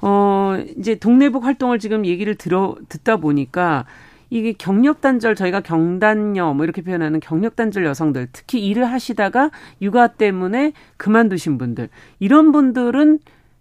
어, 0.00 0.56
이제 0.76 0.96
동네북 0.96 1.44
활동을 1.44 1.78
지금 1.78 2.04
얘기를 2.04 2.34
들어 2.34 2.74
듣다 2.88 3.18
보니까 3.18 3.84
이게 4.32 4.54
경력단절 4.54 5.34
저희가 5.34 5.60
경단녀 5.60 6.54
뭐 6.54 6.64
이렇게 6.64 6.80
표현하는 6.80 7.20
경력단절 7.20 7.84
여성들 7.84 8.28
특히 8.32 8.66
일을 8.66 8.86
하시다가 8.90 9.50
육아 9.82 10.06
때문에 10.06 10.72
그만두신 10.96 11.58
분들 11.58 11.90
이런 12.18 12.50
분들은 12.50 13.18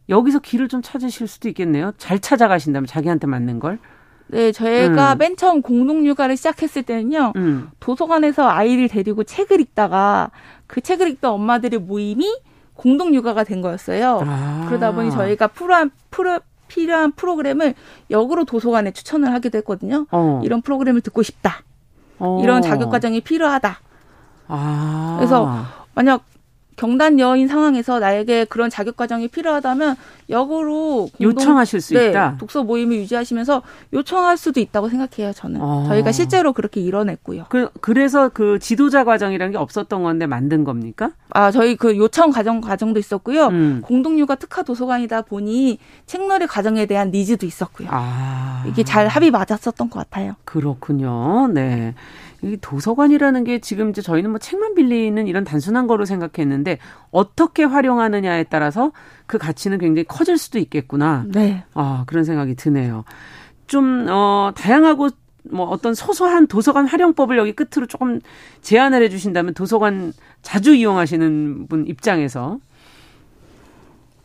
여기서 0.08 0.40
길을 0.40 0.70
좀 0.70 0.82
찾으실 0.82 1.28
수도 1.28 1.50
있겠네요. 1.50 1.92
잘 1.98 2.20
찾아가신다면 2.20 2.88
자기한테 2.88 3.28
맞는 3.28 3.60
걸. 3.60 3.80
네, 4.28 4.54
저희가 4.54 5.14
음. 5.14 5.18
맨 5.18 5.36
처음 5.36 5.62
공동 5.62 6.06
육아를 6.06 6.38
시작했을 6.38 6.84
때는요. 6.84 7.34
음. 7.36 7.70
도서관에서 7.82 8.48
아이를 8.48 8.88
데리고 8.88 9.26
책을 9.26 9.60
읽다가 9.60 10.32
그 10.68 10.80
책을 10.80 11.10
읽던 11.10 11.34
엄마들의 11.34 11.82
모임이 11.82 12.26
공동 12.76 13.14
육아가 13.14 13.44
된 13.44 13.62
거였어요. 13.62 14.22
아. 14.26 14.66
그러다 14.70 14.94
보니 14.94 15.12
저희가 15.12 15.48
프로 15.48 15.90
프로 16.10 16.40
필요한 16.72 17.12
프로그램을 17.12 17.76
역으로 18.10 18.46
도서관에 18.46 18.92
추천을 18.92 19.34
하기도 19.34 19.58
했거든요. 19.58 20.08
어. 20.12 20.42
이런 20.44 20.62
프로그램을 20.62 21.02
듣고 21.02 21.22
싶다. 21.22 21.64
어. 22.18 22.40
이런 22.42 22.62
자격 22.62 22.90
과정이 22.90 23.20
필요하다. 23.20 23.80
아. 24.48 25.16
그래서 25.18 25.66
만약 25.94 26.24
경단 26.76 27.20
여인 27.20 27.48
상황에서 27.48 28.00
나에게 28.00 28.46
그런 28.46 28.70
자격 28.70 28.96
과정이 28.98 29.28
필요하다면 29.28 29.96
역으로 30.30 31.10
공동, 31.18 31.42
요청하실 31.42 31.82
수 31.82 31.94
네, 31.94 32.10
있다. 32.10 32.38
독서 32.40 32.64
모임을 32.64 32.96
유지하시면서 32.98 33.62
요청할 33.94 34.38
수도 34.38 34.60
있다고 34.60 34.90
생각해요. 34.90 35.34
저는 35.34 35.62
아. 35.62 35.86
저희가 35.90 36.12
실제로 36.12 36.54
그렇게 36.54 36.82
이뤄냈고요. 36.82 37.46
그, 37.50 37.70
그래서 37.82 38.30
그 38.30 38.58
지도자 38.60 39.04
과정이라는 39.04 39.52
게 39.52 39.58
없었던 39.58 40.02
건데 40.04 40.26
만든 40.26 40.64
겁니까? 40.64 41.12
아 41.30 41.52
저희 41.52 41.76
그 41.76 41.98
요청 41.98 42.32
과정 42.32 42.62
과정도 42.62 43.00
있었고요. 43.00 43.48
음. 43.48 43.82
공동육아 43.84 44.36
특화 44.36 44.64
도서관이다 44.64 45.24
보니 45.24 45.80
책놀이 46.06 46.48
과정에 46.48 46.86
대한 46.86 47.12
needs도 47.12 47.46
있었고요. 47.46 47.90
아. 47.92 48.64
이게 48.68 48.84
잘 48.84 49.08
합이 49.08 49.32
맞았었던 49.32 49.90
것 49.90 50.00
같아요. 50.00 50.36
그렇군요. 50.46 51.48
네. 51.48 51.94
이 52.44 52.58
도서관이라는 52.60 53.44
게 53.44 53.60
지금 53.60 53.92
이제 53.92 54.02
저희는 54.02 54.32
뭐 54.32 54.40
책만 54.40 54.74
빌리는 54.74 55.28
이런 55.28 55.44
단순한 55.44 55.86
거로 55.88 56.06
생각했는데 56.06 56.80
어떻게 57.12 57.64
활용하느냐에 57.64 58.46
따라서 58.46 58.92
그 59.28 59.38
가치는 59.38 59.78
굉장히 59.78 60.06
커질 60.06 60.38
수도 60.38 60.58
있겠구나. 60.58 61.26
네. 61.28 61.64
아, 61.74 62.04
그런 62.08 62.24
생각이 62.24 62.56
드네요. 62.56 63.04
좀, 63.68 64.08
어, 64.10 64.52
다양하고 64.56 65.10
뭐 65.52 65.68
어떤 65.68 65.94
소소한 65.94 66.48
도서관 66.48 66.88
활용법을 66.88 67.38
여기 67.38 67.54
끝으로 67.54 67.88
조금 67.88 68.20
제안을 68.62 69.02
해 69.04 69.10
주신다면 69.10 69.54
도서관 69.54 70.14
자주 70.42 70.74
이용하시는 70.76 71.68
분 71.68 71.88
입장에서 71.88 72.60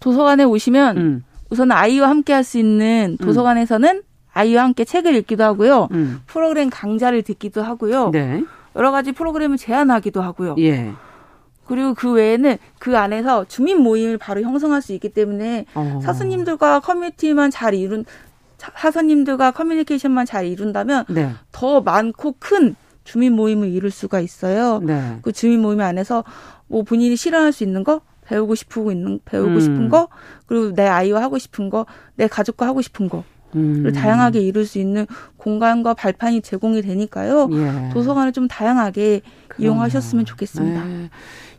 도서관에 0.01 0.45
오시면 0.45 0.97
음. 0.97 1.25
우선 1.51 1.73
아이와 1.73 2.09
함께 2.09 2.33
할 2.33 2.45
수 2.45 2.59
있는 2.59 3.17
음. 3.21 3.25
도서관에서는 3.25 4.03
아이와 4.37 4.65
함께 4.65 4.85
책을 4.85 5.15
읽기도 5.17 5.45
하고요. 5.45 5.89
음. 5.93 6.21
프로그램 6.27 6.69
강좌를 6.71 7.23
듣기도 7.23 7.63
하고요. 7.63 8.11
네. 8.11 8.45
여러 8.75 8.91
가지 8.91 9.13
프로그램을 9.13 9.57
제안하기도 9.57 10.21
하고요. 10.21 10.57
예. 10.59 10.93
그리고 11.67 11.95
그 11.95 12.13
외에는 12.13 12.59
그 12.79 12.97
안에서 12.97 13.47
주민 13.47 13.81
모임을 13.81 14.19
바로 14.19 14.43
형성할 14.43 14.83
수 14.83 14.93
있기 14.93 15.09
때문에 15.09 15.65
어. 15.75 16.01
사수님들과 16.03 16.81
커뮤니티만 16.81 17.51
잘 17.51 17.75
이룬 17.75 18.05
사서님들과 18.75 19.51
커뮤니케이션만 19.53 20.27
잘 20.27 20.47
이룬다면 20.47 21.05
네. 21.09 21.31
더 21.53 21.81
많고 21.81 22.37
큰 22.39 22.75
주민 23.05 23.33
모임을 23.35 23.69
이룰 23.69 23.91
수가 23.91 24.21
있어요. 24.21 24.81
네. 24.83 25.19
그 25.23 25.33
주민 25.33 25.61
모임 25.61 25.81
안에서 25.81 26.25
뭐 26.67 26.83
본인이 26.83 27.17
실현할 27.17 27.53
수 27.53 27.65
있는 27.65 27.85
거 27.85 28.01
배우고 28.27 28.55
싶고 28.55 28.91
있는 28.91 29.21
배우고 29.25 29.51
음. 29.51 29.61
싶은 29.61 29.89
거 29.89 30.09
그리고 30.47 30.75
내 30.75 30.87
아이와 30.87 31.23
하고 31.23 31.39
싶은 31.39 31.71
거 31.71 31.87
내 32.17 32.27
가족과 32.29 32.67
하고 32.67 32.83
싶은 32.83 33.09
거 33.09 33.25
음. 33.55 33.91
다양하게 33.93 34.41
이룰 34.41 34.67
수 34.67 34.79
있는 34.79 35.07
공간과 35.37 35.95
발판이 35.95 36.43
제공이 36.43 36.83
되니까요. 36.83 37.49
예. 37.53 37.91
도서관을 37.93 38.33
좀 38.33 38.49
다양하게 38.49 39.23
그럼요. 39.49 39.65
이용하셨으면 39.65 40.25
좋겠습니다. 40.25 40.85
네. 40.85 41.11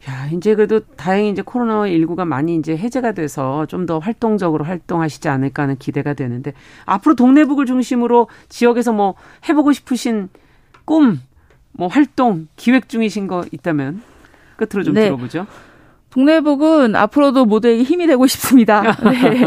야, 0.10 0.28
이제 0.32 0.56
그래도 0.56 0.80
다행히 0.96 1.32
이제 1.32 1.42
코로나19가 1.42 2.26
많이 2.26 2.56
이제 2.56 2.78
해제가 2.78 3.14
돼서 3.14 3.66
좀 3.66 3.86
더 3.88 4.00
활동적으로 4.00 4.66
활동하시지 4.66 5.30
않을까 5.30 5.64
하는 5.64 5.78
기대가 5.78 6.14
되는데 6.14 6.54
앞으로 6.86 7.16
동네북을 7.16 7.66
중심으로 7.66 8.28
지역에서 8.50 8.92
뭐 8.92 9.16
해보고 9.48 9.72
싶으신 9.72 10.28
꿈, 10.86 11.22
뭐 11.72 11.88
활동, 11.88 12.48
기획 12.58 12.90
중이신 12.90 13.28
거 13.28 13.46
있다면 13.52 14.02
끝으로 14.58 14.84
좀 14.84 14.94
네. 14.94 15.06
들어보죠. 15.06 15.48
동네북은 16.10 16.96
앞으로도 16.96 17.46
모두에게 17.46 17.84
힘이 17.84 18.08
되고 18.08 18.26
싶습니다. 18.28 18.82
네. 19.04 19.42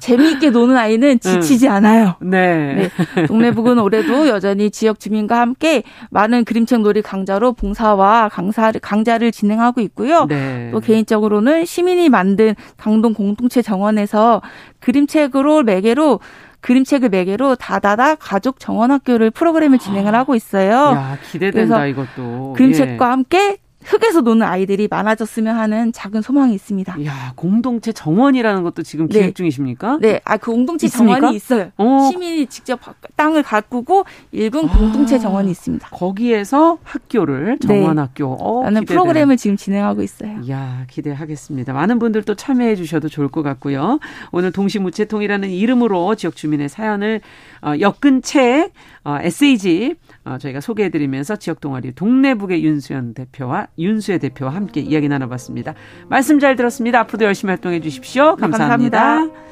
재미있게 0.00 0.50
노는 0.50 0.76
아이는 0.76 1.18
지치지 1.18 1.68
않아요. 1.68 2.16
네. 2.20 2.90
네. 3.14 3.26
동네북은 3.26 3.78
올해도 3.78 4.28
여전히 4.28 4.70
지역 4.70 5.00
주민과 5.00 5.40
함께 5.40 5.82
많은 6.10 6.44
그림책 6.44 6.82
놀이 6.82 7.02
강좌로 7.02 7.52
봉사와 7.52 8.28
강사를, 8.28 8.80
강좌를 8.80 9.32
진행하고 9.32 9.80
있고요. 9.80 10.26
네. 10.26 10.70
또 10.72 10.80
개인적으로는 10.80 11.64
시민이 11.64 12.10
만든 12.10 12.54
강동 12.76 13.14
공동체 13.14 13.62
정원에서 13.62 14.42
그림책으로 14.80 15.62
매개로 15.62 16.20
그림책을 16.60 17.10
매개로 17.10 17.56
다다다 17.56 18.14
가족 18.14 18.58
정원 18.58 18.90
학교를 18.90 19.30
프로그램을 19.30 19.78
진행을 19.78 20.14
하고 20.14 20.34
있어요. 20.34 20.72
야, 20.72 21.18
기대된다 21.30 21.84
이것도. 21.86 22.54
그림책과 22.56 23.04
예. 23.04 23.10
함께 23.10 23.58
흙에서 23.84 24.20
노는 24.22 24.46
아이들이 24.46 24.88
많아졌으면 24.90 25.56
하는 25.56 25.92
작은 25.92 26.22
소망이 26.22 26.54
있습니다. 26.54 27.04
야 27.04 27.32
공동체 27.36 27.92
정원이라는 27.92 28.62
것도 28.62 28.82
지금 28.82 29.08
기획 29.08 29.26
네. 29.26 29.32
중이십니까? 29.32 29.98
네, 30.00 30.20
아 30.24 30.36
그 30.36 30.50
공동체 30.50 30.86
있습니까? 30.86 31.20
정원이 31.20 31.36
있어요. 31.36 31.70
어. 31.76 32.08
시민이 32.10 32.46
직접 32.46 32.78
땅을 33.16 33.42
가꾸고 33.42 34.04
일군 34.32 34.68
공동체 34.68 35.16
아, 35.16 35.18
정원이 35.18 35.50
있습니다. 35.50 35.88
거기에서 35.90 36.78
학교를 36.82 37.58
네. 37.60 37.66
정원학교 37.66 38.36
네. 38.36 38.36
어, 38.40 38.62
라는 38.64 38.84
프로그램을 38.84 39.36
지금 39.36 39.56
진행하고 39.56 40.02
있어요. 40.02 40.40
야 40.50 40.84
기대하겠습니다. 40.90 41.72
많은 41.72 41.98
분들 41.98 42.22
또 42.24 42.34
참여해 42.34 42.76
주셔도 42.76 43.08
좋을 43.08 43.28
것 43.28 43.42
같고요. 43.42 43.98
오늘 44.32 44.52
동시무채통이라는 44.52 45.48
이름으로 45.50 46.14
지역 46.14 46.36
주민의 46.36 46.68
사연을 46.68 47.20
어, 47.62 47.74
엮은 47.80 48.22
책 48.22 48.72
어, 49.04 49.18
에세이집 49.20 49.96
어, 50.24 50.38
저희가 50.38 50.60
소개해드리면서 50.60 51.36
지역 51.36 51.60
동아리 51.60 51.92
동네북의 51.94 52.64
윤수연 52.64 53.14
대표와 53.14 53.68
윤수의 53.78 54.18
대표와 54.20 54.54
함께 54.54 54.80
이야기 54.80 55.08
나눠봤습니다. 55.08 55.74
말씀 56.08 56.38
잘 56.38 56.56
들었습니다. 56.56 57.00
앞으로도 57.00 57.26
열심히 57.26 57.50
활동해 57.50 57.80
주십시오. 57.80 58.36
감사합니다. 58.36 58.98
감사합니다. 58.98 59.44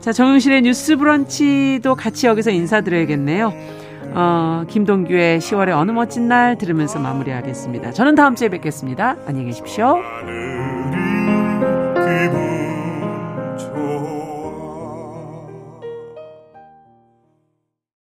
자, 0.00 0.12
정용실의 0.12 0.62
뉴스 0.62 0.96
브런치도 0.96 1.94
같이 1.96 2.26
여기서 2.26 2.50
인사드려야겠네요. 2.50 3.52
어, 4.14 4.64
김동규의 4.68 5.40
10월의 5.40 5.76
어느 5.76 5.90
멋진 5.90 6.28
날 6.28 6.56
들으면서 6.56 7.00
마무리하겠습니다. 7.00 7.92
저는 7.92 8.14
다음 8.14 8.34
주에 8.34 8.48
뵙겠습니다. 8.48 9.16
안녕히 9.26 9.46
계십시오. 9.46 9.96